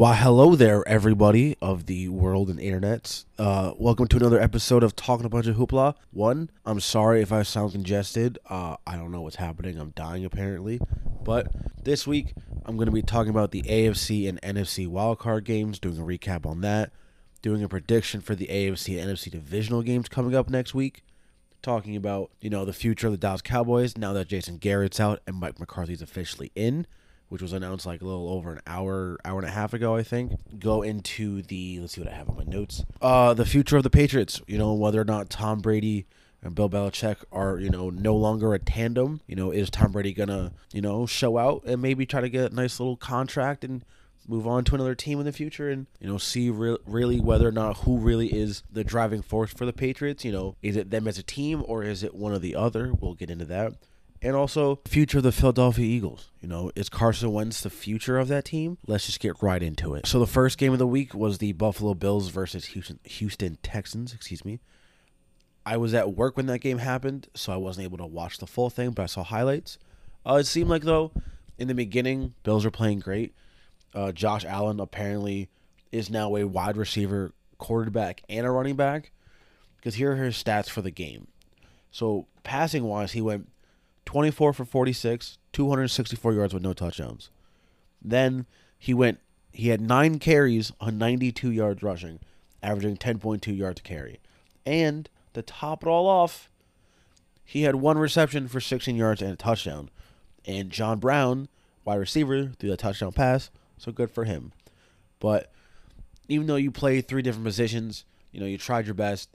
Why, 0.00 0.14
hello 0.14 0.56
there, 0.56 0.82
everybody 0.88 1.58
of 1.60 1.84
the 1.84 2.08
world 2.08 2.48
and 2.48 2.58
internet. 2.58 3.26
Uh, 3.38 3.74
welcome 3.76 4.08
to 4.08 4.16
another 4.16 4.40
episode 4.40 4.82
of 4.82 4.96
Talking 4.96 5.26
a 5.26 5.28
Bunch 5.28 5.46
of 5.46 5.56
Hoopla. 5.56 5.94
One, 6.10 6.48
I'm 6.64 6.80
sorry 6.80 7.20
if 7.20 7.30
I 7.30 7.42
sound 7.42 7.72
congested. 7.72 8.38
Uh, 8.48 8.76
I 8.86 8.96
don't 8.96 9.12
know 9.12 9.20
what's 9.20 9.36
happening. 9.36 9.78
I'm 9.78 9.90
dying 9.90 10.24
apparently. 10.24 10.80
But 11.22 11.48
this 11.84 12.06
week, 12.06 12.32
I'm 12.64 12.76
going 12.78 12.86
to 12.86 12.92
be 12.92 13.02
talking 13.02 13.28
about 13.28 13.50
the 13.50 13.60
AFC 13.60 14.26
and 14.26 14.40
NFC 14.40 14.88
wildcard 14.88 15.44
games, 15.44 15.78
doing 15.78 15.98
a 15.98 16.02
recap 16.02 16.46
on 16.46 16.62
that, 16.62 16.92
doing 17.42 17.62
a 17.62 17.68
prediction 17.68 18.22
for 18.22 18.34
the 18.34 18.46
AFC 18.46 18.98
and 18.98 19.10
NFC 19.10 19.30
divisional 19.30 19.82
games 19.82 20.08
coming 20.08 20.34
up 20.34 20.48
next 20.48 20.72
week, 20.72 21.04
talking 21.60 21.94
about, 21.94 22.30
you 22.40 22.48
know, 22.48 22.64
the 22.64 22.72
future 22.72 23.08
of 23.08 23.12
the 23.12 23.18
Dallas 23.18 23.42
Cowboys 23.42 23.98
now 23.98 24.14
that 24.14 24.28
Jason 24.28 24.56
Garrett's 24.56 24.98
out 24.98 25.20
and 25.26 25.36
Mike 25.36 25.60
McCarthy's 25.60 26.00
officially 26.00 26.52
in 26.54 26.86
which 27.30 27.40
was 27.40 27.52
announced 27.52 27.86
like 27.86 28.02
a 28.02 28.04
little 28.04 28.28
over 28.28 28.52
an 28.52 28.60
hour, 28.66 29.16
hour 29.24 29.38
and 29.38 29.48
a 29.48 29.52
half 29.52 29.72
ago, 29.72 29.96
I 29.96 30.02
think. 30.02 30.32
Go 30.58 30.82
into 30.82 31.42
the 31.42 31.78
let's 31.80 31.94
see 31.94 32.02
what 32.02 32.10
I 32.10 32.14
have 32.14 32.28
on 32.28 32.36
my 32.36 32.44
notes. 32.44 32.84
Uh, 33.00 33.32
the 33.32 33.46
future 33.46 33.78
of 33.78 33.84
the 33.84 33.90
Patriots. 33.90 34.42
You 34.46 34.58
know 34.58 34.74
whether 34.74 35.00
or 35.00 35.04
not 35.04 35.30
Tom 35.30 35.60
Brady 35.60 36.06
and 36.42 36.54
Bill 36.54 36.68
Belichick 36.68 37.16
are 37.32 37.58
you 37.58 37.70
know 37.70 37.88
no 37.88 38.16
longer 38.16 38.52
a 38.52 38.58
tandem. 38.58 39.20
You 39.28 39.36
know 39.36 39.52
is 39.52 39.70
Tom 39.70 39.92
Brady 39.92 40.12
gonna 40.12 40.52
you 40.72 40.82
know 40.82 41.06
show 41.06 41.38
out 41.38 41.62
and 41.64 41.80
maybe 41.80 42.04
try 42.04 42.20
to 42.20 42.28
get 42.28 42.50
a 42.50 42.54
nice 42.54 42.80
little 42.80 42.96
contract 42.96 43.64
and 43.64 43.84
move 44.26 44.46
on 44.46 44.64
to 44.64 44.74
another 44.74 44.94
team 44.94 45.18
in 45.18 45.24
the 45.24 45.32
future 45.32 45.70
and 45.70 45.86
you 46.00 46.08
know 46.08 46.18
see 46.18 46.50
re- 46.50 46.78
really 46.84 47.20
whether 47.20 47.48
or 47.48 47.52
not 47.52 47.78
who 47.78 47.96
really 47.96 48.28
is 48.28 48.64
the 48.70 48.84
driving 48.84 49.22
force 49.22 49.52
for 49.52 49.66
the 49.66 49.72
Patriots. 49.72 50.24
You 50.24 50.32
know 50.32 50.56
is 50.62 50.74
it 50.74 50.90
them 50.90 51.06
as 51.06 51.16
a 51.16 51.22
team 51.22 51.62
or 51.64 51.84
is 51.84 52.02
it 52.02 52.12
one 52.12 52.32
or 52.32 52.40
the 52.40 52.56
other? 52.56 52.92
We'll 52.92 53.14
get 53.14 53.30
into 53.30 53.44
that 53.44 53.74
and 54.22 54.36
also 54.36 54.80
future 54.86 55.18
of 55.18 55.24
the 55.24 55.32
Philadelphia 55.32 55.84
Eagles. 55.84 56.30
You 56.40 56.48
know, 56.48 56.70
is 56.74 56.88
Carson 56.88 57.32
Wentz 57.32 57.60
the 57.60 57.70
future 57.70 58.18
of 58.18 58.28
that 58.28 58.44
team? 58.44 58.78
Let's 58.86 59.06
just 59.06 59.20
get 59.20 59.42
right 59.42 59.62
into 59.62 59.94
it. 59.94 60.06
So 60.06 60.18
the 60.18 60.26
first 60.26 60.58
game 60.58 60.72
of 60.72 60.78
the 60.78 60.86
week 60.86 61.14
was 61.14 61.38
the 61.38 61.52
Buffalo 61.52 61.94
Bills 61.94 62.28
versus 62.28 62.66
Houston 62.66 62.98
Houston 63.04 63.58
Texans, 63.62 64.12
excuse 64.12 64.44
me. 64.44 64.60
I 65.64 65.76
was 65.76 65.94
at 65.94 66.14
work 66.14 66.36
when 66.36 66.46
that 66.46 66.60
game 66.60 66.78
happened, 66.78 67.28
so 67.34 67.52
I 67.52 67.56
wasn't 67.56 67.84
able 67.84 67.98
to 67.98 68.06
watch 68.06 68.38
the 68.38 68.46
full 68.46 68.70
thing, 68.70 68.90
but 68.90 69.02
I 69.02 69.06
saw 69.06 69.22
highlights. 69.22 69.78
Uh, 70.26 70.34
it 70.34 70.46
seemed 70.46 70.70
like 70.70 70.82
though, 70.82 71.12
in 71.58 71.68
the 71.68 71.74
beginning, 71.74 72.34
Bills 72.42 72.64
are 72.64 72.70
playing 72.70 73.00
great. 73.00 73.34
Uh, 73.94 74.12
Josh 74.12 74.44
Allen 74.44 74.80
apparently 74.80 75.48
is 75.92 76.10
now 76.10 76.36
a 76.36 76.44
wide 76.44 76.76
receiver, 76.76 77.32
quarterback, 77.58 78.22
and 78.28 78.46
a 78.46 78.50
running 78.50 78.76
back. 78.76 79.12
Because 79.76 79.94
here 79.94 80.12
are 80.12 80.16
his 80.16 80.36
stats 80.42 80.68
for 80.68 80.82
the 80.82 80.90
game. 80.90 81.26
So 81.90 82.26
passing 82.42 82.84
wise, 82.84 83.12
he 83.12 83.22
went 83.22 83.48
24 84.10 84.52
for 84.52 84.64
46, 84.64 85.38
264 85.52 86.32
yards 86.32 86.52
with 86.52 86.64
no 86.64 86.72
touchdowns. 86.72 87.30
Then 88.02 88.46
he 88.76 88.92
went 88.92 89.20
he 89.52 89.68
had 89.68 89.80
9 89.80 90.18
carries 90.18 90.72
on 90.80 90.98
92 90.98 91.52
yards 91.52 91.80
rushing, 91.80 92.18
averaging 92.60 92.96
10.2 92.96 93.56
yards 93.56 93.78
a 93.78 93.82
carry. 93.84 94.18
And 94.66 95.08
to 95.34 95.42
top 95.42 95.84
it 95.84 95.88
all 95.88 96.08
off, 96.08 96.50
he 97.44 97.62
had 97.62 97.76
one 97.76 97.98
reception 97.98 98.48
for 98.48 98.60
16 98.60 98.96
yards 98.96 99.22
and 99.22 99.30
a 99.32 99.36
touchdown. 99.36 99.90
And 100.44 100.70
John 100.70 100.98
Brown, 100.98 101.46
wide 101.84 101.94
receiver, 101.94 102.50
threw 102.58 102.72
a 102.72 102.76
touchdown 102.76 103.12
pass, 103.12 103.48
so 103.78 103.92
good 103.92 104.10
for 104.10 104.24
him. 104.24 104.50
But 105.20 105.52
even 106.26 106.48
though 106.48 106.56
you 106.56 106.72
played 106.72 107.06
three 107.06 107.22
different 107.22 107.46
positions, 107.46 108.04
you 108.32 108.40
know, 108.40 108.46
you 108.46 108.58
tried 108.58 108.86
your 108.86 108.94
best. 108.94 109.28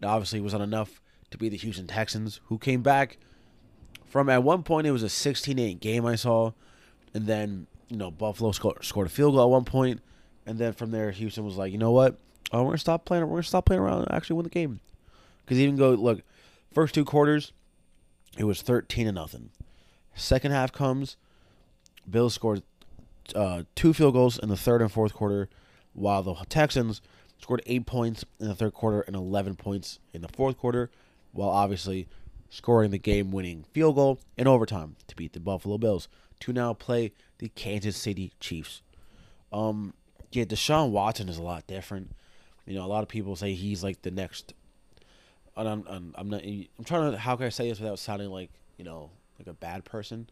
It 0.00 0.06
obviously 0.06 0.40
wasn't 0.40 0.62
enough 0.62 1.00
to 1.32 1.38
beat 1.38 1.48
the 1.48 1.56
Houston 1.56 1.88
Texans, 1.88 2.40
who 2.44 2.58
came 2.58 2.82
back 2.82 3.18
from 4.10 4.28
at 4.28 4.42
one 4.42 4.62
point 4.62 4.86
it 4.86 4.90
was 4.90 5.02
a 5.02 5.06
16-8 5.06 5.80
game 5.80 6.04
I 6.04 6.16
saw, 6.16 6.52
and 7.14 7.26
then 7.26 7.66
you 7.88 7.96
know 7.96 8.10
Buffalo 8.10 8.52
scored, 8.52 8.84
scored 8.84 9.06
a 9.06 9.10
field 9.10 9.34
goal 9.34 9.44
at 9.44 9.50
one 9.50 9.64
point, 9.64 10.00
and 10.44 10.58
then 10.58 10.74
from 10.74 10.90
there 10.90 11.10
Houston 11.12 11.44
was 11.44 11.56
like, 11.56 11.72
you 11.72 11.78
know 11.78 11.92
what, 11.92 12.18
oh, 12.52 12.62
we're 12.62 12.70
gonna 12.70 12.78
stop 12.78 13.04
playing, 13.04 13.24
we're 13.24 13.36
gonna 13.36 13.44
stop 13.44 13.64
playing 13.64 13.80
around 13.80 14.02
and 14.02 14.12
actually 14.12 14.36
win 14.36 14.44
the 14.44 14.50
game, 14.50 14.80
because 15.44 15.58
even 15.58 15.76
go 15.76 15.90
look, 15.90 16.22
first 16.74 16.92
two 16.92 17.04
quarters, 17.04 17.52
it 18.36 18.44
was 18.44 18.60
13 18.60 19.06
to 19.06 19.12
nothing. 19.12 19.50
Second 20.14 20.50
half 20.50 20.72
comes, 20.72 21.16
Bills 22.08 22.34
scored 22.34 22.62
uh, 23.34 23.62
two 23.76 23.94
field 23.94 24.14
goals 24.14 24.38
in 24.38 24.48
the 24.48 24.56
third 24.56 24.82
and 24.82 24.90
fourth 24.90 25.14
quarter, 25.14 25.48
while 25.92 26.22
the 26.22 26.34
Texans 26.48 27.00
scored 27.38 27.62
eight 27.66 27.86
points 27.86 28.24
in 28.40 28.48
the 28.48 28.54
third 28.54 28.74
quarter 28.74 29.02
and 29.02 29.14
11 29.14 29.54
points 29.56 29.98
in 30.12 30.22
the 30.22 30.28
fourth 30.28 30.58
quarter, 30.58 30.90
while 31.32 31.48
obviously 31.48 32.08
scoring 32.50 32.90
the 32.90 32.98
game 32.98 33.30
winning 33.30 33.64
field 33.72 33.94
goal 33.94 34.20
in 34.36 34.46
overtime 34.46 34.96
to 35.06 35.16
beat 35.16 35.32
the 35.32 35.40
Buffalo 35.40 35.78
Bills 35.78 36.08
to 36.40 36.52
now 36.52 36.74
play 36.74 37.12
the 37.38 37.48
Kansas 37.50 37.96
City 37.96 38.32
Chiefs. 38.40 38.82
Um, 39.52 39.94
yeah, 40.32 40.44
Deshaun 40.44 40.90
Watson 40.90 41.28
is 41.28 41.38
a 41.38 41.42
lot 41.42 41.66
different. 41.66 42.14
You 42.66 42.74
know, 42.74 42.84
a 42.84 42.88
lot 42.88 43.02
of 43.02 43.08
people 43.08 43.36
say 43.36 43.54
he's 43.54 43.82
like 43.82 44.02
the 44.02 44.10
next. 44.10 44.52
And 45.56 45.68
I'm, 45.68 45.84
I'm, 45.88 46.14
I'm 46.16 46.28
not. 46.28 46.42
I'm 46.42 46.84
trying 46.84 47.12
to. 47.12 47.18
How 47.18 47.36
can 47.36 47.46
I 47.46 47.50
say 47.50 47.68
this 47.68 47.80
without 47.80 47.98
sounding 47.98 48.30
like 48.30 48.50
you 48.76 48.84
know 48.84 49.10
like 49.38 49.48
a 49.48 49.52
bad 49.52 49.84
person? 49.84 50.28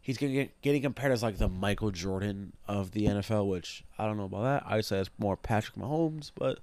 He's 0.00 0.18
getting 0.18 0.48
getting 0.62 0.82
compared 0.82 1.12
as 1.12 1.22
like 1.22 1.38
the 1.38 1.48
Michael 1.48 1.90
Jordan 1.90 2.52
of 2.68 2.92
the 2.92 3.06
NFL, 3.06 3.48
which 3.48 3.84
I 3.98 4.06
don't 4.06 4.16
know 4.16 4.24
about 4.24 4.42
that. 4.42 4.62
I 4.66 4.80
say 4.80 4.98
it's 4.98 5.10
more 5.18 5.36
Patrick 5.36 5.76
Mahomes, 5.76 6.30
but 6.34 6.58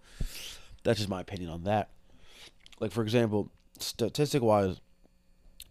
that's 0.84 1.00
just 1.00 1.09
my 1.09 1.22
opinion 1.22 1.50
on 1.50 1.63
that. 1.63 1.90
Like 2.79 2.91
for 2.91 3.02
example, 3.02 3.50
statistic 3.83 4.41
wise, 4.41 4.81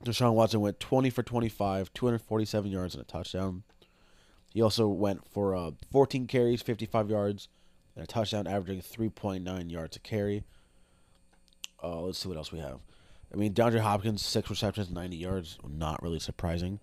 Deshaun 0.04 0.34
Watson 0.34 0.60
went 0.60 0.80
20 0.80 1.10
for 1.10 1.22
25, 1.22 1.92
247 1.92 2.70
yards 2.70 2.94
and 2.94 3.02
a 3.02 3.06
touchdown. 3.06 3.62
He 4.52 4.60
also 4.60 4.88
went 4.88 5.26
for 5.30 5.54
uh, 5.54 5.70
14 5.90 6.26
carries, 6.26 6.60
55 6.60 7.08
yards, 7.08 7.48
and 7.94 8.04
a 8.04 8.06
touchdown, 8.06 8.46
averaging 8.46 8.82
3.9 8.82 9.70
yards 9.70 9.96
a 9.96 10.00
carry. 10.00 10.44
Uh, 11.82 12.00
let's 12.00 12.18
see 12.18 12.28
what 12.28 12.36
else 12.36 12.52
we 12.52 12.58
have. 12.58 12.80
I 13.32 13.36
mean, 13.36 13.54
DeAndre 13.54 13.80
Hopkins, 13.80 14.22
six 14.22 14.50
receptions, 14.50 14.90
90 14.90 15.16
yards. 15.16 15.58
Not 15.66 16.02
really 16.02 16.18
surprising. 16.18 16.80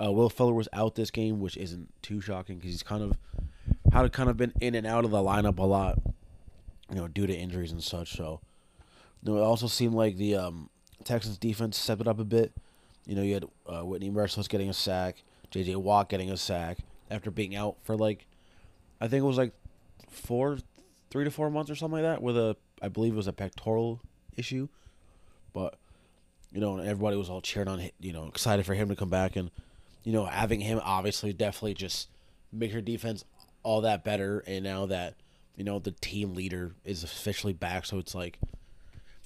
Uh, 0.00 0.12
Will 0.12 0.30
Fuller 0.30 0.54
was 0.54 0.68
out 0.72 0.94
this 0.94 1.10
game, 1.10 1.40
which 1.40 1.56
isn't 1.56 1.92
too 2.02 2.20
shocking 2.20 2.56
because 2.56 2.70
he's 2.70 2.82
kind 2.84 3.02
of 3.02 3.18
had 3.92 4.12
kind 4.12 4.30
of 4.30 4.36
been 4.36 4.52
in 4.60 4.74
and 4.74 4.86
out 4.86 5.04
of 5.04 5.10
the 5.10 5.18
lineup 5.18 5.58
a 5.58 5.64
lot, 5.64 5.98
you 6.88 6.96
know, 6.96 7.08
due 7.08 7.26
to 7.26 7.34
injuries 7.34 7.72
and 7.72 7.82
such. 7.82 8.16
So 8.16 8.40
you 9.22 9.32
know, 9.32 9.38
it 9.38 9.42
also 9.42 9.66
seemed 9.66 9.94
like 9.94 10.16
the 10.16 10.36
um, 10.36 10.70
Texans 11.04 11.38
defense 11.38 11.76
stepped 11.76 12.00
it 12.00 12.08
up 12.08 12.18
a 12.18 12.24
bit. 12.24 12.52
You 13.06 13.16
know, 13.16 13.22
you 13.22 13.34
had 13.34 13.44
uh, 13.66 13.84
Whitney 13.84 14.10
Mercilus 14.10 14.48
getting 14.48 14.68
a 14.68 14.74
sack, 14.74 15.22
J.J. 15.50 15.76
Watt 15.76 16.08
getting 16.08 16.30
a 16.30 16.36
sack 16.36 16.78
after 17.10 17.30
being 17.30 17.56
out 17.56 17.76
for 17.82 17.96
like, 17.96 18.26
I 19.00 19.08
think 19.08 19.22
it 19.22 19.26
was 19.26 19.38
like 19.38 19.52
four, 20.10 20.58
three 21.10 21.24
to 21.24 21.30
four 21.30 21.50
months 21.50 21.70
or 21.70 21.74
something 21.74 22.02
like 22.02 22.10
that, 22.10 22.22
with 22.22 22.36
a, 22.36 22.56
I 22.82 22.88
believe 22.88 23.14
it 23.14 23.16
was 23.16 23.26
a 23.26 23.32
pectoral 23.32 24.00
issue. 24.36 24.68
But, 25.52 25.78
you 26.52 26.60
know, 26.60 26.78
everybody 26.78 27.16
was 27.16 27.30
all 27.30 27.40
cheering 27.40 27.68
on, 27.68 27.88
you 27.98 28.12
know, 28.12 28.26
excited 28.26 28.66
for 28.66 28.74
him 28.74 28.88
to 28.88 28.96
come 28.96 29.08
back. 29.08 29.36
And, 29.36 29.50
you 30.04 30.12
know, 30.12 30.26
having 30.26 30.60
him 30.60 30.80
obviously 30.84 31.32
definitely 31.32 31.74
just 31.74 32.08
make 32.52 32.72
your 32.72 32.82
defense 32.82 33.24
all 33.62 33.80
that 33.80 34.04
better. 34.04 34.44
And 34.46 34.64
now 34.64 34.86
that, 34.86 35.14
you 35.56 35.64
know, 35.64 35.78
the 35.78 35.90
team 35.92 36.34
leader 36.34 36.74
is 36.84 37.02
officially 37.02 37.52
back, 37.52 37.86
so 37.86 37.98
it's 37.98 38.14
like, 38.14 38.38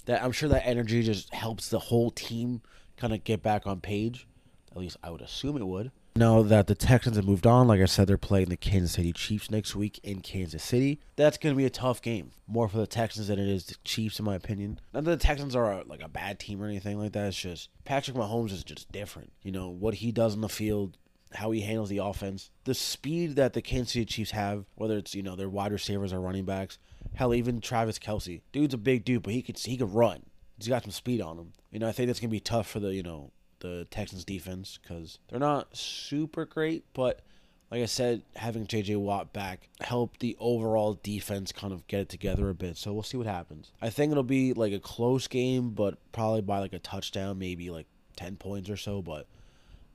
that 0.05 0.23
I'm 0.23 0.31
sure 0.31 0.49
that 0.49 0.65
energy 0.65 1.03
just 1.03 1.33
helps 1.33 1.69
the 1.69 1.79
whole 1.79 2.11
team 2.11 2.61
kind 2.97 3.13
of 3.13 3.23
get 3.23 3.41
back 3.41 3.65
on 3.65 3.81
page. 3.81 4.27
At 4.71 4.77
least 4.77 4.97
I 5.03 5.11
would 5.11 5.21
assume 5.21 5.57
it 5.57 5.67
would. 5.67 5.91
Now 6.15 6.43
that 6.43 6.67
the 6.67 6.75
Texans 6.75 7.15
have 7.15 7.25
moved 7.25 7.47
on, 7.47 7.67
like 7.67 7.81
I 7.81 7.85
said, 7.85 8.07
they're 8.07 8.19
playing 8.19 8.49
the 8.49 8.57
Kansas 8.57 8.91
City 8.91 9.13
Chiefs 9.13 9.49
next 9.49 9.75
week 9.75 9.99
in 10.03 10.21
Kansas 10.21 10.63
City. 10.63 10.99
That's 11.15 11.39
going 11.39 11.55
to 11.55 11.57
be 11.57 11.65
a 11.65 11.71
tough 11.71 12.03
game, 12.03 12.31
more 12.45 12.67
for 12.67 12.77
the 12.77 12.85
Texans 12.85 13.29
than 13.29 13.39
it 13.39 13.47
is 13.47 13.65
the 13.65 13.75
Chiefs, 13.83 14.19
in 14.19 14.25
my 14.25 14.35
opinion. 14.35 14.79
Not 14.93 15.05
that 15.05 15.19
the 15.19 15.25
Texans 15.25 15.55
are 15.55 15.71
a, 15.71 15.83
like 15.85 16.03
a 16.03 16.07
bad 16.07 16.39
team 16.39 16.61
or 16.61 16.67
anything 16.67 16.99
like 16.99 17.13
that. 17.13 17.27
It's 17.27 17.37
just 17.37 17.69
Patrick 17.83 18.15
Mahomes 18.15 18.51
is 18.51 18.63
just 18.63 18.91
different. 18.91 19.31
You 19.41 19.51
know 19.51 19.69
what 19.69 19.95
he 19.95 20.11
does 20.11 20.35
on 20.35 20.41
the 20.41 20.49
field, 20.49 20.97
how 21.35 21.51
he 21.51 21.61
handles 21.61 21.89
the 21.89 21.97
offense, 21.97 22.51
the 22.63 22.73
speed 22.73 23.35
that 23.35 23.53
the 23.53 23.61
Kansas 23.61 23.93
City 23.93 24.05
Chiefs 24.05 24.31
have, 24.31 24.65
whether 24.75 24.97
it's 24.97 25.15
you 25.15 25.23
know 25.23 25.35
their 25.35 25.49
wide 25.49 25.71
receivers 25.71 26.13
or 26.13 26.19
running 26.19 26.45
backs, 26.45 26.77
hell 27.13 27.33
even 27.33 27.61
Travis 27.61 27.99
Kelce, 27.99 28.41
dude's 28.51 28.73
a 28.73 28.77
big 28.77 29.05
dude, 29.05 29.23
but 29.23 29.33
he 29.33 29.41
could 29.41 29.57
he 29.57 29.77
could 29.77 29.93
run. 29.93 30.23
He's 30.57 30.67
got 30.67 30.83
some 30.83 30.91
speed 30.91 31.21
on 31.21 31.37
him. 31.37 31.53
You 31.71 31.79
know, 31.79 31.87
I 31.87 31.91
think 31.91 32.07
that's 32.07 32.19
gonna 32.19 32.29
be 32.29 32.39
tough 32.39 32.69
for 32.69 32.79
the 32.79 32.93
you 32.93 33.03
know 33.03 33.31
the 33.59 33.87
Texans 33.89 34.25
defense 34.25 34.79
because 34.81 35.19
they're 35.29 35.39
not 35.39 35.75
super 35.75 36.45
great, 36.45 36.83
but 36.93 37.21
like 37.73 37.81
I 37.81 37.87
said, 37.87 38.21
having 38.35 38.67
JJ 38.67 38.97
Watt 38.97 39.33
back 39.33 39.67
helped 39.81 40.19
the 40.19 40.37
overall 40.39 40.99
defense 41.01 41.51
kind 41.51 41.73
of 41.73 41.87
get 41.87 42.01
it 42.01 42.09
together 42.09 42.47
a 42.49 42.53
bit. 42.53 42.77
So 42.77 42.93
we'll 42.93 43.01
see 43.01 43.17
what 43.17 43.25
happens. 43.25 43.71
I 43.81 43.89
think 43.89 44.11
it'll 44.11 44.21
be 44.21 44.53
like 44.53 44.73
a 44.73 44.79
close 44.79 45.27
game, 45.27 45.71
but 45.71 45.97
probably 46.11 46.41
by 46.41 46.59
like 46.59 46.73
a 46.73 46.79
touchdown, 46.79 47.39
maybe 47.39 47.71
like 47.71 47.87
10 48.15 48.35
points 48.35 48.69
or 48.69 48.77
so. 48.77 49.01
But 49.01 49.25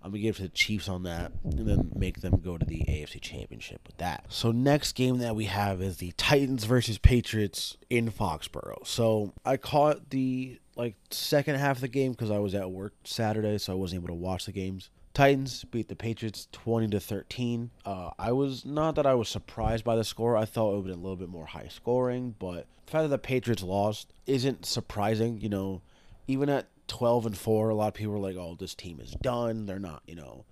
I'm 0.03 0.11
gonna 0.11 0.23
give 0.23 0.37
it 0.37 0.39
to 0.39 0.43
the 0.45 0.49
Chiefs 0.49 0.89
on 0.89 1.03
that, 1.05 1.33
and 1.45 1.67
then 1.67 1.91
make 1.95 2.21
them 2.21 2.41
go 2.43 2.56
to 2.56 2.65
the 2.65 2.85
AFC 2.89 3.21
Championship 3.21 3.81
with 3.87 3.97
that. 3.99 4.25
So 4.29 4.53
next 4.53 4.93
game 4.93 5.19
that 5.19 5.35
we 5.35 5.47
have 5.47 5.83
is 5.83 5.99
the 5.99 6.12
Titans 6.12 6.65
versus 6.65 6.99
Patriots 6.99 7.77
in 7.91 8.11
Foxborough. 8.11 8.87
So 8.87 9.33
I 9.45 9.56
caught 9.56 10.11
the 10.11 10.61
like 10.77 10.95
second 11.11 11.56
half 11.56 11.79
of 11.79 11.81
the 11.81 11.89
game 11.89 12.12
because 12.12 12.31
I 12.31 12.39
was 12.39 12.55
at 12.55 12.71
work 12.71 12.95
Saturday, 13.05 13.59
so 13.59 13.73
I 13.73 13.77
wasn't 13.77 14.03
able 14.03 14.15
to 14.15 14.21
watch 14.21 14.47
the 14.47 14.53
games. 14.53 14.91
Titans 15.12 15.65
beat 15.65 15.89
the 15.89 15.97
Patriots 15.97 16.47
20 16.53 16.89
to 16.89 17.00
13. 17.00 17.71
Uh, 17.85 18.11
I 18.21 18.31
was 18.31 18.65
not 18.65 18.95
that 18.95 19.05
I 19.05 19.15
was 19.15 19.29
surprised 19.29 19.85
by 19.85 19.97
the 19.97 20.05
score. 20.05 20.37
I 20.37 20.45
thought 20.45 20.73
it 20.73 20.77
would 20.77 20.85
be 20.85 20.93
a 20.93 20.95
little 20.95 21.17
bit 21.17 21.29
more 21.29 21.47
high 21.47 21.67
scoring, 21.69 22.37
but 22.39 22.69
the 22.87 22.93
fact 22.93 23.03
that 23.03 23.09
the 23.09 23.19
Patriots 23.19 23.65
lost 23.65 24.12
isn't 24.27 24.65
surprising. 24.65 25.41
You 25.41 25.49
know, 25.49 25.83
even 26.29 26.49
at 26.49 26.69
12 26.88 27.26
and 27.26 27.38
4, 27.38 27.69
a 27.69 27.75
lot 27.75 27.88
of 27.88 27.94
people 27.94 28.12
were 28.12 28.19
like, 28.19 28.37
"Oh, 28.37 28.56
this 28.58 28.75
team 28.75 29.00
is 29.00 29.12
done. 29.23 29.67
They're 29.67 29.79
not, 29.79 30.02
you 30.06 30.14
know, 30.14 30.44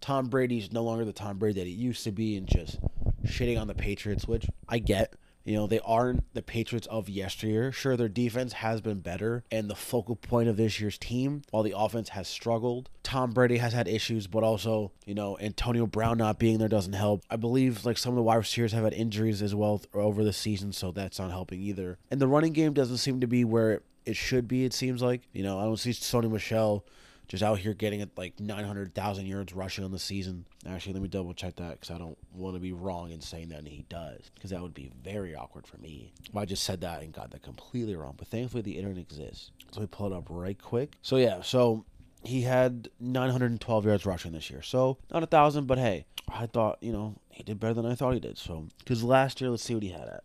Tom 0.00 0.28
Brady's 0.28 0.70
no 0.70 0.82
longer 0.82 1.04
the 1.04 1.12
Tom 1.12 1.38
Brady 1.38 1.60
that 1.60 1.66
he 1.66 1.72
used 1.72 2.04
to 2.04 2.12
be 2.12 2.36
and 2.36 2.46
just 2.46 2.78
shitting 3.24 3.58
on 3.58 3.68
the 3.68 3.74
Patriots, 3.74 4.28
which 4.28 4.46
I 4.68 4.78
get. 4.78 5.14
You 5.44 5.54
know, 5.54 5.66
they 5.66 5.80
aren't 5.80 6.24
the 6.32 6.42
Patriots 6.42 6.86
of 6.86 7.08
yesteryear. 7.08 7.70
Sure, 7.70 7.96
their 7.96 8.08
defense 8.08 8.54
has 8.54 8.80
been 8.80 9.00
better 9.00 9.44
and 9.50 9.68
the 9.68 9.74
focal 9.74 10.16
point 10.16 10.48
of 10.48 10.56
this 10.56 10.80
year's 10.80 10.96
team, 10.96 11.42
while 11.50 11.62
the 11.62 11.74
offense 11.76 12.10
has 12.10 12.28
struggled. 12.28 12.88
Tom 13.02 13.32
Brady 13.32 13.58
has 13.58 13.74
had 13.74 13.86
issues, 13.86 14.26
but 14.26 14.42
also, 14.42 14.92
you 15.04 15.14
know, 15.14 15.38
Antonio 15.38 15.86
Brown 15.86 16.16
not 16.16 16.38
being 16.38 16.58
there 16.58 16.68
doesn't 16.68 16.94
help. 16.94 17.24
I 17.30 17.36
believe 17.36 17.84
like 17.84 17.98
some 17.98 18.12
of 18.12 18.16
the 18.16 18.22
wide 18.22 18.36
receivers 18.36 18.72
have 18.72 18.84
had 18.84 18.94
injuries 18.94 19.42
as 19.42 19.54
well 19.54 19.82
over 19.92 20.24
the 20.24 20.32
season, 20.32 20.72
so 20.72 20.92
that's 20.92 21.18
not 21.18 21.30
helping 21.30 21.60
either. 21.60 21.98
And 22.10 22.20
the 22.20 22.28
running 22.28 22.54
game 22.54 22.72
doesn't 22.72 22.98
seem 22.98 23.20
to 23.20 23.26
be 23.26 23.44
where 23.44 23.82
it 24.06 24.16
should 24.16 24.48
be, 24.48 24.64
it 24.64 24.72
seems 24.72 25.02
like. 25.02 25.22
You 25.32 25.42
know, 25.42 25.58
I 25.58 25.64
don't 25.64 25.76
see 25.76 25.90
Sony 25.90 26.30
Michel 26.30 26.84
just 27.28 27.42
out 27.42 27.58
here 27.58 27.72
getting 27.72 28.00
it 28.00 28.10
like 28.16 28.38
900,000 28.38 29.26
yards 29.26 29.52
rushing 29.52 29.84
on 29.84 29.90
the 29.90 29.98
season. 29.98 30.44
Actually, 30.68 30.94
let 30.94 31.02
me 31.02 31.08
double 31.08 31.32
check 31.34 31.56
that 31.56 31.80
because 31.80 31.90
I 31.90 31.98
don't 31.98 32.18
want 32.34 32.54
to 32.54 32.60
be 32.60 32.72
wrong 32.72 33.10
in 33.10 33.20
saying 33.20 33.48
that 33.48 33.60
and 33.60 33.68
he 33.68 33.84
does 33.88 34.30
because 34.34 34.50
that 34.50 34.60
would 34.60 34.74
be 34.74 34.90
very 35.02 35.34
awkward 35.34 35.66
for 35.66 35.78
me. 35.78 36.12
Well, 36.32 36.42
I 36.42 36.44
just 36.44 36.64
said 36.64 36.82
that 36.82 37.02
and 37.02 37.12
got 37.12 37.30
that 37.30 37.42
completely 37.42 37.96
wrong. 37.96 38.14
But 38.16 38.28
thankfully, 38.28 38.62
the 38.62 38.76
internet 38.76 38.98
exists. 38.98 39.50
So 39.72 39.80
we 39.80 39.86
pull 39.86 40.12
it 40.12 40.16
up 40.16 40.26
right 40.28 40.60
quick. 40.60 40.96
So 41.02 41.16
yeah, 41.16 41.40
so 41.42 41.84
he 42.24 42.42
had 42.42 42.88
912 43.00 43.84
yards 43.84 44.06
rushing 44.06 44.32
this 44.32 44.50
year. 44.50 44.62
So 44.62 44.98
not 45.12 45.22
a 45.22 45.26
thousand, 45.26 45.66
but 45.66 45.78
hey, 45.78 46.06
I 46.28 46.46
thought 46.46 46.78
you 46.82 46.92
know 46.92 47.16
he 47.30 47.42
did 47.42 47.58
better 47.60 47.74
than 47.74 47.86
I 47.86 47.94
thought 47.94 48.14
he 48.14 48.20
did. 48.20 48.38
So 48.38 48.66
because 48.78 49.02
last 49.02 49.40
year, 49.40 49.50
let's 49.50 49.62
see 49.62 49.74
what 49.74 49.82
he 49.82 49.90
had 49.90 50.08
at. 50.08 50.24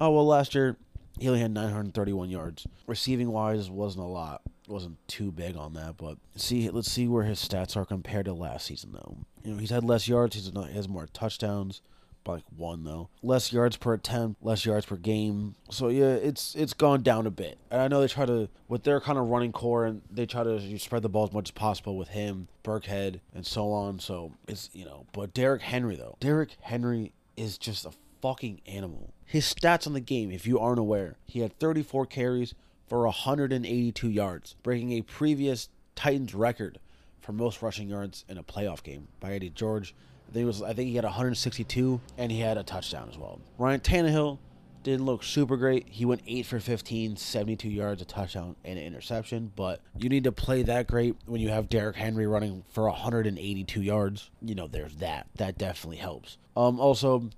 Oh 0.00 0.10
well, 0.10 0.26
last 0.26 0.54
year 0.54 0.78
he 1.18 1.28
only 1.28 1.40
had 1.40 1.50
931 1.50 2.30
yards. 2.30 2.66
Receiving 2.86 3.30
wise, 3.30 3.70
wasn't 3.70 4.04
a 4.04 4.08
lot. 4.08 4.42
Wasn't 4.68 4.96
too 5.08 5.32
big 5.32 5.56
on 5.56 5.74
that, 5.74 5.96
but 5.96 6.18
see, 6.36 6.70
let's 6.70 6.90
see 6.90 7.08
where 7.08 7.24
his 7.24 7.40
stats 7.40 7.76
are 7.76 7.84
compared 7.84 8.26
to 8.26 8.32
last 8.32 8.66
season, 8.66 8.92
though. 8.92 9.16
You 9.42 9.52
know, 9.52 9.58
he's 9.58 9.70
had 9.70 9.82
less 9.82 10.06
yards. 10.06 10.36
He's 10.36 10.52
not, 10.52 10.68
he 10.68 10.76
has 10.76 10.88
more 10.88 11.08
touchdowns, 11.12 11.80
by 12.24 12.34
like 12.34 12.44
one 12.56 12.84
though. 12.84 13.08
Less 13.22 13.52
yards 13.52 13.76
per 13.76 13.94
attempt, 13.94 14.42
less 14.44 14.64
yards 14.64 14.86
per 14.86 14.96
game. 14.96 15.54
So 15.70 15.88
yeah, 15.88 16.12
it's 16.12 16.54
it's 16.54 16.72
gone 16.72 17.02
down 17.02 17.26
a 17.26 17.30
bit. 17.30 17.58
And 17.70 17.80
I 17.80 17.88
know 17.88 18.00
they 18.00 18.08
try 18.08 18.26
to 18.26 18.48
with 18.68 18.84
their 18.84 19.00
kind 19.00 19.18
of 19.18 19.28
running 19.28 19.52
core, 19.52 19.84
and 19.86 20.02
they 20.10 20.26
try 20.26 20.44
to 20.44 20.78
spread 20.78 21.02
the 21.02 21.08
ball 21.08 21.24
as 21.24 21.32
much 21.32 21.48
as 21.48 21.52
possible 21.52 21.96
with 21.96 22.08
him, 22.08 22.48
Burkhead, 22.64 23.20
and 23.34 23.46
so 23.46 23.72
on. 23.72 23.98
So 23.98 24.32
it's 24.48 24.70
you 24.72 24.84
know, 24.84 25.06
but 25.12 25.34
Derrick 25.34 25.62
Henry 25.62 25.96
though, 25.96 26.16
Derrick 26.20 26.56
Henry 26.60 27.12
is 27.36 27.58
just 27.58 27.86
a 27.86 27.90
fucking 28.20 28.60
animal. 28.66 29.12
His 29.24 29.52
stats 29.52 29.86
on 29.86 29.92
the 29.92 30.00
game, 30.00 30.30
if 30.30 30.46
you 30.46 30.58
aren't 30.58 30.78
aware, 30.78 31.16
he 31.26 31.40
had 31.40 31.58
34 31.58 32.06
carries 32.06 32.54
for 32.88 33.04
182 33.04 34.08
yards, 34.08 34.56
breaking 34.62 34.92
a 34.92 35.02
previous 35.02 35.68
Titans 35.94 36.34
record 36.34 36.78
for 37.20 37.32
most 37.32 37.62
rushing 37.62 37.88
yards 37.88 38.24
in 38.28 38.38
a 38.38 38.42
playoff 38.42 38.82
game 38.82 39.08
by 39.20 39.32
Eddie 39.32 39.50
George. 39.50 39.94
I 40.28 40.32
think, 40.32 40.46
was, 40.46 40.62
I 40.62 40.72
think 40.72 40.88
he 40.88 40.96
had 40.96 41.04
162 41.04 42.00
and 42.18 42.32
he 42.32 42.40
had 42.40 42.56
a 42.56 42.62
touchdown 42.62 43.08
as 43.10 43.18
well. 43.18 43.40
Ryan 43.58 43.80
Tannehill 43.80 44.38
didn't 44.82 45.04
look 45.04 45.22
super 45.22 45.56
great. 45.56 45.86
He 45.88 46.04
went 46.04 46.22
8 46.26 46.46
for 46.46 46.60
15, 46.60 47.16
72 47.16 47.68
yards, 47.68 48.00
a 48.00 48.04
touchdown, 48.04 48.56
and 48.64 48.78
an 48.78 48.84
interception. 48.84 49.52
But 49.54 49.80
you 49.98 50.08
need 50.08 50.24
to 50.24 50.32
play 50.32 50.62
that 50.62 50.86
great 50.86 51.16
when 51.26 51.40
you 51.40 51.50
have 51.50 51.68
Derrick 51.68 51.96
Henry 51.96 52.26
running 52.26 52.64
for 52.70 52.84
182 52.84 53.82
yards. 53.82 54.30
You 54.40 54.54
know, 54.54 54.66
there's 54.66 54.96
that. 54.96 55.26
That 55.36 55.58
definitely 55.58 55.98
helps. 55.98 56.38
Um, 56.56 56.80
also, 56.80 57.30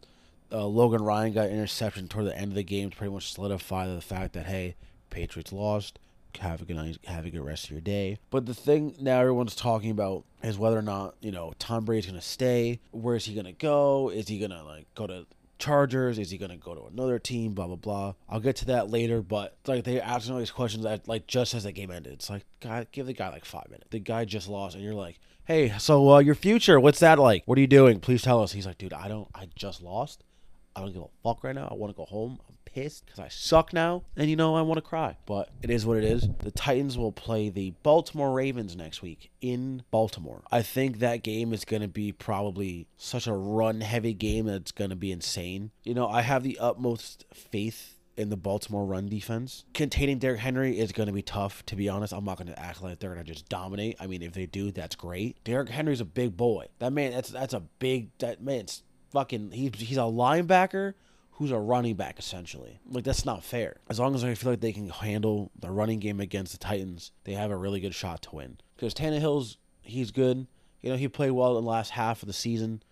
uh, 0.52 0.66
Logan 0.66 1.02
Ryan 1.02 1.32
got 1.32 1.48
interception 1.48 2.08
toward 2.08 2.26
the 2.26 2.36
end 2.36 2.52
of 2.52 2.54
the 2.54 2.62
game 2.62 2.90
to 2.90 2.96
pretty 2.96 3.12
much 3.12 3.32
solidify 3.32 3.92
the 3.92 4.00
fact 4.00 4.34
that 4.34 4.46
hey, 4.46 4.76
Patriots 5.10 5.52
lost. 5.52 5.98
Have 6.40 6.62
a 6.62 6.64
good 6.64 6.76
night, 6.76 6.96
have 7.04 7.26
a 7.26 7.30
good 7.30 7.44
rest 7.44 7.66
of 7.66 7.72
your 7.72 7.82
day. 7.82 8.18
But 8.30 8.46
the 8.46 8.54
thing 8.54 8.94
now 8.98 9.20
everyone's 9.20 9.54
talking 9.54 9.90
about 9.90 10.24
is 10.42 10.56
whether 10.56 10.78
or 10.78 10.82
not 10.82 11.14
you 11.20 11.30
know 11.30 11.52
Tom 11.58 11.84
Brady's 11.84 12.06
gonna 12.06 12.22
stay. 12.22 12.80
Where 12.90 13.16
is 13.16 13.26
he 13.26 13.34
gonna 13.34 13.52
go? 13.52 14.08
Is 14.08 14.28
he 14.28 14.38
gonna 14.38 14.64
like 14.64 14.86
go 14.94 15.06
to 15.06 15.26
Chargers? 15.58 16.18
Is 16.18 16.30
he 16.30 16.38
gonna 16.38 16.56
go 16.56 16.74
to 16.74 16.86
another 16.86 17.18
team? 17.18 17.52
Blah 17.52 17.66
blah 17.66 17.76
blah. 17.76 18.14
I'll 18.30 18.40
get 18.40 18.56
to 18.56 18.64
that 18.66 18.88
later. 18.88 19.20
But 19.20 19.58
like 19.66 19.84
they 19.84 20.00
asking 20.00 20.32
all 20.32 20.38
these 20.38 20.50
questions 20.50 20.84
that 20.84 21.06
like 21.06 21.26
just 21.26 21.52
as 21.52 21.64
the 21.64 21.72
game 21.72 21.90
ended, 21.90 22.14
it's 22.14 22.30
like 22.30 22.46
God, 22.60 22.86
give 22.92 23.04
the 23.04 23.12
guy 23.12 23.28
like 23.28 23.44
five 23.44 23.68
minutes. 23.68 23.88
The 23.90 23.98
guy 23.98 24.24
just 24.24 24.48
lost, 24.48 24.74
and 24.74 24.82
you're 24.82 24.94
like, 24.94 25.18
hey, 25.44 25.74
so 25.78 26.14
uh, 26.14 26.18
your 26.20 26.34
future, 26.34 26.80
what's 26.80 27.00
that 27.00 27.18
like? 27.18 27.42
What 27.44 27.58
are 27.58 27.60
you 27.60 27.66
doing? 27.66 28.00
Please 28.00 28.22
tell 28.22 28.42
us. 28.42 28.52
He's 28.52 28.66
like, 28.66 28.78
dude, 28.78 28.94
I 28.94 29.08
don't, 29.08 29.28
I 29.34 29.48
just 29.54 29.82
lost. 29.82 30.24
I 30.74 30.80
don't 30.80 30.92
give 30.92 31.02
a 31.02 31.08
fuck 31.22 31.44
right 31.44 31.54
now. 31.54 31.68
I 31.70 31.74
want 31.74 31.92
to 31.92 31.96
go 31.96 32.04
home. 32.04 32.38
I'm 32.48 32.56
pissed 32.64 33.04
because 33.06 33.20
I 33.20 33.28
suck 33.28 33.72
now. 33.72 34.04
And 34.16 34.28
you 34.30 34.36
know, 34.36 34.54
I 34.54 34.62
want 34.62 34.78
to 34.78 34.82
cry. 34.82 35.16
But 35.26 35.50
it 35.62 35.70
is 35.70 35.84
what 35.84 35.98
it 35.98 36.04
is. 36.04 36.28
The 36.38 36.50
Titans 36.50 36.96
will 36.96 37.12
play 37.12 37.48
the 37.48 37.72
Baltimore 37.82 38.32
Ravens 38.32 38.76
next 38.76 39.02
week 39.02 39.30
in 39.40 39.82
Baltimore. 39.90 40.42
I 40.50 40.62
think 40.62 40.98
that 40.98 41.22
game 41.22 41.52
is 41.52 41.64
going 41.64 41.82
to 41.82 41.88
be 41.88 42.12
probably 42.12 42.86
such 42.96 43.26
a 43.26 43.34
run 43.34 43.80
heavy 43.80 44.14
game 44.14 44.46
that's 44.46 44.72
going 44.72 44.90
to 44.90 44.96
be 44.96 45.12
insane. 45.12 45.70
You 45.84 45.94
know, 45.94 46.08
I 46.08 46.22
have 46.22 46.42
the 46.42 46.58
utmost 46.58 47.24
faith 47.32 47.98
in 48.16 48.28
the 48.28 48.36
Baltimore 48.36 48.84
run 48.84 49.08
defense. 49.08 49.64
Containing 49.72 50.18
Derrick 50.18 50.40
Henry 50.40 50.78
is 50.78 50.92
going 50.92 51.06
to 51.06 51.12
be 51.12 51.22
tough, 51.22 51.64
to 51.66 51.76
be 51.76 51.88
honest. 51.88 52.12
I'm 52.12 52.24
not 52.24 52.36
going 52.36 52.48
to 52.48 52.58
act 52.58 52.82
like 52.82 52.98
they're 52.98 53.14
going 53.14 53.24
to 53.24 53.32
just 53.32 53.48
dominate. 53.48 53.96
I 54.00 54.06
mean, 54.06 54.22
if 54.22 54.32
they 54.32 54.46
do, 54.46 54.70
that's 54.70 54.96
great. 54.96 55.42
Derrick 55.44 55.70
Henry's 55.70 56.00
a 56.00 56.06
big 56.06 56.36
boy. 56.36 56.66
That 56.78 56.92
man, 56.92 57.12
that's 57.12 57.30
that's 57.30 57.54
a 57.54 57.60
big, 57.60 58.10
that 58.18 58.42
man's 58.42 58.82
fucking 59.12 59.52
he's 59.52 59.72
he's 59.76 59.96
a 59.96 60.00
linebacker 60.00 60.94
who's 61.32 61.50
a 61.50 61.58
running 61.58 61.94
back 61.94 62.18
essentially. 62.18 62.80
Like 62.88 63.04
that's 63.04 63.24
not 63.24 63.44
fair. 63.44 63.76
As 63.88 63.98
long 63.98 64.14
as 64.14 64.24
I 64.24 64.34
feel 64.34 64.50
like 64.50 64.60
they 64.60 64.72
can 64.72 64.88
handle 64.88 65.50
the 65.58 65.70
running 65.70 65.98
game 65.98 66.20
against 66.20 66.52
the 66.52 66.58
Titans, 66.58 67.12
they 67.24 67.32
have 67.32 67.50
a 67.50 67.56
really 67.56 67.80
good 67.80 67.94
shot 67.94 68.22
to 68.22 68.36
win. 68.36 68.58
Because 68.76 68.94
Tannehill's 68.94 69.58
he's 69.82 70.10
good. 70.10 70.46
You 70.80 70.90
know 70.90 70.96
he 70.96 71.08
played 71.08 71.30
well 71.30 71.58
in 71.58 71.64
the 71.64 71.70
last 71.70 71.90
half 71.90 72.22
of 72.22 72.26
the 72.26 72.32
season 72.32 72.82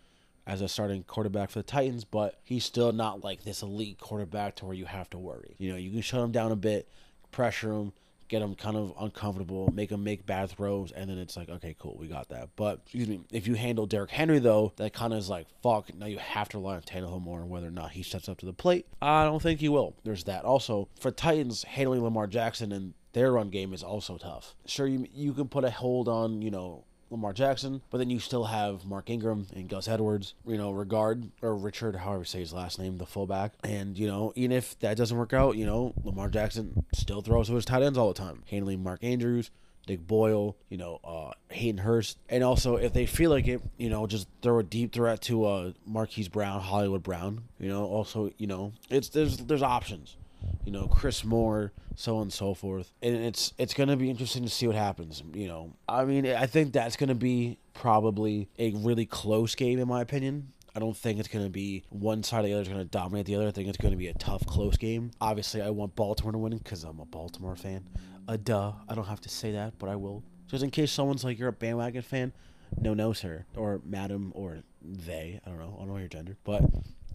as 0.46 0.60
a 0.60 0.68
starting 0.68 1.02
quarterback 1.04 1.50
for 1.50 1.58
the 1.60 1.64
Titans, 1.64 2.04
but 2.04 2.40
he's 2.44 2.64
still 2.64 2.92
not 2.92 3.22
like 3.22 3.44
this 3.44 3.62
elite 3.62 3.98
quarterback 3.98 4.56
to 4.56 4.66
where 4.66 4.74
you 4.74 4.86
have 4.86 5.10
to 5.10 5.18
worry. 5.18 5.54
You 5.58 5.70
know 5.70 5.76
you 5.76 5.90
can 5.90 6.02
shut 6.02 6.20
him 6.20 6.32
down 6.32 6.52
a 6.52 6.56
bit, 6.56 6.88
pressure 7.30 7.72
him, 7.72 7.92
get 8.30 8.40
them 8.40 8.54
kind 8.54 8.76
of 8.76 8.94
uncomfortable, 8.98 9.70
make 9.74 9.90
them 9.90 10.04
make 10.04 10.24
bad 10.24 10.50
throws, 10.50 10.92
and 10.92 11.10
then 11.10 11.18
it's 11.18 11.36
like, 11.36 11.48
okay, 11.48 11.74
cool, 11.78 11.96
we 11.98 12.06
got 12.06 12.28
that. 12.28 12.48
But 12.56 12.80
excuse 12.84 13.08
me, 13.08 13.20
if 13.32 13.46
you 13.46 13.54
handle 13.54 13.86
Derrick 13.86 14.10
Henry 14.10 14.38
though, 14.38 14.72
that 14.76 14.94
kind 14.94 15.12
of 15.12 15.18
is 15.18 15.28
like, 15.28 15.46
fuck. 15.62 15.92
Now 15.94 16.06
you 16.06 16.18
have 16.18 16.48
to 16.50 16.58
rely 16.58 16.76
on 16.76 16.82
Tannehill 16.82 17.20
more, 17.20 17.44
whether 17.44 17.66
or 17.66 17.72
not 17.72 17.90
he 17.90 18.02
steps 18.02 18.28
up 18.28 18.38
to 18.38 18.46
the 18.46 18.52
plate, 18.52 18.86
I 19.02 19.24
don't 19.24 19.42
think 19.42 19.60
he 19.60 19.68
will. 19.68 19.96
There's 20.04 20.24
that. 20.24 20.44
Also, 20.44 20.88
for 20.98 21.10
Titans 21.10 21.64
handling 21.64 22.02
Lamar 22.02 22.28
Jackson 22.28 22.72
and 22.72 22.94
their 23.12 23.32
run 23.32 23.50
game 23.50 23.72
is 23.72 23.82
also 23.82 24.16
tough. 24.16 24.54
Sure, 24.66 24.86
you 24.86 25.06
you 25.12 25.32
can 25.32 25.48
put 25.48 25.64
a 25.64 25.70
hold 25.70 26.08
on 26.08 26.40
you 26.42 26.50
know 26.50 26.84
Lamar 27.10 27.32
Jackson, 27.32 27.82
but 27.90 27.98
then 27.98 28.10
you 28.10 28.18
still 28.18 28.44
have 28.44 28.84
Mark 28.84 29.10
Ingram 29.10 29.46
and 29.54 29.68
Gus 29.68 29.88
Edwards, 29.88 30.34
you 30.46 30.56
know, 30.56 30.70
Regard 30.70 31.30
or 31.42 31.56
Richard, 31.56 31.96
however 31.96 32.20
you 32.20 32.24
say 32.24 32.40
his 32.40 32.52
last 32.52 32.78
name, 32.78 32.98
the 32.98 33.06
fullback. 33.06 33.52
And, 33.64 33.98
you 33.98 34.06
know, 34.06 34.32
even 34.36 34.52
if 34.52 34.78
that 34.80 34.96
doesn't 34.96 35.16
work 35.16 35.32
out, 35.32 35.56
you 35.56 35.66
know, 35.66 35.94
Lamar 36.04 36.28
Jackson 36.28 36.84
still 36.94 37.20
throws 37.20 37.48
to 37.48 37.54
his 37.54 37.64
tight 37.64 37.82
ends 37.82 37.98
all 37.98 38.08
the 38.08 38.18
time, 38.18 38.42
handling 38.48 38.82
Mark 38.82 39.02
Andrews, 39.02 39.50
Nick 39.88 40.06
Boyle, 40.06 40.56
you 40.68 40.76
know, 40.76 41.00
uh, 41.02 41.32
Hayden 41.48 41.78
Hurst. 41.78 42.18
And 42.28 42.44
also, 42.44 42.76
if 42.76 42.92
they 42.92 43.06
feel 43.06 43.30
like 43.30 43.48
it, 43.48 43.60
you 43.76 43.90
know, 43.90 44.06
just 44.06 44.28
throw 44.42 44.60
a 44.60 44.62
deep 44.62 44.92
threat 44.92 45.20
to 45.22 45.44
uh, 45.44 45.72
Marquise 45.84 46.28
Brown, 46.28 46.60
Hollywood 46.60 47.02
Brown. 47.02 47.42
You 47.58 47.68
know, 47.70 47.84
also, 47.86 48.30
you 48.38 48.46
know, 48.46 48.72
it's 48.88 49.08
there's 49.08 49.38
there's 49.38 49.62
options 49.62 50.16
you 50.64 50.72
know, 50.72 50.86
Chris 50.86 51.24
Moore, 51.24 51.72
so 51.94 52.16
on 52.16 52.22
and 52.22 52.32
so 52.32 52.54
forth. 52.54 52.92
And 53.02 53.16
it's 53.16 53.52
it's 53.58 53.74
gonna 53.74 53.96
be 53.96 54.10
interesting 54.10 54.42
to 54.42 54.48
see 54.50 54.66
what 54.66 54.76
happens. 54.76 55.22
You 55.32 55.48
know, 55.48 55.72
I 55.88 56.04
mean, 56.04 56.26
I 56.26 56.46
think 56.46 56.72
that's 56.72 56.96
gonna 56.96 57.14
be 57.14 57.58
probably 57.74 58.48
a 58.58 58.72
really 58.72 59.06
close 59.06 59.54
game 59.54 59.78
in 59.78 59.88
my 59.88 60.00
opinion. 60.00 60.52
I 60.74 60.78
don't 60.78 60.96
think 60.96 61.18
it's 61.18 61.28
going 61.28 61.44
to 61.44 61.50
be 61.50 61.82
one 61.88 62.22
side 62.22 62.44
or 62.44 62.48
the 62.48 62.52
other 62.54 62.62
is 62.62 62.68
going 62.68 62.80
to 62.80 62.84
dominate 62.84 63.26
the 63.26 63.34
other. 63.34 63.48
I 63.48 63.50
think 63.50 63.68
it's 63.68 63.76
going 63.76 63.92
to 63.92 63.98
be 63.98 64.08
a 64.08 64.14
tough, 64.14 64.46
close 64.46 64.76
game. 64.76 65.10
Obviously, 65.20 65.62
I 65.62 65.70
want 65.70 65.96
Baltimore 65.96 66.32
to 66.32 66.38
win 66.38 66.56
because 66.56 66.84
I'm 66.84 67.00
a 67.00 67.04
Baltimore 67.04 67.56
fan. 67.56 67.88
A 68.28 68.32
uh, 68.32 68.36
duh. 68.36 68.72
I 68.88 68.94
don't 68.94 69.06
have 69.06 69.20
to 69.22 69.28
say 69.28 69.52
that, 69.52 69.78
but 69.78 69.88
I 69.88 69.96
will. 69.96 70.22
Just 70.46 70.62
in 70.62 70.70
case 70.70 70.92
someone's 70.92 71.24
like, 71.24 71.38
you're 71.38 71.48
a 71.48 71.52
bandwagon 71.52 72.02
fan. 72.02 72.32
No, 72.80 72.94
no, 72.94 73.12
sir. 73.12 73.46
Or 73.56 73.80
madam, 73.84 74.32
or 74.34 74.60
they. 74.82 75.40
I 75.44 75.48
don't 75.48 75.58
know. 75.58 75.74
I 75.76 75.80
don't 75.80 75.88
know 75.88 75.96
your 75.98 76.08
gender. 76.08 76.36
But 76.44 76.62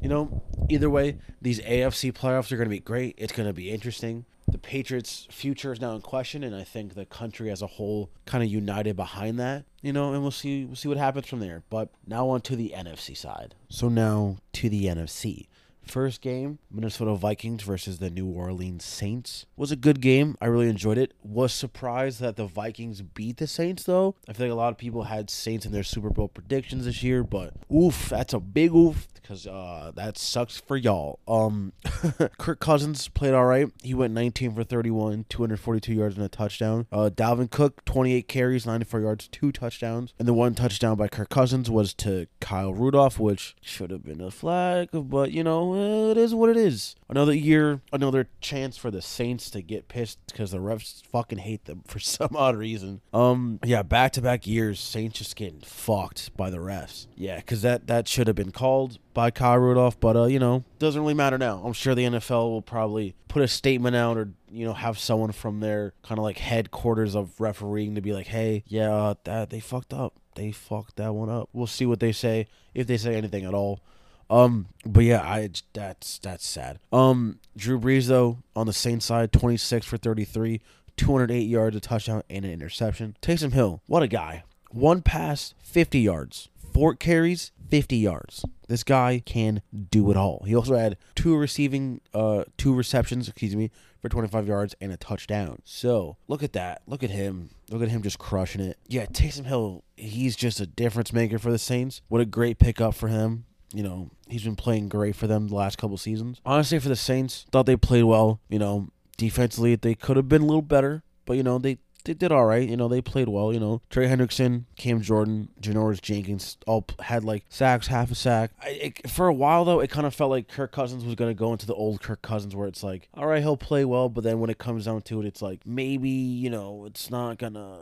you 0.02 0.10
know, 0.10 0.44
either 0.70 0.90
way, 0.90 1.18
these 1.42 1.60
AFC 1.62 2.12
playoffs 2.14 2.52
are 2.52 2.58
going 2.58 2.70
to 2.70 2.76
be 2.76 2.80
great. 2.80 3.16
It's 3.18 3.34
going 3.34 3.48
to 3.48 3.54
be 3.54 3.72
interesting. 3.72 4.26
The 4.48 4.60
Patriots' 4.60 5.28
future 5.32 5.74
is 5.74 5.82
now 5.82 5.96
in 5.96 6.02
question, 6.02 6.44
and 6.44 6.56
I 6.56 6.64
think 6.64 6.94
the 6.94 7.06
country 7.06 7.50
as 7.50 7.62
a 7.62 7.68
whole 7.68 8.12
kind 8.26 8.44
of 8.44 8.50
united 8.50 8.96
behind 8.96 9.40
that. 9.40 9.66
You 9.82 9.92
know, 9.92 10.14
and 10.14 10.22
we'll 10.22 10.32
see 10.32 10.66
we'll 10.66 10.76
see 10.76 10.88
what 10.88 10.98
happens 10.98 11.28
from 11.28 11.40
there. 11.40 11.64
But 11.70 11.90
now 12.06 12.30
on 12.30 12.42
to 12.42 12.56
the 12.56 12.74
NFC 12.76 13.18
side. 13.18 13.56
So 13.70 13.90
now 13.90 14.38
to 14.54 14.70
the 14.70 14.86
NFC. 14.86 15.48
First 15.86 16.22
game, 16.22 16.60
Minnesota 16.72 17.16
Vikings 17.16 17.64
versus 17.64 18.00
the 18.00 18.10
New 18.10 18.28
Orleans 18.28 18.84
Saints. 18.84 19.46
Was 19.56 19.72
a 19.72 19.76
good 19.76 20.02
game. 20.02 20.36
I 20.42 20.48
really 20.48 20.70
enjoyed 20.70 20.98
it. 20.98 21.14
Was 21.24 21.54
surprised 21.54 22.20
that 22.22 22.36
the 22.36 22.48
Vikings 22.48 23.02
beat 23.02 23.38
the 23.38 23.48
Saints 23.48 23.84
though. 23.84 24.16
I 24.28 24.34
feel 24.34 24.48
like 24.48 24.54
a 24.54 24.56
lot 24.56 24.72
of 24.72 24.78
people 24.78 25.04
had 25.04 25.30
Saints 25.30 25.66
in 25.66 25.72
their 25.72 25.84
Super 25.84 26.10
Bowl 26.10 26.28
predictions 26.28 26.86
this 26.86 27.04
year, 27.04 27.24
but 27.24 27.54
oof, 27.74 28.10
that's 28.10 28.34
a 28.34 28.40
big 28.40 28.74
oof 28.74 29.08
because 29.26 29.48
uh, 29.48 29.92
that 29.96 30.18
sucks 30.20 30.60
for 30.60 30.78
y'all. 30.78 31.20
Um, 31.28 31.74
Kirk 32.38 32.60
Cousins 32.60 33.08
played 33.08 33.34
all 33.34 33.46
right. 33.46 33.72
He 33.82 33.96
went 33.96 34.14
19 34.14 34.54
for 34.54 34.64
31, 34.64 35.26
242 35.30 35.94
yards 35.94 36.16
and 36.16 36.26
a 36.26 36.30
touchdown. 36.30 36.86
Uh, 36.92 37.10
Dalvin 37.14 37.50
Cook 37.50 37.84
28 37.86 38.28
carries, 38.28 38.66
94 38.68 39.02
yards, 39.02 39.28
two 39.28 39.52
touchdowns, 39.52 40.14
and 40.20 40.28
the 40.28 40.34
one 40.34 40.54
touchdown 40.54 40.96
by 40.96 41.08
Kirk 41.08 41.30
Cousins 41.30 41.72
was 41.72 41.94
to 41.96 42.28
Kyle 42.40 42.74
Rudolph, 42.74 43.20
which 43.20 43.56
should 43.62 43.90
have 43.90 44.04
been 44.04 44.22
a 44.22 44.30
flag, 44.30 44.90
but 44.94 45.32
you 45.32 45.44
know 45.44 45.75
it 45.76 46.18
is 46.18 46.34
what 46.34 46.50
it 46.50 46.58
is. 46.58 46.96
Another 47.10 47.34
year, 47.34 47.82
another 47.92 48.30
chance 48.42 48.78
for 48.78 48.92
the 48.92 49.02
Saints 49.02 49.50
to 49.52 49.62
get 49.62 49.88
pissed 49.88 50.20
because 50.28 50.52
the 50.52 50.58
refs 50.58 51.06
fucking 51.06 51.40
hate 51.40 51.66
them 51.66 51.84
for 51.88 52.00
some 52.00 52.36
odd 52.36 52.56
reason. 52.56 53.02
Um, 53.14 53.60
yeah, 53.64 53.84
back 53.84 54.14
to 54.14 54.22
back 54.22 54.48
years, 54.48 54.80
Saints 54.80 55.20
just 55.20 55.36
getting 55.36 55.62
fucked 55.62 56.36
by 56.36 56.50
the 56.50 56.58
refs. 56.58 57.08
Yeah, 57.16 57.38
because 57.38 57.62
that 57.62 57.88
that 57.88 58.08
should 58.08 58.28
have 58.28 58.36
been 58.36 58.52
called 58.52 59.00
by 59.14 59.32
Kyle 59.32 59.58
Rudolph, 59.58 60.00
but 60.00 60.16
uh, 60.16 60.26
you 60.26 60.40
know, 60.40 60.64
doesn't 60.80 61.02
really 61.02 61.14
matter 61.14 61.38
now. 61.38 61.62
I'm 61.64 61.74
sure 61.74 61.96
the 61.96 62.06
NFL 62.06 62.50
will 62.50 62.62
probably 62.62 63.16
put 63.28 63.42
a 63.42 63.48
statement 63.48 63.96
out 63.96 64.18
or 64.18 64.30
you 64.52 64.66
know 64.66 64.74
have 64.74 64.98
someone 64.98 65.32
from 65.32 65.60
their 65.60 65.94
kind 66.04 66.18
of 66.20 66.24
like 66.24 66.38
headquarters 66.38 67.16
of 67.16 67.40
refereeing 67.40 67.96
to 67.96 68.02
be 68.02 68.14
like, 68.14 68.28
hey, 68.28 68.64
yeah, 68.68 68.94
uh, 68.94 69.16
that 69.24 69.50
they 69.50 69.60
fucked 69.60 69.94
up. 69.94 70.14
They 70.36 70.52
fucked 70.52 70.98
that 70.98 71.14
one 71.14 71.30
up. 71.30 71.50
We'll 71.54 71.68
see 71.68 71.86
what 71.86 72.00
they 72.00 72.12
say 72.12 72.48
if 72.74 72.88
they 72.88 72.98
say 72.98 73.16
anything 73.16 73.46
at 73.46 73.54
all. 73.54 73.82
Um, 74.30 74.68
but 74.86 75.04
yeah, 75.04 75.22
I 75.22 75.50
that's 75.74 76.20
that's 76.20 76.46
sad. 76.46 76.80
Um, 76.92 77.40
Drew 77.56 77.80
Brees 77.80 78.08
though 78.08 78.40
on 78.56 78.68
the 78.68 78.74
Saints 78.74 79.06
side, 79.06 79.32
26 79.32 79.86
for 79.86 79.98
33, 79.98 80.62
208 80.98 81.40
yards, 81.42 81.76
a 81.76 81.80
touchdown, 81.80 82.24
and 82.30 82.46
an 82.46 82.52
interception. 82.52 83.16
Taysom 83.22 83.54
Hill, 83.54 83.82
what 83.88 84.04
a 84.04 84.08
guy! 84.08 84.44
One 84.72 85.02
pass, 85.02 85.54
50 85.64 86.00
yards. 86.00 86.50
Four 86.74 86.96
carries, 86.96 87.52
50 87.70 87.96
yards. 87.96 88.44
This 88.68 88.84
guy 88.84 89.22
can 89.26 89.62
do 89.92 90.12
it 90.12 90.18
all. 90.18 90.44
He 90.46 90.54
also 90.54 90.76
had 90.76 90.98
two 91.16 91.38
receiving, 91.38 92.02
uh, 92.14 92.44
two 92.58 92.74
receptions, 92.74 93.30
excuse 93.30 93.56
me, 93.56 93.72
for 94.02 94.10
25 94.10 94.48
yards 94.48 94.76
and 94.82 94.92
a 94.92 94.98
touchdown. 94.98 95.62
So 95.64 96.18
look 96.28 96.44
at 96.44 96.52
that. 96.54 96.82
Look 96.86 97.04
at 97.04 97.12
him. 97.12 97.52
Look 97.70 97.82
at 97.82 97.88
him 97.88 98.02
just 98.02 98.20
crushing 98.20 98.62
it. 98.62 98.78
Yeah, 98.88 99.06
Taysom 99.06 99.46
Hill, 99.46 99.84
he's 99.96 100.36
just 100.36 100.60
a 100.60 100.68
difference 100.68 101.14
maker 101.14 101.40
for 101.40 101.52
the 101.52 101.58
Saints. 101.58 102.02
What 102.10 102.20
a 102.20 102.26
great 102.26 102.60
pickup 102.60 102.96
for 102.96 103.08
him. 103.08 103.46
You 103.76 103.84
know, 103.84 104.10
he's 104.28 104.44
been 104.44 104.56
playing 104.56 104.90
great 104.90 105.16
for 105.16 105.28
them 105.28 105.50
the 105.50 105.56
last 105.56 105.78
couple 105.78 105.98
seasons. 105.98 106.40
Honestly, 106.46 106.80
for 106.80 106.90
the 106.90 106.96
Saints, 106.96 107.46
thought 107.52 107.66
they 107.66 107.76
played 107.76 108.04
well. 108.04 108.40
You 108.50 108.60
know, 108.60 108.88
defensively, 109.18 109.76
they 109.76 109.96
could 109.96 110.18
have 110.18 110.30
been 110.30 110.44
a 110.44 110.46
little 110.46 110.62
better, 110.62 111.04
but 111.26 111.38
you 111.38 111.44
know, 111.44 111.58
they 111.58 111.80
they 112.06 112.14
did 112.14 112.32
all 112.32 112.46
right. 112.46 112.68
You 112.68 112.78
know, 112.78 112.88
they 112.88 113.02
played 113.02 113.28
well. 113.28 113.52
You 113.52 113.60
know, 113.60 113.82
Trey 113.90 114.08
Hendrickson, 114.08 114.66
Cam 114.78 115.02
Jordan, 115.02 115.50
Janoris 115.60 116.02
Jenkins 116.02 116.58
all 116.66 116.86
had 117.02 117.24
like 117.24 117.46
sacks, 117.50 117.88
half 117.88 118.12
a 118.12 118.16
sack. 118.16 118.52
I, 118.62 118.70
it, 118.70 119.10
for 119.10 119.28
a 119.28 119.34
while 119.34 119.66
though, 119.66 119.82
it 119.82 119.90
kind 119.90 120.08
of 120.08 120.16
felt 120.16 120.32
like 120.32 120.48
Kirk 120.48 120.72
Cousins 120.72 121.04
was 121.04 121.16
going 121.16 121.32
to 121.32 121.38
go 121.38 121.52
into 121.52 121.66
the 121.66 121.74
old 121.74 122.02
Kirk 122.02 122.22
Cousins 122.22 122.56
where 122.56 122.68
it's 122.68 122.84
like, 122.84 123.10
all 123.16 123.28
right, 123.28 123.42
he'll 123.42 123.58
play 123.58 123.84
well, 123.84 124.08
but 124.08 124.24
then 124.24 124.40
when 124.40 124.50
it 124.50 124.58
comes 124.58 124.86
down 124.86 125.02
to 125.04 125.22
it, 125.22 125.26
it's 125.26 125.42
like 125.42 125.66
maybe 125.66 126.10
you 126.10 126.50
know 126.50 126.86
it's 126.86 127.10
not 127.10 127.38
gonna 127.38 127.78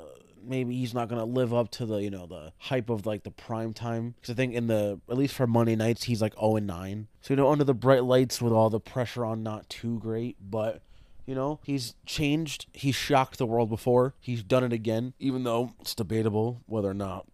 maybe 0.45 0.75
he's 0.75 0.93
not 0.93 1.09
gonna 1.09 1.25
live 1.25 1.53
up 1.53 1.71
to 1.71 1.85
the 1.85 1.97
you 1.97 2.09
know 2.09 2.25
the 2.25 2.51
hype 2.57 2.89
of 2.89 3.05
like 3.05 3.23
the 3.23 3.31
prime 3.31 3.73
time 3.73 4.15
because 4.19 4.31
I 4.31 4.35
think 4.35 4.53
in 4.53 4.67
the 4.67 4.99
at 5.09 5.17
least 5.17 5.35
for 5.35 5.47
Monday 5.47 5.75
nights 5.75 6.03
he's 6.03 6.21
like 6.21 6.33
0 6.35 6.57
and 6.57 6.67
9 6.67 7.07
so 7.21 7.33
you 7.33 7.35
know 7.37 7.51
under 7.51 7.63
the 7.63 7.73
bright 7.73 8.03
lights 8.03 8.41
with 8.41 8.53
all 8.53 8.69
the 8.69 8.79
pressure 8.79 9.25
on 9.25 9.43
not 9.43 9.69
too 9.69 9.99
great 9.99 10.37
but 10.41 10.81
you 11.25 11.35
know, 11.35 11.59
he's 11.63 11.95
changed. 12.05 12.65
He's 12.73 12.95
shocked 12.95 13.37
the 13.37 13.45
world 13.45 13.69
before. 13.69 14.13
He's 14.19 14.43
done 14.43 14.63
it 14.63 14.73
again, 14.73 15.13
even 15.19 15.43
though 15.43 15.73
it's 15.79 15.95
debatable 15.95 16.61
whether 16.65 16.89
or 16.89 16.93
not, 16.93 17.25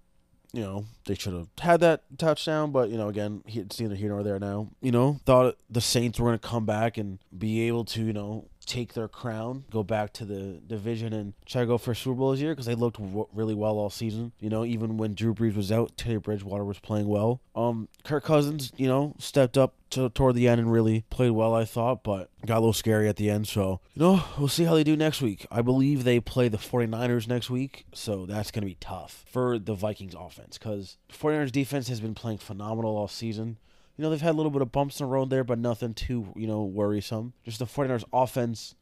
you 0.54 0.62
know, 0.62 0.86
they 1.06 1.16
should 1.16 1.34
have 1.34 1.48
had 1.60 1.80
that 1.80 2.04
touchdown. 2.18 2.72
But, 2.72 2.90
you 2.90 2.98
know, 2.98 3.08
again, 3.08 3.44
it's 3.48 3.80
neither 3.80 3.96
here 3.96 4.10
nor 4.10 4.24
there 4.24 4.40
now. 4.40 4.70
You 4.82 4.92
know, 4.92 5.20
thought 5.26 5.58
the 5.70 5.82
Saints 5.82 6.20
were 6.20 6.28
going 6.28 6.40
to 6.40 6.48
come 6.48 6.66
back 6.66 6.98
and 6.98 7.20
be 7.36 7.62
able 7.68 7.86
to, 7.86 8.04
you 8.04 8.14
know, 8.14 8.46
take 8.70 8.94
their 8.94 9.08
crown, 9.08 9.66
go 9.72 9.84
back 9.84 10.14
to 10.14 10.26
the 10.26 10.62
division, 10.66 11.12
and 11.12 11.34
try 11.46 11.62
to 11.62 11.68
go 11.68 11.78
for 11.78 11.96
Super 11.96 12.16
Bowl 12.16 12.32
this 12.32 12.40
year 12.40 12.54
because 12.54 12.68
they 12.68 12.76
looked 12.76 12.98
w- 13.00 13.28
really 13.34 13.56
well 13.56 13.78
all 13.78 13.90
season. 13.90 14.32
You 14.40 14.50
know, 14.50 14.64
even 14.64 14.98
when 14.98 15.16
Drew 15.16 15.34
Brees 15.34 15.56
was 15.56 15.72
out, 15.72 15.98
Teddy 15.98 16.18
Bridgewater 16.18 16.64
was 16.64 16.80
playing 16.80 17.08
well. 17.08 17.42
Um, 17.56 17.90
Kirk 18.04 18.24
Cousins, 18.24 18.72
you 18.78 18.88
know, 18.88 19.16
stepped 19.18 19.58
up 19.58 19.74
to, 19.90 20.10
toward 20.10 20.36
the 20.36 20.48
end 20.48 20.62
and 20.62 20.72
really 20.72 21.04
played 21.10 21.32
well, 21.32 21.56
I 21.56 21.66
thought, 21.66 22.04
but 22.04 22.30
got 22.46 22.58
a 22.58 22.60
little 22.62 22.74
scary 22.74 23.10
at 23.10 23.16
the 23.16 23.30
end. 23.30 23.48
So, 23.48 23.82
you 23.96 24.02
know, 24.02 24.24
we'll 24.38 24.48
see 24.48 24.66
how 24.66 24.76
they 24.76 24.84
do 24.84 24.96
next 24.96 25.22
week. 25.22 25.48
I 25.52 25.62
believe 25.62 26.04
they 26.04 26.20
play 26.20 26.48
the 26.48 26.58
49ers 26.58 27.28
next 27.28 27.50
week, 27.50 27.86
so 27.94 28.26
that's 28.28 28.52
going 28.52 28.62
to 28.62 28.68
be 28.68 28.78
tough 28.80 29.26
for 29.28 29.58
the 29.58 29.74
Vikings 29.74 30.14
offense 30.14 30.58
because 30.58 30.98
49ers 31.12 31.52
defense 31.52 31.88
has 31.88 32.00
been 32.00 32.14
playing 32.16 32.38
phenomenal 32.38 32.96
all 32.96 33.08
season 33.08 33.58
you 34.00 34.04
know, 34.04 34.12
they've 34.12 34.22
had 34.22 34.32
a 34.32 34.38
little 34.38 34.50
bit 34.50 34.62
of 34.62 34.72
bumps 34.72 35.02
in 35.02 35.06
the 35.06 35.12
road 35.12 35.30
there, 35.30 35.44
but 35.44 35.60
nothing 35.60 35.94
too, 35.94 36.32
you 36.34 36.48
know, 36.48 36.64
worrisome. 36.64 37.34
Just 37.44 37.60
the 37.60 37.66
49ers 37.66 38.06
offense, 38.14 38.76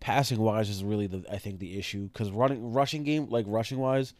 passing 0.00 0.40
wise, 0.40 0.68
is 0.68 0.82
really, 0.82 1.06
the 1.06 1.24
I 1.30 1.38
think, 1.38 1.60
the 1.60 1.78
issue. 1.78 2.08
Because 2.08 2.32
running, 2.32 2.72
rushing 2.72 3.04
game, 3.04 3.28
like 3.30 3.44
rushing 3.46 3.78
wise, 3.78 4.14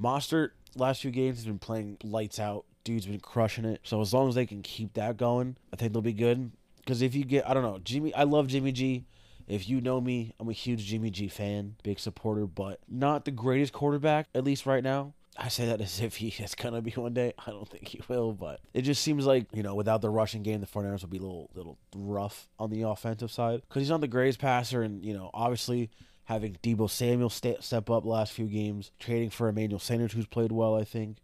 Mostert, 0.00 0.50
last 0.76 1.02
few 1.02 1.10
games, 1.10 1.38
has 1.38 1.44
been 1.44 1.58
playing 1.58 1.96
lights 2.04 2.38
out. 2.38 2.66
Dude's 2.84 3.06
been 3.06 3.18
crushing 3.18 3.64
it. 3.64 3.80
So 3.82 4.00
as 4.00 4.14
long 4.14 4.28
as 4.28 4.36
they 4.36 4.46
can 4.46 4.62
keep 4.62 4.94
that 4.94 5.16
going, 5.16 5.56
I 5.72 5.76
think 5.76 5.92
they'll 5.92 6.02
be 6.02 6.12
good. 6.12 6.52
Because 6.76 7.02
if 7.02 7.16
you 7.16 7.24
get, 7.24 7.50
I 7.50 7.52
don't 7.52 7.64
know, 7.64 7.80
Jimmy, 7.82 8.14
I 8.14 8.22
love 8.22 8.46
Jimmy 8.46 8.70
G. 8.70 9.06
If 9.48 9.68
you 9.68 9.80
know 9.80 10.00
me, 10.00 10.34
I'm 10.38 10.48
a 10.48 10.52
huge 10.52 10.84
Jimmy 10.84 11.10
G 11.10 11.26
fan, 11.26 11.74
big 11.82 11.98
supporter, 11.98 12.46
but 12.46 12.78
not 12.88 13.24
the 13.24 13.32
greatest 13.32 13.72
quarterback, 13.72 14.28
at 14.36 14.44
least 14.44 14.66
right 14.66 14.84
now. 14.84 15.14
I 15.40 15.48
say 15.48 15.66
that 15.66 15.80
as 15.80 16.00
if 16.02 16.16
he 16.16 16.28
is 16.28 16.54
gonna 16.54 16.82
be 16.82 16.90
one 16.92 17.14
day. 17.14 17.32
I 17.38 17.50
don't 17.50 17.68
think 17.68 17.88
he 17.88 18.00
will, 18.08 18.32
but 18.32 18.60
it 18.74 18.82
just 18.82 19.02
seems 19.02 19.26
like 19.26 19.46
you 19.52 19.62
know 19.62 19.74
without 19.74 20.02
the 20.02 20.10
rushing 20.10 20.42
game, 20.42 20.60
the 20.60 20.66
49ers 20.66 21.00
will 21.00 21.08
be 21.08 21.18
a 21.18 21.22
little 21.22 21.50
little 21.54 21.78
rough 21.96 22.48
on 22.58 22.70
the 22.70 22.82
offensive 22.82 23.32
side 23.32 23.62
because 23.66 23.80
he's 23.80 23.90
not 23.90 24.02
the 24.02 24.08
greatest 24.08 24.38
passer, 24.38 24.82
and 24.82 25.04
you 25.04 25.14
know 25.14 25.30
obviously 25.32 25.90
having 26.24 26.56
Deebo 26.62 26.88
Samuel 26.88 27.30
step 27.30 27.62
step 27.62 27.88
up 27.90 28.04
last 28.04 28.32
few 28.32 28.46
games, 28.46 28.92
trading 29.00 29.30
for 29.30 29.48
Emmanuel 29.48 29.80
Sanders 29.80 30.12
who's 30.12 30.26
played 30.26 30.52
well, 30.52 30.76
I 30.76 30.84
think. 30.84 31.16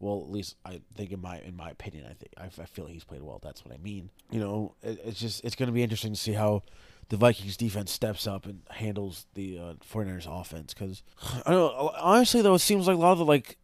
Well, 0.00 0.20
at 0.22 0.30
least 0.30 0.56
I 0.66 0.80
think 0.94 1.12
in 1.12 1.20
my 1.20 1.40
in 1.40 1.56
my 1.56 1.70
opinion, 1.70 2.04
I 2.04 2.14
think 2.14 2.32
I, 2.36 2.62
I 2.62 2.66
feel 2.66 2.84
like 2.84 2.94
he's 2.94 3.04
played 3.04 3.22
well. 3.22 3.38
That's 3.42 3.64
what 3.64 3.72
I 3.72 3.78
mean. 3.78 4.10
You 4.30 4.40
know, 4.40 4.74
it, 4.82 5.00
it's 5.04 5.20
just 5.20 5.44
it's 5.44 5.54
going 5.54 5.68
to 5.68 5.72
be 5.72 5.82
interesting 5.82 6.12
to 6.12 6.18
see 6.18 6.32
how 6.32 6.62
the 7.08 7.16
Vikings 7.16 7.56
defense 7.56 7.92
steps 7.92 8.26
up 8.26 8.46
and 8.46 8.62
handles 8.70 9.26
the 9.34 9.58
uh, 9.58 9.74
49ers 9.92 10.26
offense. 10.28 10.74
Because 10.74 11.02
I 11.46 11.50
know, 11.52 11.92
honestly 11.98 12.42
though, 12.42 12.54
it 12.54 12.60
seems 12.60 12.86
like 12.86 12.96
a 12.96 13.00
lot 13.00 13.12
of 13.12 13.18
the 13.18 13.24
like 13.24 13.58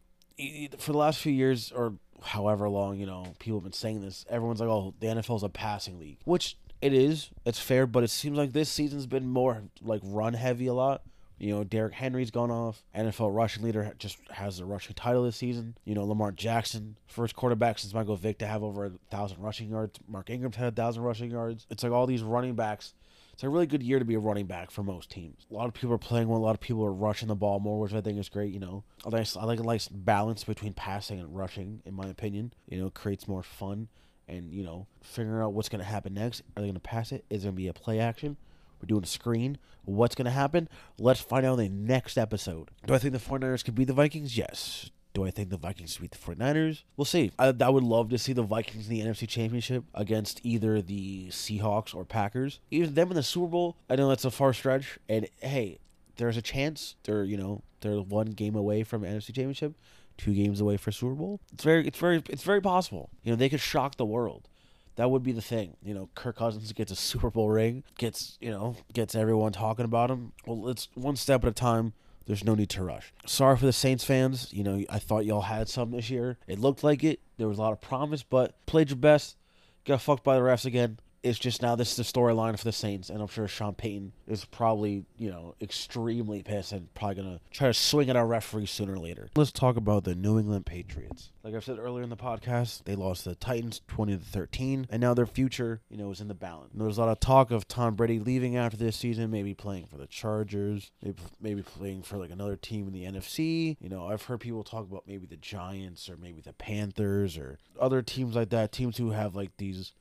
for 0.77 0.91
the 0.91 0.97
last 0.97 1.19
few 1.19 1.31
years 1.31 1.71
or 1.71 1.93
however 2.23 2.69
long 2.69 2.97
you 2.97 3.05
know 3.05 3.33
people 3.39 3.57
have 3.59 3.63
been 3.63 3.73
saying 3.73 4.01
this. 4.01 4.25
Everyone's 4.29 4.59
like, 4.59 4.69
oh, 4.69 4.93
the 4.99 5.07
NFL 5.07 5.37
is 5.37 5.43
a 5.43 5.49
passing 5.49 5.99
league, 5.99 6.17
which 6.25 6.57
it 6.81 6.93
is. 6.93 7.29
It's 7.45 7.59
fair, 7.59 7.85
but 7.85 8.03
it 8.03 8.09
seems 8.09 8.37
like 8.37 8.53
this 8.53 8.69
season's 8.69 9.07
been 9.07 9.27
more 9.27 9.63
like 9.81 10.01
run 10.03 10.33
heavy 10.33 10.67
a 10.67 10.73
lot. 10.73 11.03
You 11.37 11.55
know, 11.55 11.63
Derrick 11.63 11.93
Henry's 11.93 12.29
gone 12.29 12.51
off. 12.51 12.83
NFL 12.95 13.35
rushing 13.35 13.63
leader 13.63 13.95
just 13.97 14.19
has 14.29 14.59
the 14.59 14.65
rushing 14.65 14.93
title 14.93 15.23
this 15.23 15.37
season. 15.37 15.75
You 15.85 15.95
know, 15.95 16.05
Lamar 16.05 16.31
Jackson, 16.31 16.97
first 17.07 17.35
quarterback 17.35 17.79
since 17.79 17.95
Michael 17.95 18.15
Vick 18.15 18.37
to 18.39 18.45
have 18.45 18.61
over 18.61 18.85
a 18.85 18.91
thousand 19.09 19.41
rushing 19.41 19.71
yards. 19.71 19.99
Mark 20.07 20.29
Ingram's 20.29 20.55
had 20.55 20.67
a 20.67 20.75
thousand 20.75 21.01
rushing 21.01 21.31
yards. 21.31 21.65
It's 21.71 21.81
like 21.81 21.91
all 21.91 22.05
these 22.05 22.21
running 22.21 22.53
backs 22.53 22.93
it's 23.41 23.47
a 23.47 23.49
really 23.49 23.65
good 23.65 23.81
year 23.81 23.97
to 23.97 24.05
be 24.05 24.13
a 24.13 24.19
running 24.19 24.45
back 24.45 24.69
for 24.69 24.83
most 24.83 25.09
teams. 25.09 25.47
A 25.49 25.55
lot 25.55 25.65
of 25.65 25.73
people 25.73 25.91
are 25.95 25.97
playing 25.97 26.27
well. 26.27 26.37
A 26.37 26.45
lot 26.45 26.53
of 26.53 26.59
people 26.59 26.85
are 26.85 26.93
rushing 26.93 27.27
the 27.27 27.33
ball 27.33 27.59
more, 27.59 27.79
which 27.79 27.91
I 27.91 27.99
think 27.99 28.19
is 28.19 28.29
great. 28.29 28.53
You 28.53 28.59
know, 28.59 28.83
I 29.03 29.09
like 29.09 29.27
I 29.35 29.45
like 29.45 29.59
a 29.59 29.63
nice 29.63 29.87
balance 29.87 30.43
between 30.43 30.73
passing 30.73 31.19
and 31.19 31.35
rushing. 31.35 31.81
In 31.83 31.95
my 31.95 32.05
opinion, 32.05 32.53
you 32.69 32.79
know, 32.79 32.91
creates 32.91 33.27
more 33.27 33.41
fun. 33.41 33.87
And 34.27 34.53
you 34.53 34.61
know, 34.61 34.85
figuring 35.01 35.41
out 35.41 35.53
what's 35.53 35.69
going 35.69 35.83
to 35.83 35.89
happen 35.89 36.13
next. 36.13 36.41
Are 36.55 36.61
they 36.61 36.67
going 36.67 36.75
to 36.75 36.79
pass 36.79 37.11
it? 37.11 37.25
Is 37.31 37.43
it 37.43 37.47
going 37.47 37.55
to 37.55 37.57
be 37.57 37.67
a 37.67 37.73
play 37.73 37.99
action? 37.99 38.37
We're 38.79 38.85
doing 38.85 39.03
a 39.03 39.07
screen. 39.07 39.57
What's 39.85 40.13
going 40.13 40.25
to 40.25 40.31
happen? 40.31 40.69
Let's 40.99 41.21
find 41.21 41.43
out 41.43 41.57
in 41.57 41.65
the 41.65 41.93
next 41.93 42.19
episode. 42.19 42.69
Do 42.85 42.93
I 42.93 42.99
think 42.99 43.13
the 43.13 43.19
49ers 43.19 43.65
could 43.65 43.73
beat 43.73 43.85
the 43.85 43.93
Vikings? 43.93 44.37
Yes. 44.37 44.91
Do 45.13 45.25
I 45.25 45.31
think 45.31 45.49
the 45.49 45.57
Vikings 45.57 45.97
beat 45.97 46.11
the 46.11 46.17
49ers? 46.17 46.83
We'll 46.95 47.05
see. 47.05 47.31
I, 47.37 47.53
I 47.59 47.69
would 47.69 47.83
love 47.83 48.09
to 48.09 48.17
see 48.17 48.33
the 48.33 48.43
Vikings 48.43 48.87
in 48.87 48.93
the 48.93 49.01
NFC 49.01 49.27
Championship 49.27 49.83
against 49.93 50.39
either 50.43 50.81
the 50.81 51.27
Seahawks 51.29 51.93
or 51.93 52.05
Packers. 52.05 52.59
Even 52.69 52.93
them 52.93 53.09
in 53.09 53.15
the 53.15 53.23
Super 53.23 53.47
Bowl, 53.47 53.75
I 53.89 53.95
know 53.95 54.07
that's 54.07 54.23
a 54.23 54.31
far 54.31 54.53
stretch. 54.53 54.99
And 55.09 55.27
hey, 55.41 55.79
there's 56.15 56.37
a 56.37 56.41
chance 56.41 56.95
they're, 57.03 57.23
you 57.23 57.35
know, 57.35 57.61
they're 57.81 57.99
one 57.99 58.27
game 58.27 58.55
away 58.55 58.83
from 58.83 59.01
NFC 59.01 59.27
Championship, 59.27 59.73
two 60.17 60.33
games 60.33 60.61
away 60.61 60.77
for 60.77 60.91
Super 60.91 61.15
Bowl. 61.15 61.41
It's 61.53 61.63
very 61.63 61.85
it's 61.85 61.99
very 61.99 62.23
it's 62.29 62.43
very 62.43 62.61
possible. 62.61 63.09
You 63.23 63.31
know, 63.31 63.35
they 63.35 63.49
could 63.49 63.59
shock 63.59 63.97
the 63.97 64.05
world. 64.05 64.47
That 64.95 65.09
would 65.09 65.23
be 65.23 65.31
the 65.31 65.41
thing. 65.41 65.77
You 65.83 65.93
know, 65.93 66.09
Kirk 66.15 66.37
Cousins 66.37 66.71
gets 66.73 66.91
a 66.91 66.95
Super 66.95 67.29
Bowl 67.29 67.49
ring, 67.49 67.83
gets, 67.97 68.37
you 68.41 68.51
know, 68.51 68.75
gets 68.93 69.15
everyone 69.15 69.51
talking 69.51 69.85
about 69.85 70.11
him. 70.11 70.33
Well, 70.45 70.69
it's 70.69 70.89
one 70.93 71.15
step 71.15 71.43
at 71.43 71.49
a 71.49 71.53
time. 71.53 71.93
There's 72.31 72.45
no 72.45 72.55
need 72.55 72.69
to 72.69 72.81
rush. 72.81 73.11
Sorry 73.25 73.57
for 73.57 73.65
the 73.65 73.73
Saints 73.73 74.05
fans. 74.05 74.53
You 74.53 74.63
know, 74.63 74.81
I 74.89 74.99
thought 74.99 75.25
y'all 75.25 75.41
had 75.41 75.67
some 75.67 75.91
this 75.91 76.09
year. 76.09 76.37
It 76.47 76.59
looked 76.59 76.81
like 76.81 77.03
it. 77.03 77.19
There 77.35 77.49
was 77.49 77.57
a 77.57 77.61
lot 77.61 77.73
of 77.73 77.81
promise, 77.81 78.23
but 78.23 78.55
played 78.65 78.89
your 78.89 78.95
best. 78.95 79.35
got 79.83 79.99
fucked 79.99 80.23
by 80.23 80.35
the 80.35 80.41
refs 80.41 80.65
again. 80.65 80.97
It's 81.23 81.37
just 81.37 81.61
now 81.61 81.75
this 81.75 81.91
is 81.91 81.97
the 81.97 82.19
storyline 82.19 82.57
for 82.57 82.63
the 82.63 82.71
Saints, 82.71 83.09
and 83.09 83.21
I'm 83.21 83.27
sure 83.27 83.47
Sean 83.47 83.75
Payton 83.75 84.11
is 84.27 84.45
probably, 84.45 85.05
you 85.17 85.29
know, 85.29 85.55
extremely 85.61 86.41
pissed 86.41 86.71
and 86.71 86.91
probably 86.95 87.15
gonna 87.15 87.39
try 87.51 87.67
to 87.67 87.73
swing 87.73 88.09
at 88.09 88.15
our 88.15 88.25
referee 88.25 88.65
sooner 88.65 88.93
or 88.93 88.99
later. 88.99 89.29
Let's 89.35 89.51
talk 89.51 89.75
about 89.77 90.03
the 90.03 90.15
New 90.15 90.39
England 90.39 90.65
Patriots. 90.65 91.31
Like 91.43 91.53
I 91.53 91.59
said 91.59 91.77
earlier 91.77 92.03
in 92.03 92.09
the 92.09 92.17
podcast, 92.17 92.85
they 92.85 92.95
lost 92.95 93.23
to 93.23 93.29
the 93.29 93.35
Titans 93.35 93.81
20 93.87 94.17
to 94.17 94.23
13, 94.23 94.87
and 94.89 95.01
now 95.01 95.13
their 95.13 95.25
future, 95.27 95.81
you 95.89 95.97
know, 95.97 96.09
is 96.11 96.21
in 96.21 96.27
the 96.27 96.33
balance. 96.33 96.71
And 96.73 96.81
there's 96.81 96.97
a 96.97 97.01
lot 97.01 97.09
of 97.09 97.19
talk 97.19 97.51
of 97.51 97.67
Tom 97.67 97.95
Brady 97.95 98.19
leaving 98.19 98.57
after 98.57 98.77
this 98.77 98.95
season, 98.95 99.29
maybe 99.29 99.53
playing 99.53 99.85
for 99.87 99.97
the 99.97 100.07
Chargers, 100.07 100.91
maybe 101.03 101.21
maybe 101.39 101.61
playing 101.61 102.01
for 102.03 102.17
like 102.17 102.31
another 102.31 102.55
team 102.55 102.87
in 102.87 102.93
the 102.93 103.05
NFC. 103.05 103.77
You 103.79 103.89
know, 103.89 104.07
I've 104.07 104.23
heard 104.23 104.39
people 104.39 104.63
talk 104.63 104.89
about 104.89 105.03
maybe 105.07 105.27
the 105.27 105.37
Giants 105.37 106.09
or 106.09 106.17
maybe 106.17 106.41
the 106.41 106.53
Panthers 106.53 107.37
or 107.37 107.59
other 107.79 108.01
teams 108.01 108.35
like 108.35 108.49
that, 108.49 108.71
teams 108.71 108.97
who 108.97 109.11
have 109.11 109.35
like 109.35 109.51
these 109.57 109.93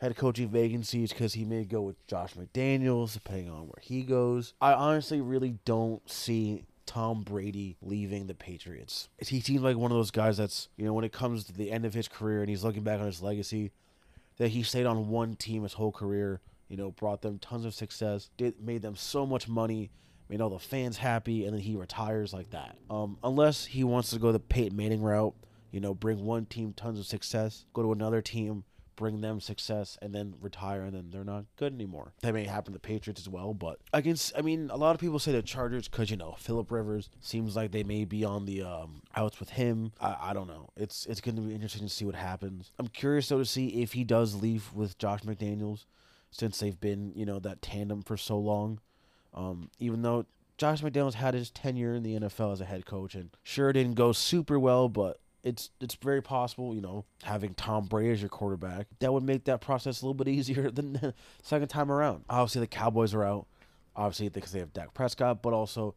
head 0.00 0.16
coaching 0.16 0.48
vacancies 0.48 1.12
because 1.12 1.34
he 1.34 1.44
may 1.44 1.64
go 1.64 1.82
with 1.82 2.06
Josh 2.06 2.34
McDaniels, 2.34 3.12
depending 3.12 3.50
on 3.50 3.66
where 3.66 3.80
he 3.82 4.02
goes. 4.02 4.54
I 4.60 4.72
honestly 4.72 5.20
really 5.20 5.58
don't 5.64 6.08
see 6.10 6.64
Tom 6.86 7.22
Brady 7.22 7.76
leaving 7.82 8.26
the 8.26 8.34
Patriots. 8.34 9.10
He 9.18 9.40
seems 9.40 9.60
like 9.60 9.76
one 9.76 9.90
of 9.90 9.96
those 9.96 10.10
guys 10.10 10.38
that's, 10.38 10.68
you 10.76 10.86
know, 10.86 10.94
when 10.94 11.04
it 11.04 11.12
comes 11.12 11.44
to 11.44 11.52
the 11.52 11.70
end 11.70 11.84
of 11.84 11.92
his 11.92 12.08
career 12.08 12.40
and 12.40 12.48
he's 12.48 12.64
looking 12.64 12.82
back 12.82 12.98
on 12.98 13.06
his 13.06 13.22
legacy, 13.22 13.72
that 14.38 14.48
he 14.48 14.62
stayed 14.62 14.86
on 14.86 15.08
one 15.08 15.36
team 15.36 15.64
his 15.64 15.74
whole 15.74 15.92
career, 15.92 16.40
you 16.68 16.76
know, 16.78 16.92
brought 16.92 17.20
them 17.20 17.38
tons 17.38 17.66
of 17.66 17.74
success, 17.74 18.30
did 18.38 18.58
made 18.58 18.80
them 18.80 18.96
so 18.96 19.26
much 19.26 19.48
money, 19.48 19.90
made 20.30 20.40
all 20.40 20.48
the 20.48 20.58
fans 20.58 20.96
happy, 20.96 21.44
and 21.44 21.54
then 21.54 21.60
he 21.60 21.76
retires 21.76 22.32
like 22.32 22.50
that. 22.50 22.76
Um, 22.88 23.18
unless 23.22 23.66
he 23.66 23.84
wants 23.84 24.10
to 24.10 24.18
go 24.18 24.32
the 24.32 24.40
Peyton 24.40 24.76
Manning 24.76 25.02
route, 25.02 25.34
you 25.70 25.80
know, 25.80 25.92
bring 25.92 26.24
one 26.24 26.46
team 26.46 26.72
tons 26.72 26.98
of 26.98 27.06
success, 27.06 27.66
go 27.74 27.82
to 27.82 27.92
another 27.92 28.22
team, 28.22 28.64
bring 29.00 29.22
them 29.22 29.40
success 29.40 29.96
and 30.02 30.14
then 30.14 30.34
retire 30.42 30.82
and 30.82 30.94
then 30.94 31.08
they're 31.10 31.24
not 31.24 31.46
good 31.56 31.72
anymore. 31.72 32.12
That 32.20 32.34
may 32.34 32.44
happen 32.44 32.74
to 32.74 32.76
the 32.76 32.78
Patriots 32.78 33.18
as 33.18 33.30
well, 33.30 33.54
but 33.54 33.78
I 33.94 34.02
can 34.02 34.14
I 34.36 34.42
mean 34.42 34.68
a 34.70 34.76
lot 34.76 34.94
of 34.94 35.00
people 35.00 35.18
say 35.18 35.32
the 35.32 35.40
Chargers 35.40 35.88
cuz 35.88 36.10
you 36.10 36.18
know, 36.18 36.36
Philip 36.38 36.70
Rivers 36.70 37.08
seems 37.18 37.56
like 37.56 37.72
they 37.72 37.82
may 37.82 38.04
be 38.04 38.26
on 38.26 38.44
the 38.44 38.62
um, 38.62 39.00
outs 39.16 39.40
with 39.40 39.48
him. 39.50 39.92
I, 39.98 40.16
I 40.20 40.32
don't 40.34 40.48
know. 40.48 40.68
It's 40.76 41.06
it's 41.06 41.22
going 41.22 41.36
to 41.36 41.40
be 41.40 41.54
interesting 41.54 41.88
to 41.88 41.88
see 41.88 42.04
what 42.04 42.14
happens. 42.14 42.72
I'm 42.78 42.88
curious 42.88 43.30
though 43.30 43.38
to 43.38 43.46
see 43.46 43.82
if 43.82 43.94
he 43.94 44.04
does 44.04 44.34
leave 44.34 44.70
with 44.74 44.98
Josh 44.98 45.22
McDaniels 45.22 45.86
since 46.30 46.58
they've 46.58 46.78
been, 46.78 47.12
you 47.14 47.24
know, 47.24 47.38
that 47.38 47.62
tandem 47.62 48.02
for 48.02 48.18
so 48.18 48.38
long. 48.38 48.80
Um, 49.32 49.70
even 49.78 50.02
though 50.02 50.26
Josh 50.58 50.82
McDaniels 50.82 51.14
had 51.14 51.32
his 51.32 51.50
tenure 51.50 51.94
in 51.94 52.02
the 52.02 52.20
NFL 52.20 52.52
as 52.52 52.60
a 52.60 52.66
head 52.66 52.84
coach 52.84 53.14
and 53.14 53.30
sure 53.42 53.72
didn't 53.72 53.94
go 53.94 54.12
super 54.12 54.58
well, 54.58 54.90
but 54.90 55.20
it's 55.42 55.70
it's 55.80 55.94
very 55.96 56.22
possible, 56.22 56.74
you 56.74 56.80
know, 56.80 57.04
having 57.22 57.54
Tom 57.54 57.86
Brady 57.86 58.10
as 58.10 58.20
your 58.20 58.28
quarterback, 58.28 58.86
that 58.98 59.12
would 59.12 59.22
make 59.22 59.44
that 59.44 59.60
process 59.60 60.02
a 60.02 60.04
little 60.04 60.14
bit 60.14 60.28
easier 60.28 60.70
than 60.72 60.94
the 60.94 61.14
second 61.42 61.68
time 61.68 61.90
around. 61.90 62.24
Obviously, 62.28 62.60
the 62.60 62.66
Cowboys 62.66 63.14
are 63.14 63.24
out, 63.24 63.46
obviously 63.96 64.28
because 64.28 64.52
they 64.52 64.58
have 64.60 64.72
Dak 64.72 64.94
Prescott, 64.94 65.42
but 65.42 65.52
also 65.52 65.94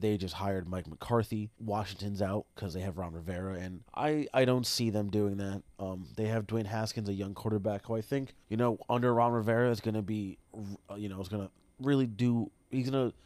they 0.00 0.16
just 0.16 0.34
hired 0.34 0.68
Mike 0.68 0.86
McCarthy. 0.86 1.50
Washington's 1.58 2.20
out 2.22 2.46
because 2.54 2.74
they 2.74 2.80
have 2.80 2.98
Ron 2.98 3.12
Rivera, 3.12 3.54
and 3.54 3.82
I, 3.94 4.26
I 4.32 4.44
don't 4.44 4.66
see 4.66 4.90
them 4.90 5.10
doing 5.10 5.38
that. 5.38 5.62
Um, 5.78 6.06
they 6.16 6.26
have 6.26 6.46
Dwayne 6.46 6.66
Haskins, 6.66 7.08
a 7.08 7.14
young 7.14 7.34
quarterback, 7.34 7.86
who 7.86 7.96
I 7.96 8.00
think 8.00 8.34
you 8.48 8.56
know 8.56 8.78
under 8.88 9.12
Ron 9.12 9.32
Rivera 9.32 9.70
is 9.70 9.80
going 9.80 9.94
to 9.94 10.02
be, 10.02 10.38
you 10.96 11.08
know, 11.08 11.20
is 11.20 11.28
going 11.28 11.44
to 11.44 11.50
really 11.80 12.06
do. 12.06 12.50
He's 12.70 12.90
going 12.90 13.10
to 13.10 13.16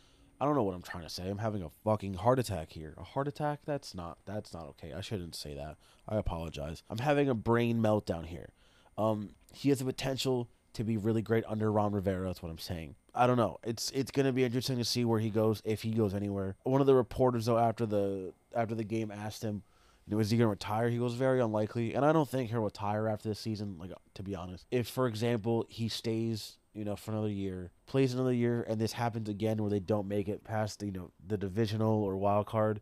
I 0.40 0.46
don't 0.46 0.54
know 0.54 0.62
what 0.62 0.74
I'm 0.74 0.82
trying 0.82 1.02
to 1.04 1.10
say. 1.10 1.28
I'm 1.28 1.38
having 1.38 1.62
a 1.62 1.70
fucking 1.84 2.14
heart 2.14 2.38
attack 2.38 2.72
here. 2.72 2.94
A 2.96 3.04
heart 3.04 3.28
attack? 3.28 3.60
That's 3.66 3.94
not 3.94 4.18
that's 4.24 4.54
not 4.54 4.64
okay. 4.68 4.92
I 4.92 5.00
shouldn't 5.00 5.34
say 5.34 5.54
that. 5.54 5.76
I 6.08 6.16
apologize. 6.16 6.82
I'm 6.88 6.98
having 6.98 7.28
a 7.28 7.34
brain 7.34 7.82
meltdown 7.82 8.26
here. 8.26 8.50
Um, 8.96 9.30
he 9.52 9.68
has 9.68 9.80
the 9.80 9.84
potential 9.84 10.48
to 10.72 10.84
be 10.84 10.96
really 10.96 11.22
great 11.22 11.44
under 11.46 11.70
Ron 11.70 11.92
Rivera. 11.92 12.26
That's 12.26 12.42
what 12.42 12.50
I'm 12.50 12.58
saying. 12.58 12.94
I 13.14 13.26
don't 13.26 13.36
know. 13.36 13.58
It's 13.64 13.90
it's 13.90 14.10
gonna 14.10 14.32
be 14.32 14.44
interesting 14.44 14.78
to 14.78 14.84
see 14.84 15.04
where 15.04 15.20
he 15.20 15.30
goes 15.30 15.60
if 15.64 15.82
he 15.82 15.90
goes 15.90 16.14
anywhere. 16.14 16.56
One 16.62 16.80
of 16.80 16.86
the 16.86 16.94
reporters 16.94 17.46
though 17.46 17.58
after 17.58 17.84
the 17.84 18.32
after 18.54 18.74
the 18.74 18.84
game 18.84 19.10
asked 19.10 19.42
him, 19.42 19.62
you 20.06 20.14
know, 20.14 20.20
is 20.20 20.30
he 20.30 20.38
gonna 20.38 20.48
retire? 20.48 20.88
He 20.88 20.98
goes 20.98 21.14
very 21.14 21.40
unlikely, 21.40 21.94
and 21.94 22.04
I 22.04 22.12
don't 22.12 22.28
think 22.28 22.50
he'll 22.50 22.60
retire 22.60 23.08
after 23.08 23.28
this 23.28 23.40
season. 23.40 23.76
Like 23.78 23.90
to 24.14 24.22
be 24.22 24.34
honest, 24.34 24.66
if 24.70 24.88
for 24.88 25.06
example 25.06 25.66
he 25.68 25.88
stays 25.88 26.56
you 26.74 26.84
know, 26.84 26.96
for 26.96 27.12
another 27.12 27.28
year, 27.28 27.70
plays 27.86 28.14
another 28.14 28.32
year, 28.32 28.64
and 28.68 28.80
this 28.80 28.92
happens 28.92 29.28
again 29.28 29.58
where 29.58 29.70
they 29.70 29.80
don't 29.80 30.06
make 30.06 30.28
it 30.28 30.44
past, 30.44 30.82
you 30.82 30.92
know, 30.92 31.10
the 31.26 31.36
divisional 31.36 32.02
or 32.02 32.16
wild 32.16 32.46
card, 32.46 32.80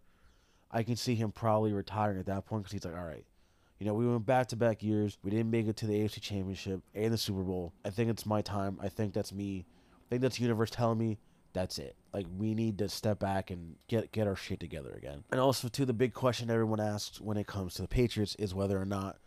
I 0.70 0.82
can 0.82 0.96
see 0.96 1.14
him 1.14 1.32
probably 1.32 1.72
retiring 1.72 2.18
at 2.18 2.26
that 2.26 2.44
point 2.44 2.64
because 2.64 2.72
he's 2.72 2.84
like, 2.84 2.96
all 2.96 3.06
right, 3.06 3.24
you 3.78 3.86
know, 3.86 3.94
we 3.94 4.06
went 4.06 4.26
back 4.26 4.48
to 4.48 4.56
back 4.56 4.82
years. 4.82 5.16
We 5.22 5.30
didn't 5.30 5.50
make 5.50 5.66
it 5.66 5.76
to 5.78 5.86
the 5.86 5.94
AFC 5.94 6.20
Championship 6.20 6.82
and 6.94 7.12
the 7.12 7.18
Super 7.18 7.42
Bowl. 7.42 7.72
I 7.84 7.90
think 7.90 8.10
it's 8.10 8.26
my 8.26 8.42
time. 8.42 8.78
I 8.82 8.88
think 8.88 9.14
that's 9.14 9.32
me. 9.32 9.66
I 9.68 10.04
think 10.10 10.22
that's 10.22 10.36
the 10.36 10.42
universe 10.42 10.70
telling 10.70 10.98
me 10.98 11.18
that's 11.52 11.78
it. 11.78 11.96
Like 12.12 12.26
we 12.36 12.54
need 12.54 12.78
to 12.78 12.88
step 12.88 13.18
back 13.18 13.50
and 13.50 13.76
get 13.86 14.12
get 14.12 14.26
our 14.26 14.36
shit 14.36 14.60
together 14.60 14.92
again. 14.96 15.24
And 15.30 15.40
also, 15.40 15.68
too, 15.68 15.84
the 15.84 15.92
big 15.92 16.12
question 16.12 16.50
everyone 16.50 16.80
asks 16.80 17.20
when 17.20 17.36
it 17.36 17.46
comes 17.46 17.74
to 17.74 17.82
the 17.82 17.88
Patriots 17.88 18.34
is 18.38 18.54
whether 18.54 18.80
or 18.80 18.84
not, 18.84 19.18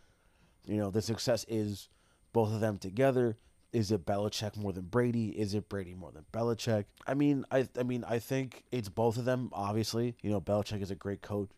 you 0.66 0.76
know, 0.76 0.90
the 0.90 1.02
success 1.02 1.44
is 1.48 1.88
both 2.32 2.52
of 2.52 2.60
them 2.60 2.78
together 2.78 3.36
is 3.72 3.90
it 3.90 4.04
Belichick 4.04 4.56
more 4.56 4.72
than 4.72 4.84
Brady? 4.84 5.28
Is 5.28 5.54
it 5.54 5.68
Brady 5.68 5.94
more 5.94 6.12
than 6.12 6.24
Belichick? 6.32 6.84
I 7.06 7.14
mean, 7.14 7.44
I 7.50 7.68
I 7.78 7.82
mean, 7.82 8.04
I 8.06 8.18
think 8.18 8.64
it's 8.70 8.88
both 8.88 9.16
of 9.16 9.24
them. 9.24 9.50
Obviously, 9.52 10.14
you 10.22 10.30
know, 10.30 10.40
Belichick 10.40 10.82
is 10.82 10.90
a 10.90 10.94
great 10.94 11.22
coach. 11.22 11.50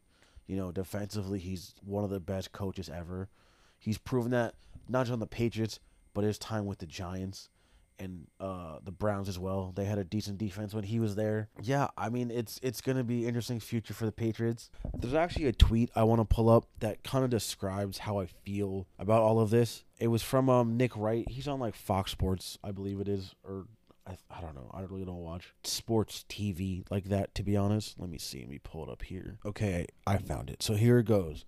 You 0.47 0.57
know, 0.57 0.71
defensively, 0.73 1.39
he's 1.39 1.75
one 1.85 2.05
of 2.05 2.11
the 2.11 2.21
best 2.21 2.53
coaches 2.53 2.89
ever. 2.89 3.29
He's 3.79 3.99
proven 3.99 4.31
that 4.33 4.55
not 4.89 5.05
just 5.05 5.13
on 5.13 5.19
the 5.19 5.27
Patriots, 5.27 5.81
but 6.13 6.25
his 6.25 6.39
time 6.39 6.67
with 6.67 6.79
the 6.79 6.87
Giants 6.87 7.49
and 7.99 8.27
uh, 8.41 8.79
the 8.83 8.91
Browns 8.91 9.29
as 9.29 9.39
well. 9.39 9.73
They 9.75 9.85
had 9.85 9.99
a 9.99 10.05
decent 10.05 10.39
defense 10.39 10.75
when 10.75 10.85
he 10.85 11.01
was 11.01 11.15
there. 11.15 11.49
Yeah, 11.63 11.89
I 11.97 12.09
mean 12.09 12.31
it's 12.31 12.59
it's 12.63 12.81
gonna 12.81 13.05
be 13.05 13.27
interesting 13.27 13.61
future 13.61 13.95
for 13.95 14.07
the 14.07 14.13
Patriots. 14.13 14.71
There's 14.95 15.15
actually 15.15 15.47
a 15.47 15.53
tweet 15.53 15.91
I 15.95 16.05
want 16.05 16.21
to 16.21 16.25
pull 16.25 16.49
up 16.49 16.67
that 16.81 17.03
kind 17.05 17.25
of 17.25 17.31
describes 17.31 17.99
how 17.99 18.19
I 18.19 18.27
feel 18.27 18.87
about 18.99 19.23
all 19.23 19.41
of 19.41 19.51
this. 19.51 19.85
It 19.99 20.09
was 20.09 20.23
from 20.23 20.49
um, 20.49 20.77
Nick 20.77 20.97
Wright. 20.97 21.29
He's 21.29 21.49
on 21.49 21.61
like 21.61 21.75
Fox 21.75 22.11
Sports, 22.11 22.59
I 22.65 22.73
believe 22.73 23.01
it 23.01 23.09
is, 23.09 23.35
or 23.45 23.67
I, 24.07 24.17
I 24.31 24.41
don't 24.41 24.55
know. 24.55 24.71
I 24.75 24.83
really 24.83 25.05
don't 25.05 25.23
watch 25.23 25.55
sports 25.63 26.25
TV 26.29 26.85
like 26.91 27.05
that, 27.05 27.35
to 27.37 27.43
be 27.43 27.57
honest. 27.57 27.99
Let 27.99 28.11
me 28.11 28.19
see. 28.19 28.41
Let 28.41 28.51
me 28.51 28.59
pull 28.63 28.85
it 28.85 28.91
up 28.91 29.03
here. 29.03 29.39
Okay, 29.47 29.87
I 30.07 30.19
found 30.19 30.51
it. 30.51 30.63
So 30.63 30.75
here 30.75 30.99
it 30.99 31.07
goes. 31.07 31.45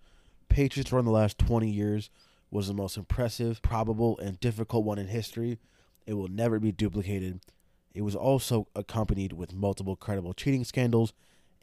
Patriots 0.48 0.92
run 0.92 1.04
the 1.04 1.10
last 1.10 1.38
20 1.38 1.68
years 1.68 2.08
was 2.50 2.68
the 2.68 2.74
most 2.74 2.96
impressive, 2.96 3.60
probable, 3.60 4.18
and 4.18 4.40
difficult 4.40 4.84
one 4.84 4.98
in 4.98 5.08
history 5.08 5.58
it 6.06 6.14
will 6.14 6.28
never 6.28 6.58
be 6.58 6.72
duplicated. 6.72 7.40
It 7.94 8.02
was 8.02 8.14
also 8.14 8.68
accompanied 8.74 9.32
with 9.32 9.54
multiple 9.54 9.96
credible 9.96 10.34
cheating 10.34 10.64
scandals 10.64 11.12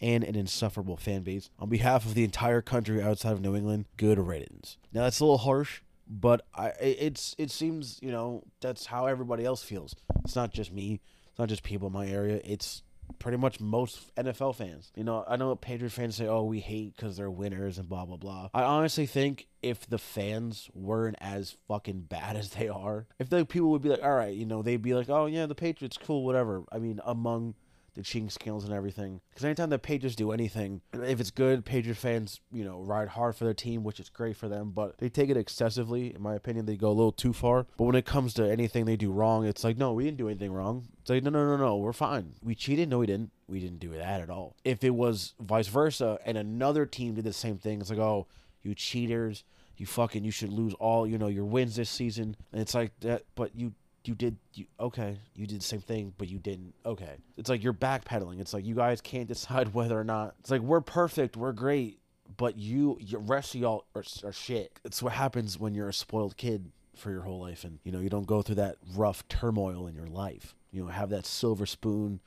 and 0.02 0.24
an 0.24 0.36
insufferable 0.36 0.98
fan 0.98 1.24
base. 1.24 1.50
On 1.60 1.70
behalf 1.70 2.06
of 2.06 2.14
the 2.14 2.24
entire 2.24 2.62
country 2.62 3.02
outside 3.02 3.32
of 3.32 3.42
New 3.42 3.56
England, 3.56 3.86
good 3.98 4.20
riddance. 4.20 4.78
Now 4.92 5.04
that's 5.04 5.20
a 5.20 5.24
little 5.24 5.38
harsh, 5.38 5.82
but 6.08 6.46
I 6.54 6.74
it's 6.80 7.36
it 7.38 7.52
seems 7.52 8.00
you 8.02 8.12
know 8.12 8.44
that's 8.62 8.88
how 8.88 9.06
everybody 9.06 9.46
else 9.46 9.64
feels. 9.64 9.96
It's 10.24 10.36
not 10.36 10.52
just 10.52 10.74
me. 10.74 11.00
It's 11.30 11.40
not 11.40 11.50
just 11.50 11.64
people 11.64 11.88
in 11.88 11.94
my 11.94 12.08
area. 12.08 12.42
It's 12.44 12.83
pretty 13.20 13.38
much 13.38 13.60
most 13.60 14.14
NFL 14.16 14.56
fans. 14.56 14.92
You 14.96 15.04
know, 15.04 15.24
I 15.28 15.38
know 15.38 15.56
Patriots 15.56 15.96
fans 15.96 16.16
say, 16.16 16.28
"Oh, 16.28 16.44
we 16.44 16.60
hate 16.60 16.96
because 16.96 17.18
they're 17.18 17.32
winners 17.32 17.78
and 17.78 17.88
blah 17.88 18.06
blah 18.06 18.18
blah." 18.18 18.50
I 18.54 18.64
honestly 18.64 19.06
think 19.06 19.48
if 19.62 19.88
the 19.88 19.98
fans 19.98 20.70
weren't 20.74 21.18
as 21.22 21.56
fucking 21.68 22.02
bad 22.02 22.36
as 22.38 22.52
they 22.52 22.68
are, 22.68 23.08
if 23.20 23.30
the 23.30 23.46
people 23.46 23.70
would 23.72 23.82
be 23.82 23.90
like, 23.90 24.04
"All 24.04 24.16
right," 24.16 24.36
you 24.36 24.46
know, 24.46 24.62
they'd 24.62 24.82
be 24.82 24.94
like, 24.94 25.10
"Oh 25.10 25.26
yeah, 25.26 25.46
the 25.46 25.56
Patriots, 25.56 25.98
cool, 25.98 26.26
whatever." 26.26 26.64
I 26.72 26.80
mean, 26.80 27.00
among 27.06 27.56
the 27.96 28.02
cheating 28.02 28.30
scandals 28.30 28.64
and 28.64 28.74
everything. 28.74 29.22
Because 29.30 29.46
anytime 29.46 29.70
the 29.70 29.80
Patriots 29.80 30.16
do 30.16 30.32
anything, 30.32 30.82
if 30.94 31.20
it's 31.20 31.32
good, 31.32 31.66
Patriots 31.66 32.02
fans, 32.02 32.40
you 32.52 32.64
know, 32.64 32.80
ride 32.80 33.10
hard 33.10 33.36
for 33.36 33.44
their 33.44 33.54
team, 33.54 33.84
which 33.84 34.00
is 34.00 34.10
great 34.10 34.36
for 34.36 34.48
them. 34.48 34.72
But 34.72 34.98
they 34.98 35.10
take 35.10 35.30
it 35.30 35.38
excessively. 35.38 36.14
In 36.14 36.22
my 36.22 36.36
opinion, 36.36 36.66
they 36.66 36.76
go 36.76 36.90
a 36.90 36.90
little 36.90 37.12
too 37.12 37.34
far. 37.34 37.68
But 37.78 37.86
when 37.86 37.96
it 37.96 38.06
comes 38.06 38.34
to 38.36 38.50
anything 38.50 38.86
they 38.86 38.96
do 38.96 39.12
wrong, 39.12 39.46
it's 39.46 39.64
like, 39.64 39.78
no, 39.78 39.94
we 39.94 40.04
didn't 40.04 40.18
do 40.18 40.28
anything 40.28 40.52
wrong. 40.52 40.88
It's 41.02 41.10
like, 41.10 41.24
no, 41.24 41.30
no, 41.30 41.46
no, 41.46 41.58
no, 41.58 41.78
we're 41.78 41.94
fine. 41.94 42.34
We 42.42 42.56
cheated? 42.56 42.90
No, 42.90 43.00
we 43.00 43.06
didn't. 43.08 43.32
We 43.48 43.60
didn't 43.60 43.80
do 43.80 43.90
that 43.94 44.22
at 44.22 44.30
all. 44.30 44.56
If 44.64 44.84
it 44.84 44.96
was 44.96 45.34
vice 45.40 45.68
versa 45.68 46.18
and 46.26 46.38
another 46.38 46.86
team 46.86 47.16
did 47.16 47.26
the 47.26 47.34
same 47.34 47.58
thing, 47.58 47.82
it's 47.82 47.90
like, 47.90 48.00
oh, 48.00 48.28
you 48.62 48.74
cheaters. 48.74 49.44
You 49.76 49.88
fucking, 49.88 50.24
you 50.24 50.30
should 50.30 50.54
lose 50.54 50.76
all, 50.76 51.08
you 51.08 51.18
know, 51.18 51.28
your 51.28 51.46
wins 51.46 51.76
this 51.76 51.90
season. 51.90 52.36
And 52.52 52.62
it's 52.62 52.76
like 52.76 52.92
that, 53.00 53.24
but 53.34 53.56
you 53.56 53.74
you 54.08 54.16
did 54.16 54.38
you 54.54 54.66
okay 54.80 55.18
you 55.36 55.48
did 55.48 55.60
the 55.60 55.64
same 55.64 55.82
thing 55.82 56.14
but 56.18 56.28
you 56.28 56.40
didn't 56.40 56.74
okay 56.86 57.16
it's 57.38 57.50
like 57.50 57.64
you're 57.64 57.74
backpedaling 57.74 58.40
it's 58.40 58.54
like 58.54 58.66
you 58.66 58.76
guys 58.76 59.02
can't 59.02 59.28
decide 59.28 59.74
whether 59.74 60.00
or 60.00 60.04
not 60.04 60.36
it's 60.40 60.52
like 60.52 60.62
we're 60.62 60.82
perfect 60.82 61.38
we're 61.38 61.52
great 61.52 62.00
but 62.38 62.58
you 62.58 62.98
your 63.00 63.22
rest 63.22 63.56
of 63.56 63.62
y'all 63.62 63.86
are, 63.96 64.04
are 64.24 64.34
shit 64.34 64.80
it's 64.84 65.02
what 65.02 65.14
happens 65.14 65.60
when 65.60 65.74
you're 65.74 65.90
a 65.90 65.94
spoiled 65.94 66.38
kid 66.38 66.72
for 66.96 67.12
your 67.12 67.22
whole 67.22 67.40
life 67.40 67.64
and 67.64 67.80
you 67.84 67.92
know 67.92 68.00
you 68.00 68.10
don't 68.10 68.28
go 68.28 68.42
through 68.42 68.56
that 68.56 68.78
rough 68.96 69.28
turmoil 69.28 69.88
in 69.88 69.96
your 69.96 70.08
life 70.08 70.56
you 70.72 70.84
know 70.84 70.90
have 70.90 71.10
that 71.10 71.26
silver 71.26 71.66
spoon 71.66 72.20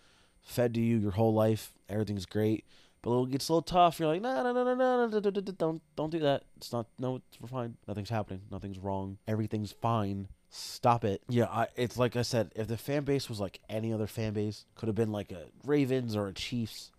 fed 0.43 0.75
to 0.75 0.81
you 0.81 0.97
your 0.97 1.12
whole 1.12 1.35
life 1.35 1.73
everything's 1.89 2.27
great 2.27 2.65
but 3.03 3.23
it 3.23 3.31
gets 3.31 3.49
a 3.49 3.53
little 3.53 3.62
tough. 3.62 4.01
You're 4.01 4.09
like, 4.09 4.21
no, 4.21 4.43
no, 4.43 4.53
no, 4.53 4.75
no, 4.75 5.07
no, 5.07 5.21
don't, 5.21 5.81
don't 5.95 6.11
do 6.11 6.19
that. 6.19 6.43
It's 6.57 6.73
not. 6.73 6.87
No, 6.99 7.23
we're 7.41 7.47
fine. 7.47 7.77
Nothing's 7.87 8.11
happening. 8.11 8.41
Nothing's 8.51 8.81
wrong. 8.81 9.19
Everything's 9.29 9.71
fine 9.71 10.27
Stop 10.49 11.05
it. 11.05 11.23
Yeah, 11.29 11.47
I, 11.47 11.67
it's 11.77 11.97
like 11.97 12.17
I 12.17 12.23
said, 12.23 12.53
if 12.55 12.69
the 12.69 12.77
fan 12.77 13.05
base 13.05 13.29
was 13.29 13.41
like 13.41 13.61
any 13.69 13.93
other 13.93 14.07
fan 14.07 14.33
base, 14.33 14.65
could 14.75 14.87
have 14.87 14.97
been 14.97 15.13
like 15.13 15.33
a 15.33 15.47
Ravens 15.65 16.17
or 16.17 16.29
a 16.29 16.33
Chiefs 16.33 16.91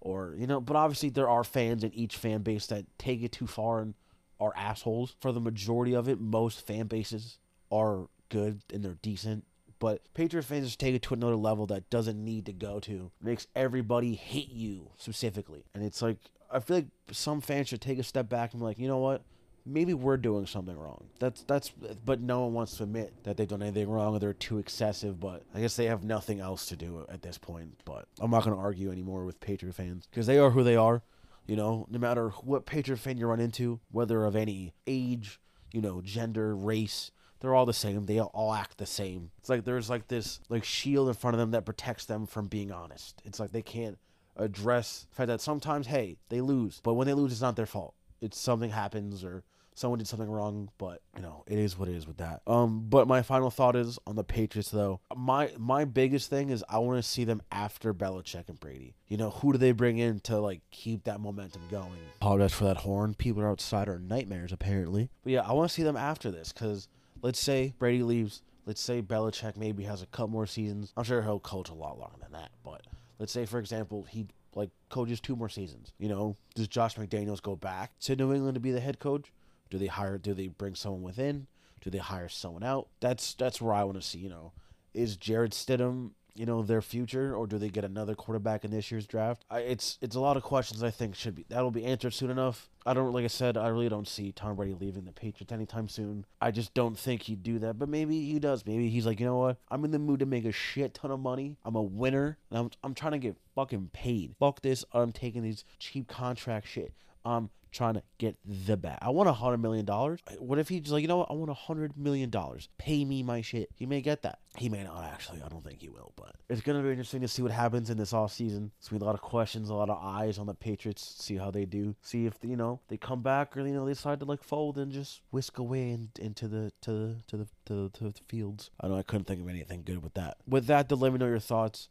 or, 0.00 0.34
you 0.36 0.46
know, 0.46 0.60
but 0.60 0.76
obviously 0.76 1.10
there 1.10 1.28
are 1.28 1.44
fans 1.44 1.84
in 1.84 1.92
each 1.94 2.16
fan 2.16 2.42
base 2.42 2.66
that 2.66 2.86
take 2.98 3.22
it 3.22 3.32
too 3.32 3.46
far 3.46 3.80
and 3.80 3.94
are 4.40 4.52
assholes. 4.56 5.14
For 5.20 5.32
the 5.32 5.40
majority 5.40 5.94
of 5.94 6.08
it, 6.08 6.20
most 6.20 6.66
fan 6.66 6.86
bases 6.86 7.38
are 7.70 8.08
good 8.28 8.60
and 8.72 8.84
they're 8.84 8.98
decent. 9.02 9.44
But 9.78 10.02
Patriot 10.14 10.44
fans 10.44 10.66
just 10.66 10.80
take 10.80 10.94
it 10.94 11.02
to 11.02 11.14
another 11.14 11.36
level 11.36 11.66
that 11.66 11.90
doesn't 11.90 12.22
need 12.22 12.46
to 12.46 12.52
go 12.52 12.80
to. 12.80 13.10
Makes 13.22 13.46
everybody 13.54 14.14
hate 14.14 14.50
you 14.50 14.90
specifically. 14.96 15.64
And 15.74 15.84
it's 15.84 16.00
like, 16.00 16.18
I 16.50 16.60
feel 16.60 16.76
like 16.76 16.86
some 17.10 17.40
fans 17.40 17.68
should 17.68 17.80
take 17.80 17.98
a 17.98 18.02
step 18.02 18.28
back 18.28 18.52
and 18.52 18.60
be 18.60 18.64
like, 18.64 18.78
you 18.78 18.88
know 18.88 18.98
what? 18.98 19.22
Maybe 19.66 19.94
we're 19.94 20.16
doing 20.16 20.46
something 20.46 20.76
wrong. 20.76 21.06
That's 21.18 21.42
that's 21.42 21.70
but 22.04 22.20
no 22.20 22.42
one 22.42 22.54
wants 22.54 22.76
to 22.78 22.84
admit 22.84 23.24
that 23.24 23.36
they've 23.36 23.48
done 23.48 23.62
anything 23.62 23.88
wrong 23.88 24.14
or 24.14 24.18
they're 24.18 24.32
too 24.32 24.58
excessive, 24.58 25.18
but 25.18 25.42
I 25.54 25.60
guess 25.60 25.76
they 25.76 25.86
have 25.86 26.04
nothing 26.04 26.40
else 26.40 26.66
to 26.66 26.76
do 26.76 27.04
at 27.08 27.22
this 27.22 27.38
point. 27.38 27.80
But 27.84 28.06
I'm 28.20 28.30
not 28.30 28.44
going 28.44 28.56
to 28.56 28.62
argue 28.62 28.90
anymore 28.90 29.24
with 29.24 29.40
Patriot 29.40 29.74
fans 29.74 30.06
because 30.10 30.26
they 30.26 30.38
are 30.38 30.50
who 30.50 30.62
they 30.62 30.76
are. 30.76 31.02
You 31.46 31.56
know, 31.56 31.86
no 31.90 31.98
matter 31.98 32.30
what 32.30 32.64
Patriot 32.64 32.98
fan 32.98 33.18
you 33.18 33.26
run 33.26 33.40
into, 33.40 33.80
whether 33.90 34.24
of 34.24 34.34
any 34.34 34.72
age, 34.86 35.38
you 35.72 35.82
know, 35.82 36.00
gender, 36.00 36.56
race, 36.56 37.10
they're 37.40 37.54
all 37.54 37.66
the 37.66 37.74
same. 37.74 38.06
They 38.06 38.18
all 38.18 38.54
act 38.54 38.78
the 38.78 38.86
same. 38.86 39.30
It's 39.38 39.50
like 39.50 39.64
there's 39.64 39.90
like 39.90 40.08
this 40.08 40.40
like 40.48 40.64
shield 40.64 41.08
in 41.08 41.14
front 41.14 41.34
of 41.34 41.38
them 41.40 41.50
that 41.50 41.66
protects 41.66 42.06
them 42.06 42.26
from 42.26 42.46
being 42.46 42.72
honest. 42.72 43.20
It's 43.26 43.38
like 43.38 43.52
they 43.52 43.62
can't 43.62 43.98
address 44.36 45.06
the 45.10 45.16
fact 45.16 45.28
that 45.28 45.40
sometimes, 45.40 45.86
hey, 45.86 46.16
they 46.28 46.40
lose, 46.40 46.80
but 46.82 46.94
when 46.94 47.06
they 47.06 47.12
lose, 47.12 47.32
it's 47.32 47.42
not 47.42 47.56
their 47.56 47.66
fault. 47.66 47.94
It's 48.20 48.38
something 48.38 48.70
happens 48.70 49.22
or 49.22 49.44
someone 49.74 49.98
did 49.98 50.08
something 50.08 50.30
wrong, 50.30 50.70
but 50.78 51.02
you 51.16 51.22
know, 51.22 51.44
it 51.46 51.58
is 51.58 51.78
what 51.78 51.88
it 51.88 51.96
is 51.96 52.06
with 52.06 52.18
that. 52.18 52.42
Um, 52.46 52.86
but 52.88 53.06
my 53.06 53.22
final 53.22 53.50
thought 53.50 53.76
is 53.76 53.98
on 54.06 54.16
the 54.16 54.24
Patriots 54.24 54.70
though. 54.70 55.00
My 55.14 55.50
my 55.58 55.84
biggest 55.84 56.30
thing 56.30 56.50
is 56.50 56.64
I 56.68 56.78
want 56.78 57.02
to 57.02 57.08
see 57.08 57.24
them 57.24 57.42
after 57.52 57.92
Belichick 57.92 58.48
and 58.48 58.58
Brady. 58.58 58.94
You 59.08 59.16
know, 59.16 59.30
who 59.30 59.52
do 59.52 59.58
they 59.58 59.72
bring 59.72 59.98
in 59.98 60.20
to 60.20 60.38
like 60.38 60.62
keep 60.70 61.04
that 61.04 61.20
momentum 61.20 61.62
going? 61.70 61.98
Apologize 62.20 62.52
for 62.52 62.64
that 62.64 62.78
horn. 62.78 63.14
People 63.14 63.44
outside 63.44 63.88
are 63.88 63.98
nightmares 63.98 64.52
apparently. 64.52 65.10
But 65.22 65.32
yeah, 65.32 65.42
I 65.42 65.52
want 65.52 65.68
to 65.68 65.74
see 65.74 65.82
them 65.82 65.96
after 65.96 66.30
this 66.30 66.52
because 66.52 66.88
let's 67.22 67.40
say 67.40 67.74
Brady 67.78 68.02
leaves. 68.02 68.42
Let's 68.66 68.80
say 68.80 69.02
Belichick 69.02 69.58
maybe 69.58 69.84
has 69.84 70.00
a 70.00 70.06
couple 70.06 70.28
more 70.28 70.46
seasons. 70.46 70.94
I'm 70.96 71.04
sure 71.04 71.20
he'll 71.20 71.38
coach 71.38 71.68
a 71.68 71.74
lot 71.74 71.98
longer 71.98 72.16
than 72.22 72.32
that, 72.32 72.50
but 72.64 72.86
let's 73.18 73.32
say 73.32 73.44
for 73.44 73.58
example 73.58 74.04
he 74.04 74.26
like 74.54 74.70
coaches 74.88 75.20
two 75.20 75.36
more 75.36 75.48
seasons. 75.48 75.92
You 75.98 76.08
know, 76.08 76.36
does 76.54 76.68
Josh 76.68 76.94
McDaniels 76.96 77.42
go 77.42 77.56
back 77.56 77.98
to 78.00 78.16
New 78.16 78.32
England 78.32 78.54
to 78.54 78.60
be 78.60 78.70
the 78.70 78.80
head 78.80 78.98
coach? 79.00 79.32
Do 79.74 79.78
they 79.78 79.88
hire? 79.88 80.18
Do 80.18 80.34
they 80.34 80.46
bring 80.46 80.76
someone 80.76 81.02
within? 81.02 81.48
Do 81.80 81.90
they 81.90 81.98
hire 81.98 82.28
someone 82.28 82.62
out? 82.62 82.86
That's 83.00 83.34
that's 83.34 83.60
where 83.60 83.74
I 83.74 83.82
want 83.82 84.00
to 84.00 84.06
see. 84.06 84.20
You 84.20 84.28
know, 84.28 84.52
is 84.94 85.16
Jarrett 85.16 85.50
Stidham 85.50 86.10
you 86.36 86.46
know 86.46 86.62
their 86.62 86.80
future, 86.80 87.34
or 87.34 87.48
do 87.48 87.58
they 87.58 87.70
get 87.70 87.84
another 87.84 88.14
quarterback 88.14 88.64
in 88.64 88.70
this 88.70 88.92
year's 88.92 89.04
draft? 89.04 89.44
I, 89.50 89.62
it's 89.62 89.98
it's 90.00 90.14
a 90.14 90.20
lot 90.20 90.36
of 90.36 90.44
questions. 90.44 90.84
I 90.84 90.92
think 90.92 91.16
should 91.16 91.34
be 91.34 91.44
that'll 91.48 91.72
be 91.72 91.84
answered 91.84 92.14
soon 92.14 92.30
enough. 92.30 92.70
I 92.86 92.94
don't 92.94 93.12
like 93.12 93.24
I 93.24 93.26
said. 93.26 93.56
I 93.56 93.66
really 93.66 93.88
don't 93.88 94.06
see 94.06 94.30
Tom 94.30 94.54
Brady 94.54 94.76
leaving 94.78 95.06
the 95.06 95.12
Patriots 95.12 95.52
anytime 95.52 95.88
soon. 95.88 96.24
I 96.40 96.52
just 96.52 96.72
don't 96.72 96.96
think 96.96 97.22
he'd 97.22 97.42
do 97.42 97.58
that. 97.58 97.76
But 97.76 97.88
maybe 97.88 98.30
he 98.30 98.38
does. 98.38 98.64
Maybe 98.64 98.90
he's 98.90 99.06
like, 99.06 99.18
you 99.18 99.26
know 99.26 99.38
what? 99.38 99.56
I'm 99.72 99.84
in 99.84 99.90
the 99.90 99.98
mood 99.98 100.20
to 100.20 100.26
make 100.26 100.44
a 100.44 100.52
shit 100.52 100.94
ton 100.94 101.10
of 101.10 101.18
money. 101.18 101.56
I'm 101.64 101.74
a 101.74 101.82
winner, 101.82 102.38
and 102.48 102.60
I'm 102.60 102.70
I'm 102.84 102.94
trying 102.94 103.12
to 103.12 103.18
get 103.18 103.36
fucking 103.56 103.90
paid. 103.92 104.36
Fuck 104.38 104.62
this. 104.62 104.84
I'm 104.92 105.10
taking 105.10 105.42
these 105.42 105.64
cheap 105.80 106.06
contract 106.06 106.68
shit. 106.68 106.94
I'm 107.24 107.50
trying 107.74 107.94
to 107.94 108.02
get 108.18 108.36
the 108.46 108.76
bag. 108.76 108.98
I 109.02 109.10
want 109.10 109.28
a 109.28 109.32
hundred 109.32 109.58
million 109.58 109.84
dollars. 109.84 110.20
What 110.38 110.58
if 110.58 110.68
he's 110.68 110.90
like, 110.90 111.02
you 111.02 111.08
know 111.08 111.18
what? 111.18 111.30
I 111.30 111.34
want 111.34 111.50
a 111.50 111.54
hundred 111.54 111.96
million 111.96 112.30
dollars. 112.30 112.68
Pay 112.78 113.04
me 113.04 113.22
my 113.22 113.42
shit. 113.42 113.68
He 113.74 113.84
may 113.84 114.00
get 114.00 114.22
that. 114.22 114.38
He 114.56 114.68
may 114.68 114.84
not 114.84 115.04
actually. 115.04 115.42
I 115.44 115.48
don't 115.48 115.64
think 115.64 115.82
he 115.82 115.88
will. 115.88 116.12
But 116.16 116.36
it's 116.48 116.62
gonna 116.62 116.82
be 116.82 116.90
interesting 116.90 117.20
to 117.20 117.28
see 117.28 117.42
what 117.42 117.50
happens 117.50 117.90
in 117.90 117.98
this 117.98 118.12
off 118.12 118.32
season. 118.32 118.70
It's 118.78 118.88
gonna 118.88 119.00
be 119.00 119.04
a 119.04 119.06
lot 119.06 119.16
of 119.16 119.20
questions, 119.20 119.68
a 119.68 119.74
lot 119.74 119.90
of 119.90 119.98
eyes 120.02 120.38
on 120.38 120.46
the 120.46 120.54
Patriots. 120.54 121.16
See 121.18 121.36
how 121.36 121.50
they 121.50 121.66
do. 121.66 121.96
See 122.00 122.26
if 122.26 122.34
you 122.42 122.56
know 122.56 122.80
they 122.88 122.96
come 122.96 123.22
back 123.22 123.56
or 123.56 123.66
you 123.66 123.74
know 123.74 123.84
they 123.84 123.92
decide 123.92 124.20
to 124.20 124.24
like 124.24 124.44
fold 124.44 124.78
and 124.78 124.92
just 124.92 125.20
whisk 125.30 125.58
away 125.58 125.90
in, 125.90 126.10
into 126.20 126.48
the 126.48 126.72
to 126.82 126.92
the 126.92 127.16
to 127.26 127.36
the 127.36 127.46
to 127.66 127.90
to 127.90 128.04
the 128.04 128.14
fields. 128.28 128.70
I 128.80 128.88
know 128.88 128.96
I 128.96 129.02
couldn't 129.02 129.24
think 129.24 129.40
of 129.40 129.48
anything 129.48 129.82
good 129.84 130.02
with 130.02 130.14
that. 130.14 130.36
With 130.48 130.66
that, 130.66 130.88
to 130.88 130.96
let 130.96 131.12
me 131.12 131.18
know 131.18 131.26
your 131.26 131.38
thoughts. 131.40 131.88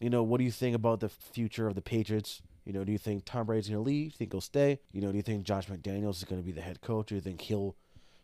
You 0.00 0.10
know, 0.10 0.22
what 0.22 0.38
do 0.38 0.44
you 0.44 0.50
think 0.50 0.74
about 0.74 1.00
the 1.00 1.08
future 1.08 1.66
of 1.66 1.74
the 1.74 1.80
Patriots? 1.80 2.42
You 2.64 2.72
know, 2.72 2.84
do 2.84 2.92
you 2.92 2.98
think 2.98 3.24
Tom 3.24 3.46
Brady's 3.46 3.68
going 3.68 3.82
to 3.82 3.86
leave? 3.86 4.10
Do 4.10 4.14
you 4.14 4.18
think 4.18 4.32
he'll 4.32 4.40
stay? 4.40 4.78
You 4.92 5.00
know, 5.00 5.10
do 5.10 5.16
you 5.16 5.22
think 5.22 5.44
Josh 5.44 5.66
McDaniels 5.66 6.16
is 6.16 6.24
going 6.24 6.40
to 6.40 6.46
be 6.46 6.52
the 6.52 6.62
head 6.62 6.80
coach? 6.80 7.08
Do 7.08 7.14
you 7.14 7.20
think 7.20 7.40
he'll 7.42 7.76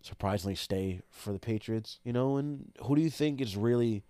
surprisingly 0.02 0.54
stay 0.54 1.00
for 1.10 1.32
the 1.32 1.38
Patriots? 1.38 1.98
You 2.04 2.12
know, 2.12 2.36
and 2.36 2.72
who 2.82 2.96
do 2.96 3.02
you 3.02 3.10
think 3.10 3.40
is 3.40 3.56
really 3.56 4.02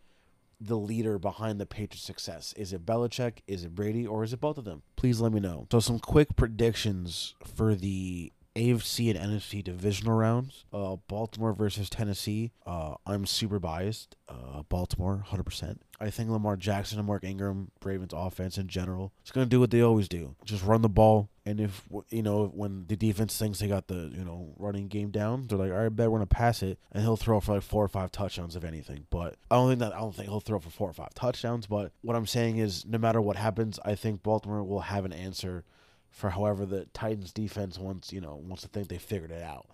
the 0.60 0.76
leader 0.76 1.18
behind 1.18 1.60
the 1.60 1.66
Patriots' 1.66 2.04
success? 2.04 2.52
Is 2.56 2.72
it 2.72 2.86
Belichick? 2.86 3.38
Is 3.46 3.64
it 3.64 3.74
Brady? 3.74 4.06
Or 4.06 4.22
is 4.22 4.32
it 4.32 4.40
both 4.40 4.58
of 4.58 4.64
them? 4.64 4.82
Please 4.96 5.20
let 5.20 5.32
me 5.32 5.40
know. 5.40 5.66
So, 5.72 5.80
some 5.80 5.98
quick 5.98 6.36
predictions 6.36 7.34
for 7.44 7.74
the 7.74 8.32
AFC 8.56 9.14
and 9.14 9.32
NFC 9.32 9.62
divisional 9.62 10.16
rounds. 10.16 10.64
Uh, 10.72 10.96
Baltimore 11.08 11.52
versus 11.52 11.88
Tennessee. 11.88 12.52
Uh, 12.66 12.94
I'm 13.06 13.26
super 13.26 13.58
biased. 13.58 14.16
Uh, 14.28 14.62
Baltimore, 14.68 15.24
100%. 15.28 15.78
I 16.00 16.10
think 16.10 16.30
Lamar 16.30 16.56
Jackson 16.56 16.98
and 16.98 17.06
Mark 17.06 17.24
Ingram, 17.24 17.70
Ravens 17.84 18.12
offense 18.14 18.58
in 18.58 18.68
general, 18.68 19.12
is 19.24 19.30
going 19.30 19.46
to 19.46 19.50
do 19.50 19.60
what 19.60 19.70
they 19.70 19.82
always 19.82 20.08
do. 20.08 20.34
Just 20.44 20.64
run 20.64 20.82
the 20.82 20.88
ball. 20.88 21.28
And 21.46 21.60
if, 21.60 21.82
you 22.10 22.22
know, 22.22 22.46
when 22.46 22.86
the 22.86 22.96
defense 22.96 23.36
thinks 23.36 23.58
they 23.58 23.68
got 23.68 23.88
the, 23.88 24.10
you 24.14 24.24
know, 24.24 24.54
running 24.56 24.88
game 24.88 25.10
down, 25.10 25.46
they're 25.46 25.58
like, 25.58 25.70
all 25.70 25.78
right, 25.78 25.94
bet 25.94 26.10
we're 26.10 26.18
going 26.18 26.28
to 26.28 26.34
pass 26.34 26.62
it. 26.62 26.78
And 26.92 27.02
he'll 27.02 27.16
throw 27.16 27.40
for 27.40 27.54
like 27.54 27.62
four 27.62 27.84
or 27.84 27.88
five 27.88 28.10
touchdowns, 28.12 28.56
if 28.56 28.64
anything. 28.64 29.06
But 29.10 29.36
I 29.50 29.56
don't 29.56 29.68
think 29.68 29.80
that, 29.80 29.94
I 29.94 30.00
don't 30.00 30.14
think 30.14 30.28
he'll 30.28 30.40
throw 30.40 30.58
for 30.58 30.70
four 30.70 30.88
or 30.88 30.94
five 30.94 31.14
touchdowns. 31.14 31.66
But 31.66 31.92
what 32.02 32.16
I'm 32.16 32.26
saying 32.26 32.58
is, 32.58 32.86
no 32.86 32.98
matter 32.98 33.20
what 33.20 33.36
happens, 33.36 33.78
I 33.84 33.94
think 33.94 34.22
Baltimore 34.22 34.62
will 34.64 34.80
have 34.80 35.04
an 35.04 35.12
answer 35.12 35.64
for 36.10 36.30
however 36.30 36.66
the 36.66 36.86
Titans 36.86 37.32
defense 37.32 37.78
wants, 37.78 38.12
you 38.12 38.20
know, 38.20 38.36
wants 38.36 38.62
to 38.62 38.68
think 38.68 38.88
they 38.88 38.98
figured 38.98 39.30
it 39.30 39.42
out. 39.42 39.66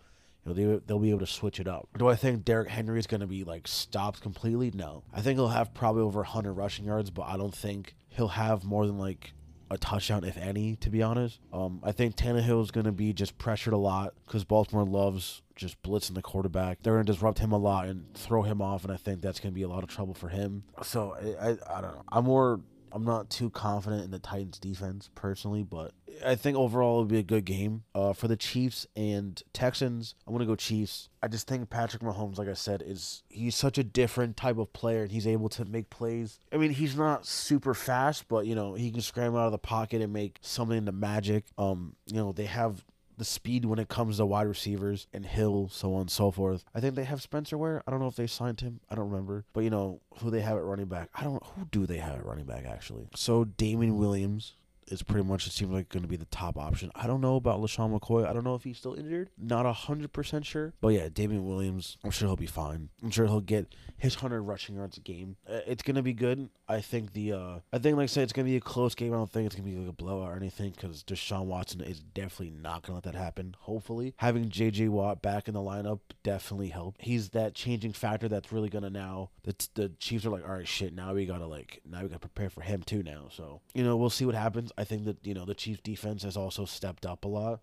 You 0.44 0.54
know, 0.54 0.54
they, 0.54 0.80
they'll 0.86 0.98
be 0.98 1.10
able 1.10 1.20
to 1.20 1.26
switch 1.26 1.58
it 1.58 1.66
up. 1.66 1.88
Do 1.98 2.08
I 2.08 2.14
think 2.14 2.44
Derrick 2.44 2.68
Henry 2.68 2.98
is 2.98 3.06
going 3.06 3.20
to 3.20 3.26
be 3.26 3.42
like 3.42 3.66
stopped 3.66 4.20
completely? 4.20 4.70
No. 4.72 5.02
I 5.12 5.20
think 5.20 5.38
he'll 5.38 5.48
have 5.48 5.74
probably 5.74 6.02
over 6.02 6.20
100 6.20 6.52
rushing 6.52 6.84
yards, 6.84 7.10
but 7.10 7.22
I 7.22 7.36
don't 7.36 7.54
think 7.54 7.96
he'll 8.08 8.28
have 8.28 8.64
more 8.64 8.86
than 8.86 8.98
like 8.98 9.32
a 9.70 9.78
touchdown, 9.78 10.24
if 10.24 10.36
any, 10.36 10.76
to 10.76 10.90
be 10.90 11.02
honest. 11.02 11.40
Um, 11.52 11.80
I 11.82 11.92
think 11.92 12.16
Tannehill 12.16 12.62
is 12.62 12.70
going 12.70 12.86
to 12.86 12.92
be 12.92 13.12
just 13.12 13.36
pressured 13.38 13.74
a 13.74 13.78
lot 13.78 14.14
because 14.24 14.44
Baltimore 14.44 14.84
loves 14.84 15.42
just 15.56 15.82
blitzing 15.82 16.14
the 16.14 16.22
quarterback. 16.22 16.82
They're 16.82 16.94
going 16.94 17.06
to 17.06 17.12
disrupt 17.12 17.38
him 17.40 17.52
a 17.52 17.58
lot 17.58 17.88
and 17.88 18.12
throw 18.14 18.42
him 18.42 18.62
off, 18.62 18.84
and 18.84 18.92
I 18.92 18.96
think 18.96 19.22
that's 19.22 19.40
going 19.40 19.52
to 19.52 19.54
be 19.54 19.62
a 19.62 19.68
lot 19.68 19.82
of 19.82 19.88
trouble 19.88 20.14
for 20.14 20.28
him. 20.28 20.64
So 20.82 21.16
I, 21.40 21.48
I, 21.48 21.78
I 21.78 21.80
don't 21.80 21.94
know. 21.94 22.04
I'm 22.12 22.24
more 22.24 22.60
I'm 22.92 23.04
not 23.04 23.30
too 23.30 23.50
confident 23.50 24.04
in 24.04 24.10
the 24.10 24.18
Titans 24.18 24.58
defense 24.58 25.10
personally, 25.14 25.62
but 25.62 25.92
I 26.24 26.34
think 26.34 26.56
overall 26.56 27.00
it'll 27.00 27.04
be 27.06 27.18
a 27.18 27.22
good 27.22 27.44
game. 27.44 27.84
Uh, 27.94 28.12
for 28.12 28.28
the 28.28 28.36
Chiefs 28.36 28.86
and 28.96 29.42
Texans, 29.52 30.14
I'm 30.26 30.32
gonna 30.32 30.46
go 30.46 30.56
Chiefs. 30.56 31.08
I 31.22 31.28
just 31.28 31.46
think 31.48 31.68
Patrick 31.68 32.02
Mahomes, 32.02 32.38
like 32.38 32.48
I 32.48 32.54
said, 32.54 32.82
is 32.84 33.22
he's 33.28 33.54
such 33.56 33.78
a 33.78 33.84
different 33.84 34.36
type 34.36 34.58
of 34.58 34.72
player, 34.72 35.02
and 35.02 35.12
he's 35.12 35.26
able 35.26 35.48
to 35.50 35.64
make 35.64 35.90
plays. 35.90 36.38
I 36.52 36.56
mean, 36.56 36.70
he's 36.70 36.96
not 36.96 37.26
super 37.26 37.74
fast, 37.74 38.28
but 38.28 38.46
you 38.46 38.54
know 38.54 38.74
he 38.74 38.90
can 38.90 39.00
scramble 39.00 39.38
out 39.38 39.46
of 39.46 39.52
the 39.52 39.58
pocket 39.58 40.00
and 40.00 40.12
make 40.12 40.38
something 40.40 40.78
into 40.78 40.92
magic. 40.92 41.44
Um, 41.58 41.96
you 42.06 42.16
know 42.16 42.32
they 42.32 42.46
have 42.46 42.84
the 43.16 43.24
speed 43.24 43.64
when 43.64 43.78
it 43.78 43.88
comes 43.88 44.18
to 44.18 44.26
wide 44.26 44.46
receivers 44.46 45.06
and 45.12 45.26
Hill, 45.26 45.68
so 45.72 45.94
on 45.94 46.02
and 46.02 46.10
so 46.10 46.30
forth. 46.30 46.64
I 46.74 46.80
think 46.80 46.94
they 46.94 47.04
have 47.04 47.22
Spencer 47.22 47.58
Ware. 47.58 47.82
I 47.86 47.90
don't 47.90 48.00
know 48.00 48.08
if 48.08 48.16
they 48.16 48.26
signed 48.26 48.60
him. 48.60 48.80
I 48.90 48.94
don't 48.94 49.10
remember. 49.10 49.44
But 49.52 49.64
you 49.64 49.70
know, 49.70 50.00
who 50.20 50.30
they 50.30 50.40
have 50.40 50.56
at 50.56 50.64
running 50.64 50.86
back. 50.86 51.08
I 51.14 51.24
don't 51.24 51.42
who 51.44 51.66
do 51.70 51.86
they 51.86 51.98
have 51.98 52.14
at 52.14 52.26
running 52.26 52.46
back 52.46 52.64
actually. 52.66 53.08
So 53.14 53.44
Damien 53.44 53.98
Williams 53.98 54.54
is 54.88 55.02
pretty 55.02 55.26
much 55.26 55.46
it 55.46 55.52
seems 55.52 55.72
like 55.72 55.88
going 55.88 56.02
to 56.02 56.08
be 56.08 56.16
the 56.16 56.26
top 56.26 56.56
option. 56.56 56.90
I 56.94 57.06
don't 57.06 57.20
know 57.20 57.36
about 57.36 57.60
LeSean 57.60 57.98
McCoy. 57.98 58.26
I 58.26 58.32
don't 58.32 58.44
know 58.44 58.54
if 58.54 58.64
he's 58.64 58.78
still 58.78 58.94
injured. 58.94 59.30
Not 59.36 59.66
hundred 59.66 60.12
percent 60.12 60.46
sure. 60.46 60.74
But 60.80 60.88
yeah, 60.88 61.08
Damien 61.12 61.46
Williams. 61.46 61.98
I'm 62.04 62.10
sure 62.10 62.28
he'll 62.28 62.36
be 62.36 62.46
fine. 62.46 62.88
I'm 63.02 63.10
sure 63.10 63.26
he'll 63.26 63.40
get 63.40 63.74
his 63.96 64.16
hundred 64.16 64.42
rushing 64.42 64.76
yards 64.76 64.96
a 64.96 65.00
game. 65.00 65.36
Uh, 65.48 65.60
it's 65.66 65.82
gonna 65.82 66.02
be 66.02 66.12
good. 66.12 66.48
I 66.68 66.80
think 66.80 67.12
the 67.12 67.32
uh, 67.32 67.58
I 67.72 67.78
think 67.78 67.96
like 67.96 68.04
I 68.04 68.06
said, 68.06 68.24
it's 68.24 68.32
gonna 68.32 68.46
be 68.46 68.56
a 68.56 68.60
close 68.60 68.94
game. 68.94 69.12
I 69.12 69.16
don't 69.16 69.30
think 69.30 69.46
it's 69.46 69.54
gonna 69.54 69.68
be 69.68 69.76
like 69.76 69.88
a 69.88 69.92
blowout 69.92 70.32
or 70.32 70.36
anything 70.36 70.72
because 70.72 71.04
Deshaun 71.04 71.44
Watson 71.44 71.80
is 71.80 72.00
definitely 72.00 72.50
not 72.50 72.82
gonna 72.82 72.96
let 72.96 73.04
that 73.04 73.14
happen. 73.14 73.54
Hopefully, 73.60 74.14
having 74.16 74.48
J.J. 74.48 74.88
Watt 74.88 75.22
back 75.22 75.46
in 75.46 75.54
the 75.54 75.60
lineup 75.60 76.00
definitely 76.24 76.68
helped. 76.68 77.02
He's 77.02 77.30
that 77.30 77.54
changing 77.54 77.92
factor 77.92 78.28
that's 78.28 78.50
really 78.50 78.68
gonna 78.68 78.90
now. 78.90 79.30
The 79.44 79.54
the 79.74 79.88
Chiefs 80.00 80.26
are 80.26 80.30
like, 80.30 80.44
all 80.44 80.54
right, 80.54 80.66
shit. 80.66 80.92
Now 80.92 81.14
we 81.14 81.24
gotta 81.24 81.46
like 81.46 81.80
now 81.88 82.02
we 82.02 82.08
gotta 82.08 82.18
prepare 82.18 82.50
for 82.50 82.62
him 82.62 82.82
too 82.82 83.02
now. 83.02 83.28
So 83.30 83.60
you 83.72 83.84
know 83.84 83.96
we'll 83.96 84.10
see 84.10 84.24
what 84.24 84.34
happens. 84.34 84.72
I 84.76 84.84
think 84.84 85.04
that 85.04 85.24
you 85.24 85.34
know 85.34 85.44
the 85.44 85.54
Chiefs 85.54 85.80
defense 85.82 86.24
has 86.24 86.36
also 86.36 86.64
stepped 86.64 87.06
up 87.06 87.24
a 87.24 87.28
lot 87.28 87.60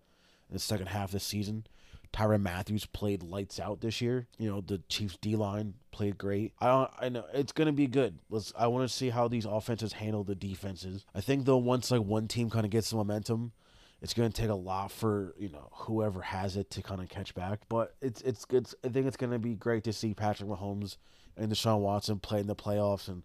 in 0.48 0.54
the 0.54 0.58
second 0.58 0.86
half 0.86 1.06
of 1.06 1.12
the 1.12 1.20
season. 1.20 1.66
Tyrann 2.14 2.42
Matthews 2.42 2.86
played 2.86 3.24
lights 3.24 3.58
out 3.58 3.80
this 3.80 4.00
year. 4.00 4.28
You 4.38 4.48
know 4.48 4.60
the 4.60 4.78
Chiefs 4.88 5.18
D 5.20 5.34
line 5.34 5.74
played 5.90 6.16
great. 6.16 6.52
I 6.60 6.66
don't, 6.66 6.90
I 7.00 7.08
know 7.08 7.24
it's 7.34 7.50
gonna 7.50 7.72
be 7.72 7.88
good. 7.88 8.20
Let's. 8.30 8.52
I 8.56 8.68
want 8.68 8.88
to 8.88 8.94
see 8.94 9.10
how 9.10 9.26
these 9.26 9.44
offenses 9.44 9.94
handle 9.94 10.22
the 10.22 10.36
defenses. 10.36 11.04
I 11.12 11.20
think 11.20 11.44
though 11.44 11.56
once 11.56 11.90
like 11.90 12.02
one 12.02 12.28
team 12.28 12.50
kind 12.50 12.64
of 12.64 12.70
gets 12.70 12.90
the 12.90 12.96
momentum, 12.96 13.52
It's 14.00 14.12
going 14.12 14.30
to 14.30 14.38
take 14.38 14.50
a 14.50 14.54
lot 14.54 14.92
for 14.92 15.34
you 15.38 15.48
know 15.48 15.70
whoever 15.72 16.20
has 16.20 16.56
it 16.56 16.70
to 16.72 16.82
kind 16.82 17.00
of 17.00 17.08
catch 17.08 17.34
back. 17.34 17.60
But 17.70 17.94
it's 18.02 18.20
it's 18.20 18.44
good. 18.44 18.68
I 18.84 18.90
think 18.90 19.06
it's 19.06 19.16
going 19.16 19.32
to 19.32 19.38
be 19.38 19.54
great 19.54 19.82
to 19.84 19.94
see 19.94 20.12
Patrick 20.12 20.48
Mahomes 20.48 20.98
and 21.38 21.50
Deshaun 21.50 21.80
Watson 21.80 22.18
play 22.20 22.40
in 22.40 22.46
the 22.46 22.54
playoffs, 22.54 23.08
and 23.08 23.22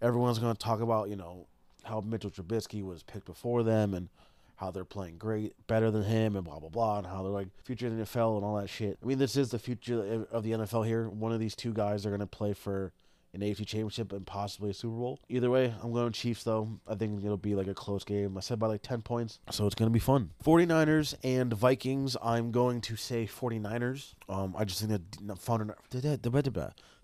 everyone's 0.00 0.38
going 0.38 0.54
to 0.54 0.58
talk 0.58 0.80
about 0.80 1.10
you 1.10 1.16
know 1.16 1.46
how 1.84 2.00
Mitchell 2.00 2.30
Trubisky 2.30 2.82
was 2.82 3.02
picked 3.02 3.26
before 3.26 3.62
them 3.62 3.92
and 3.92 4.08
how 4.56 4.70
they're 4.70 4.84
playing 4.84 5.18
great, 5.18 5.54
better 5.66 5.90
than 5.90 6.04
him, 6.04 6.36
and 6.36 6.44
blah 6.44 6.58
blah 6.58 6.68
blah, 6.68 6.98
and 6.98 7.06
how 7.06 7.22
they're 7.22 7.32
like 7.32 7.48
future 7.64 7.86
in 7.86 7.98
the 7.98 8.04
NFL 8.04 8.36
and 8.36 8.44
all 8.44 8.56
that 8.56 8.68
shit. 8.68 8.98
I 9.02 9.06
mean, 9.06 9.18
this 9.18 9.36
is 9.36 9.50
the 9.50 9.58
future 9.58 10.26
of 10.30 10.42
the 10.42 10.52
NFL 10.52 10.86
here. 10.86 11.08
One 11.08 11.32
of 11.32 11.40
these 11.40 11.56
two 11.56 11.72
guys 11.72 12.06
are 12.06 12.16
to 12.16 12.26
play 12.26 12.52
for 12.52 12.92
an 13.34 13.40
AFC 13.40 13.66
Championship 13.66 14.12
and 14.12 14.24
possibly 14.24 14.70
a 14.70 14.74
Super 14.74 14.96
Bowl. 14.96 15.18
Either 15.28 15.50
way, 15.50 15.74
I'm 15.82 15.92
going 15.92 16.12
Chiefs 16.12 16.44
though. 16.44 16.78
I 16.86 16.94
think 16.94 17.22
it'll 17.22 17.36
be 17.36 17.54
like 17.54 17.66
a 17.66 17.74
close 17.74 18.04
game. 18.04 18.36
I 18.36 18.40
said 18.40 18.58
by 18.58 18.68
like 18.68 18.82
10 18.82 19.02
points, 19.02 19.40
so 19.50 19.66
it's 19.66 19.74
going 19.74 19.88
to 19.88 19.92
be 19.92 19.98
fun. 19.98 20.30
49ers 20.44 21.14
and 21.24 21.52
Vikings, 21.52 22.16
I'm 22.22 22.52
going 22.52 22.80
to 22.82 22.96
say 22.96 23.26
49ers. 23.26 24.14
Um, 24.28 24.54
I 24.56 24.64
just 24.64 24.80
think 24.80 24.92
that 24.92 25.26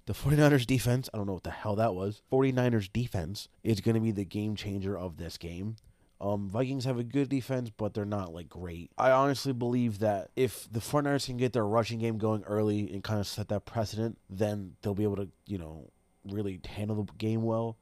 the 0.06 0.14
49ers 0.14 0.66
defense, 0.66 1.10
I 1.12 1.18
don't 1.18 1.26
know 1.26 1.34
what 1.34 1.44
the 1.44 1.50
hell 1.50 1.76
that 1.76 1.94
was. 1.94 2.22
49ers 2.32 2.92
defense 2.92 3.48
is 3.62 3.80
going 3.80 3.96
to 3.96 4.00
be 4.00 4.12
the 4.12 4.24
game 4.24 4.56
changer 4.56 4.96
of 4.96 5.18
this 5.18 5.36
game. 5.36 5.76
Um, 6.20 6.50
Vikings 6.50 6.84
have 6.84 6.98
a 6.98 7.04
good 7.04 7.30
defense, 7.30 7.70
but 7.74 7.94
they're 7.94 8.04
not 8.04 8.34
like 8.34 8.48
great. 8.48 8.90
I 8.98 9.10
honestly 9.10 9.54
believe 9.54 10.00
that 10.00 10.30
if 10.36 10.68
the 10.70 10.80
49ers 10.80 11.26
can 11.26 11.38
get 11.38 11.54
their 11.54 11.64
rushing 11.66 11.98
game 11.98 12.18
going 12.18 12.42
early 12.44 12.92
and 12.92 13.02
kind 13.02 13.20
of 13.20 13.26
set 13.26 13.48
that 13.48 13.64
precedent, 13.64 14.18
then 14.28 14.74
they'll 14.82 14.94
be 14.94 15.04
able 15.04 15.16
to, 15.16 15.28
you 15.46 15.56
know, 15.56 15.90
really 16.24 16.60
handle 16.68 17.04
the 17.04 17.12
game 17.14 17.42
well. 17.42 17.78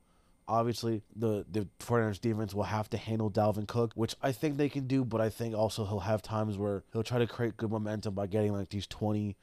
Obviously, 0.47 1.03
the 1.15 1.45
the 1.51 1.67
49ers 1.81 2.21
defense 2.21 2.55
will 2.55 2.63
have 2.63 2.89
to 2.91 2.97
handle 2.97 3.31
Dalvin 3.31 3.67
Cook, 3.67 3.93
which 3.97 4.15
I 4.23 4.33
think 4.33 4.57
they 4.57 4.69
can 4.69 4.87
do, 4.87 5.05
but 5.05 5.21
I 5.21 5.29
think 5.29 5.55
also 5.55 5.85
he'll 5.85 6.01
have 6.01 6.23
times 6.23 6.57
where 6.57 6.85
he'll 6.93 7.03
try 7.03 7.19
to 7.19 7.27
create 7.27 7.57
good 7.57 7.71
momentum 7.71 8.15
by 8.15 8.29
getting 8.29 8.53
like 8.53 8.71
these 8.71 8.87
20, 8.87 9.37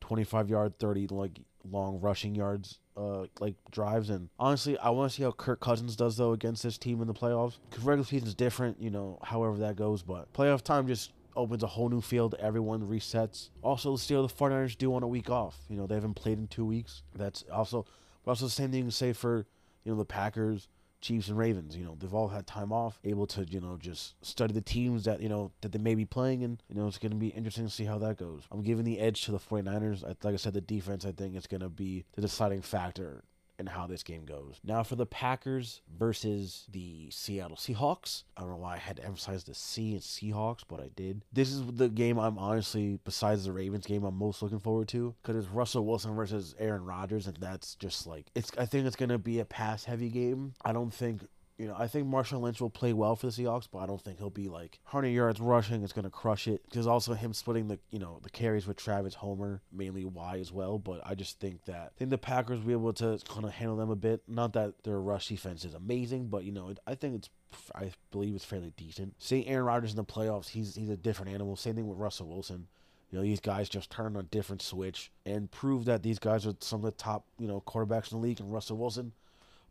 25 0.00 0.50
yard, 0.50 0.78
30 0.78 1.08
like 1.08 1.40
long 1.70 2.00
rushing 2.00 2.34
yards 2.34 2.78
uh 2.96 3.24
like 3.40 3.54
drives 3.70 4.10
and 4.10 4.28
honestly 4.38 4.76
I 4.78 4.90
want 4.90 5.10
to 5.10 5.16
see 5.16 5.22
how 5.22 5.30
Kirk 5.32 5.60
Cousins 5.60 5.96
does 5.96 6.16
though 6.16 6.32
against 6.32 6.62
this 6.62 6.76
team 6.76 7.00
in 7.00 7.06
the 7.06 7.14
playoffs 7.14 7.58
cuz 7.70 7.82
regular 7.84 8.04
season 8.04 8.28
is 8.28 8.34
different, 8.34 8.80
you 8.80 8.90
know, 8.90 9.18
however 9.22 9.56
that 9.58 9.76
goes, 9.76 10.02
but 10.02 10.32
playoff 10.32 10.62
time 10.62 10.86
just 10.86 11.12
opens 11.36 11.62
a 11.62 11.66
whole 11.66 11.88
new 11.88 12.00
field. 12.00 12.34
Everyone 12.38 12.82
resets. 12.82 13.48
Also, 13.62 13.90
let's 13.92 14.02
see 14.02 14.14
how 14.14 14.22
the 14.22 14.28
49ers 14.28 14.76
do 14.76 14.94
on 14.94 15.02
a 15.02 15.08
week 15.08 15.30
off. 15.30 15.58
You 15.68 15.76
know, 15.76 15.86
they 15.86 15.94
haven't 15.94 16.14
played 16.14 16.38
in 16.38 16.46
two 16.46 16.64
weeks. 16.64 17.02
That's 17.14 17.44
also, 17.52 17.86
but 18.24 18.32
also 18.32 18.44
the 18.46 18.50
same 18.50 18.70
thing 18.70 18.84
to 18.84 18.90
say 18.90 19.12
for, 19.12 19.46
you 19.84 19.92
know, 19.92 19.98
the 19.98 20.04
Packers, 20.04 20.68
Chiefs, 21.02 21.28
and 21.28 21.36
Ravens. 21.36 21.76
You 21.76 21.84
know, 21.84 21.96
they've 21.98 22.14
all 22.14 22.28
had 22.28 22.46
time 22.46 22.72
off, 22.72 22.98
able 23.04 23.26
to, 23.28 23.44
you 23.44 23.60
know, 23.60 23.76
just 23.78 24.14
study 24.24 24.54
the 24.54 24.62
teams 24.62 25.04
that, 25.04 25.20
you 25.20 25.28
know, 25.28 25.52
that 25.60 25.72
they 25.72 25.78
may 25.78 25.94
be 25.94 26.06
playing. 26.06 26.42
And, 26.44 26.62
you 26.68 26.76
know, 26.76 26.86
it's 26.86 26.98
going 26.98 27.12
to 27.12 27.18
be 27.18 27.28
interesting 27.28 27.66
to 27.66 27.70
see 27.70 27.84
how 27.84 27.98
that 27.98 28.16
goes. 28.16 28.44
I'm 28.50 28.62
giving 28.62 28.84
the 28.84 28.98
edge 28.98 29.22
to 29.26 29.32
the 29.32 29.38
49ers. 29.38 30.02
Like 30.02 30.32
I 30.32 30.36
said, 30.36 30.54
the 30.54 30.60
defense, 30.60 31.04
I 31.04 31.12
think, 31.12 31.36
is 31.36 31.46
going 31.46 31.60
to 31.60 31.68
be 31.68 32.06
the 32.14 32.22
deciding 32.22 32.62
factor 32.62 33.24
and 33.58 33.68
how 33.68 33.86
this 33.86 34.02
game 34.02 34.24
goes. 34.24 34.60
Now 34.64 34.82
for 34.82 34.96
the 34.96 35.06
Packers 35.06 35.82
versus 35.96 36.66
the 36.70 37.08
Seattle 37.10 37.56
Seahawks. 37.56 38.24
I 38.36 38.40
don't 38.42 38.50
know 38.50 38.56
why 38.56 38.74
I 38.74 38.78
had 38.78 38.96
to 38.96 39.04
emphasize 39.04 39.44
the 39.44 39.54
C 39.54 39.92
and 39.92 40.00
Seahawks, 40.00 40.62
but 40.66 40.80
I 40.80 40.90
did. 40.94 41.24
This 41.32 41.50
is 41.50 41.62
the 41.66 41.88
game 41.88 42.18
I'm 42.18 42.38
honestly, 42.38 42.98
besides 43.04 43.44
the 43.44 43.52
Ravens 43.52 43.86
game, 43.86 44.04
I'm 44.04 44.16
most 44.16 44.42
looking 44.42 44.58
forward 44.58 44.88
to 44.88 45.14
because 45.22 45.36
it's 45.36 45.52
Russell 45.52 45.84
Wilson 45.84 46.14
versus 46.14 46.54
Aaron 46.58 46.84
Rodgers, 46.84 47.26
and 47.26 47.36
that's 47.36 47.74
just 47.76 48.06
like 48.06 48.26
it's. 48.34 48.50
I 48.58 48.66
think 48.66 48.86
it's 48.86 48.96
gonna 48.96 49.18
be 49.18 49.40
a 49.40 49.44
pass 49.44 49.84
heavy 49.84 50.08
game. 50.08 50.54
I 50.64 50.72
don't 50.72 50.92
think 50.92 51.22
you 51.62 51.68
know, 51.68 51.76
I 51.78 51.86
think 51.86 52.08
Marshawn 52.08 52.40
Lynch 52.40 52.60
will 52.60 52.70
play 52.70 52.92
well 52.92 53.14
for 53.14 53.26
the 53.26 53.32
Seahawks, 53.32 53.68
but 53.70 53.78
I 53.78 53.86
don't 53.86 54.02
think 54.02 54.18
he'll 54.18 54.30
be 54.30 54.48
like 54.48 54.80
100 54.82 55.10
yards 55.10 55.40
rushing. 55.40 55.84
It's 55.84 55.92
going 55.92 56.02
to 56.04 56.10
crush 56.10 56.48
it. 56.48 56.60
Because 56.64 56.88
also 56.88 57.14
him 57.14 57.32
splitting 57.32 57.68
the, 57.68 57.78
you 57.92 58.00
know, 58.00 58.18
the 58.20 58.30
carries 58.30 58.66
with 58.66 58.76
Travis 58.76 59.14
Homer, 59.14 59.62
mainly 59.72 60.04
why 60.04 60.38
as 60.38 60.50
well. 60.50 60.80
But 60.80 61.02
I 61.06 61.14
just 61.14 61.38
think 61.38 61.64
that 61.66 61.92
I 61.94 61.98
think 61.98 62.10
the 62.10 62.18
Packers 62.18 62.58
will 62.58 62.66
be 62.66 62.72
able 62.72 62.92
to 62.94 63.20
kind 63.28 63.44
of 63.44 63.52
handle 63.52 63.76
them 63.76 63.90
a 63.90 63.96
bit. 63.96 64.22
Not 64.26 64.54
that 64.54 64.82
their 64.82 65.00
rush 65.00 65.28
defense 65.28 65.64
is 65.64 65.72
amazing, 65.72 66.26
but 66.26 66.42
you 66.42 66.50
know, 66.50 66.74
I 66.84 66.96
think 66.96 67.14
it's 67.14 67.30
I 67.76 67.92
believe 68.10 68.34
it's 68.34 68.44
fairly 68.44 68.72
decent. 68.76 69.14
Seeing 69.20 69.46
Aaron 69.46 69.66
Rodgers 69.66 69.92
in 69.92 69.96
the 69.98 70.04
playoffs, 70.04 70.48
he's 70.48 70.74
he's 70.74 70.90
a 70.90 70.96
different 70.96 71.30
animal. 71.32 71.54
Same 71.54 71.76
thing 71.76 71.86
with 71.86 71.98
Russell 71.98 72.26
Wilson. 72.26 72.66
You 73.12 73.18
know, 73.18 73.22
these 73.22 73.40
guys 73.40 73.68
just 73.68 73.88
turn 73.88 74.16
a 74.16 74.24
different 74.24 74.62
switch 74.62 75.12
and 75.24 75.48
prove 75.48 75.84
that 75.84 76.02
these 76.02 76.18
guys 76.18 76.44
are 76.44 76.54
some 76.58 76.80
of 76.80 76.86
the 76.86 76.90
top, 76.90 77.24
you 77.38 77.46
know, 77.46 77.62
quarterbacks 77.64 78.10
in 78.10 78.18
the 78.18 78.26
league. 78.26 78.40
And 78.40 78.52
Russell 78.52 78.78
Wilson, 78.78 79.12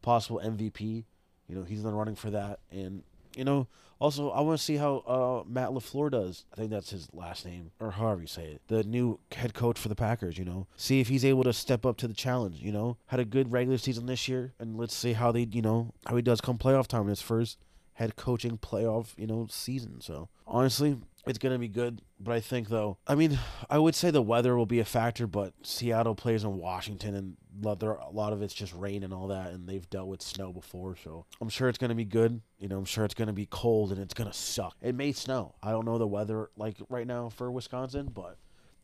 possible 0.02 0.40
MVP. 0.42 1.04
You 1.52 1.58
know, 1.58 1.64
he's 1.64 1.80
in 1.80 1.86
the 1.86 1.92
running 1.92 2.16
for 2.16 2.30
that. 2.30 2.60
And, 2.72 3.04
you 3.36 3.44
know, 3.44 3.68
also, 4.00 4.32
I 4.32 4.40
want 4.40 4.58
to 4.58 4.64
see 4.64 4.78
how 4.78 5.04
uh, 5.06 5.44
Matt 5.48 5.70
LaFleur 5.70 6.10
does. 6.10 6.46
I 6.52 6.56
think 6.56 6.72
that's 6.72 6.90
his 6.90 7.10
last 7.14 7.46
name, 7.46 7.72
or 7.80 7.92
however 7.92 8.22
you 8.22 8.28
say 8.28 8.46
it. 8.46 8.62
The 8.68 8.84
new 8.84 9.20
head 9.34 9.54
coach 9.54 9.78
for 9.78 9.90
the 9.90 9.96
Packers, 9.96 10.38
you 10.38 10.46
know. 10.46 10.66
See 10.78 11.02
if 11.02 11.10
he's 11.10 11.26
able 11.26 11.44
to 11.44 11.54
step 11.54 11.86
up 11.86 11.98
to 11.98 12.08
the 12.08 12.14
challenge, 12.14 12.62
you 12.62 12.72
know. 12.72 12.98
Had 13.08 13.20
a 13.20 13.26
good 13.26 13.52
regular 13.52 13.78
season 13.78 14.06
this 14.06 14.28
year, 14.30 14.54
and 14.60 14.78
let's 14.78 14.96
see 14.96 15.14
how 15.14 15.32
they, 15.32 15.42
you 15.52 15.62
know, 15.62 15.94
how 16.08 16.16
he 16.16 16.22
does 16.22 16.42
come 16.42 16.58
playoff 16.58 16.88
time 16.88 17.04
in 17.04 17.10
his 17.10 17.22
first 17.22 17.60
head 17.94 18.16
coaching 18.16 18.58
playoff, 18.58 19.10
you 19.18 19.28
know, 19.28 19.46
season. 19.52 20.02
So, 20.02 20.30
honestly, 20.48 20.98
it's 21.28 21.38
going 21.38 21.54
to 21.54 21.60
be 21.60 21.68
good. 21.68 22.02
But 22.20 22.34
I 22.34 22.40
think, 22.40 22.70
though, 22.70 22.98
I 23.06 23.16
mean, 23.16 23.38
I 23.70 23.78
would 23.78 23.94
say 23.94 24.10
the 24.10 24.22
weather 24.22 24.56
will 24.56 24.66
be 24.66 24.80
a 24.80 24.86
factor, 24.86 25.28
but 25.28 25.54
Seattle 25.62 26.16
plays 26.16 26.44
in 26.44 26.58
Washington, 26.58 27.14
and 27.14 27.38
a 27.64 28.10
lot 28.12 28.34
of 28.34 28.42
it's 28.42 28.54
just 28.54 28.74
rain 28.74 29.04
and 29.04 29.14
all 29.14 29.28
that, 29.28 29.52
and 29.52 29.68
they've 29.68 29.90
dealt 29.90 30.08
with 30.08 30.22
snow 30.22 30.52
before. 30.52 30.96
So 30.96 31.26
I'm 31.40 31.50
sure 31.50 31.70
it's 31.70 31.78
going 31.78 31.90
to 31.90 31.96
be 31.96 32.06
good. 32.06 32.42
You 32.60 32.68
know, 32.68 32.78
I'm 32.78 32.86
sure 32.86 33.06
it's 33.06 33.14
going 33.14 33.28
to 33.28 33.34
be 33.34 33.48
cold 33.50 33.92
and 33.92 34.00
it's 34.00 34.14
going 34.14 34.30
to 34.30 34.38
suck. 34.38 34.76
It 34.82 34.96
may 34.96 35.12
snow. 35.12 35.56
I 35.62 35.72
don't 35.72 35.86
know 35.86 35.98
the 35.98 36.08
weather 36.08 36.50
like 36.56 36.78
right 36.90 37.08
now 37.08 37.30
for 37.30 37.52
Wisconsin, 37.52 38.12
but 38.14 38.38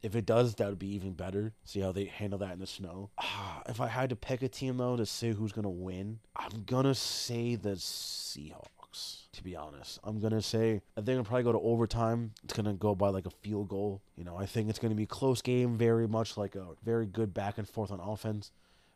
if 0.03 0.15
it 0.15 0.25
does, 0.25 0.55
that 0.55 0.69
would 0.69 0.79
be 0.79 0.93
even 0.95 1.13
better. 1.13 1.53
See 1.63 1.79
how 1.79 1.91
they 1.91 2.05
handle 2.05 2.39
that 2.39 2.53
in 2.53 2.59
the 2.59 2.67
snow. 2.67 3.09
if 3.67 3.81
I 3.81 3.87
had 3.87 4.09
to 4.09 4.15
pick 4.15 4.41
a 4.41 4.47
team, 4.47 4.77
though, 4.77 4.97
to 4.97 5.05
say 5.05 5.31
who's 5.31 5.51
going 5.51 5.63
to 5.63 5.69
win, 5.69 6.19
I'm 6.35 6.63
going 6.65 6.85
to 6.85 6.95
say 6.95 7.55
the 7.55 7.71
Seahawks 7.71 9.26
to 9.37 9.43
be 9.43 9.55
honest. 9.55 9.99
I'm 10.03 10.19
going 10.19 10.33
to 10.33 10.41
say, 10.41 10.81
I 10.97 11.01
think 11.01 11.17
I'll 11.17 11.23
probably 11.23 11.43
go 11.43 11.51
to 11.51 11.59
overtime. 11.59 12.31
It's 12.43 12.53
going 12.53 12.65
to 12.65 12.73
go 12.73 12.95
by 12.95 13.09
like 13.09 13.25
a 13.25 13.31
field 13.31 13.69
goal. 13.69 14.01
You 14.17 14.23
know, 14.23 14.35
I 14.35 14.45
think 14.45 14.69
it's 14.69 14.79
going 14.79 14.91
to 14.91 14.95
be 14.95 15.03
a 15.03 15.07
close 15.07 15.41
game, 15.41 15.77
very 15.77 16.07
much 16.07 16.37
like 16.37 16.55
a 16.55 16.69
very 16.83 17.05
good 17.05 17.33
back 17.33 17.57
and 17.57 17.69
forth 17.69 17.91
on 17.91 17.99
offense. 17.99 18.51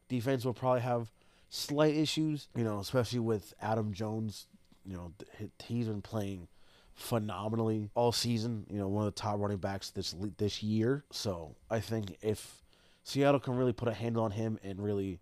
Defense 0.09 0.43
will 0.43 0.53
probably 0.53 0.81
have 0.81 1.11
slight 1.49 1.95
issues, 1.95 2.47
you 2.55 2.63
know, 2.63 2.79
especially 2.79 3.19
with 3.19 3.53
Adam 3.61 3.93
Jones. 3.93 4.47
You 4.85 4.93
know, 4.95 5.13
he's 5.63 5.87
been 5.87 6.01
playing 6.01 6.47
phenomenally 6.95 7.89
all 7.93 8.11
season. 8.11 8.65
You 8.69 8.79
know, 8.79 8.87
one 8.87 9.05
of 9.05 9.13
the 9.13 9.21
top 9.21 9.39
running 9.39 9.57
backs 9.57 9.91
this 9.91 10.15
this 10.37 10.63
year. 10.63 11.03
So 11.11 11.55
I 11.69 11.79
think 11.79 12.17
if 12.21 12.63
Seattle 13.03 13.39
can 13.39 13.55
really 13.55 13.73
put 13.73 13.87
a 13.87 13.93
handle 13.93 14.23
on 14.23 14.31
him 14.31 14.59
and 14.63 14.83
really 14.83 15.19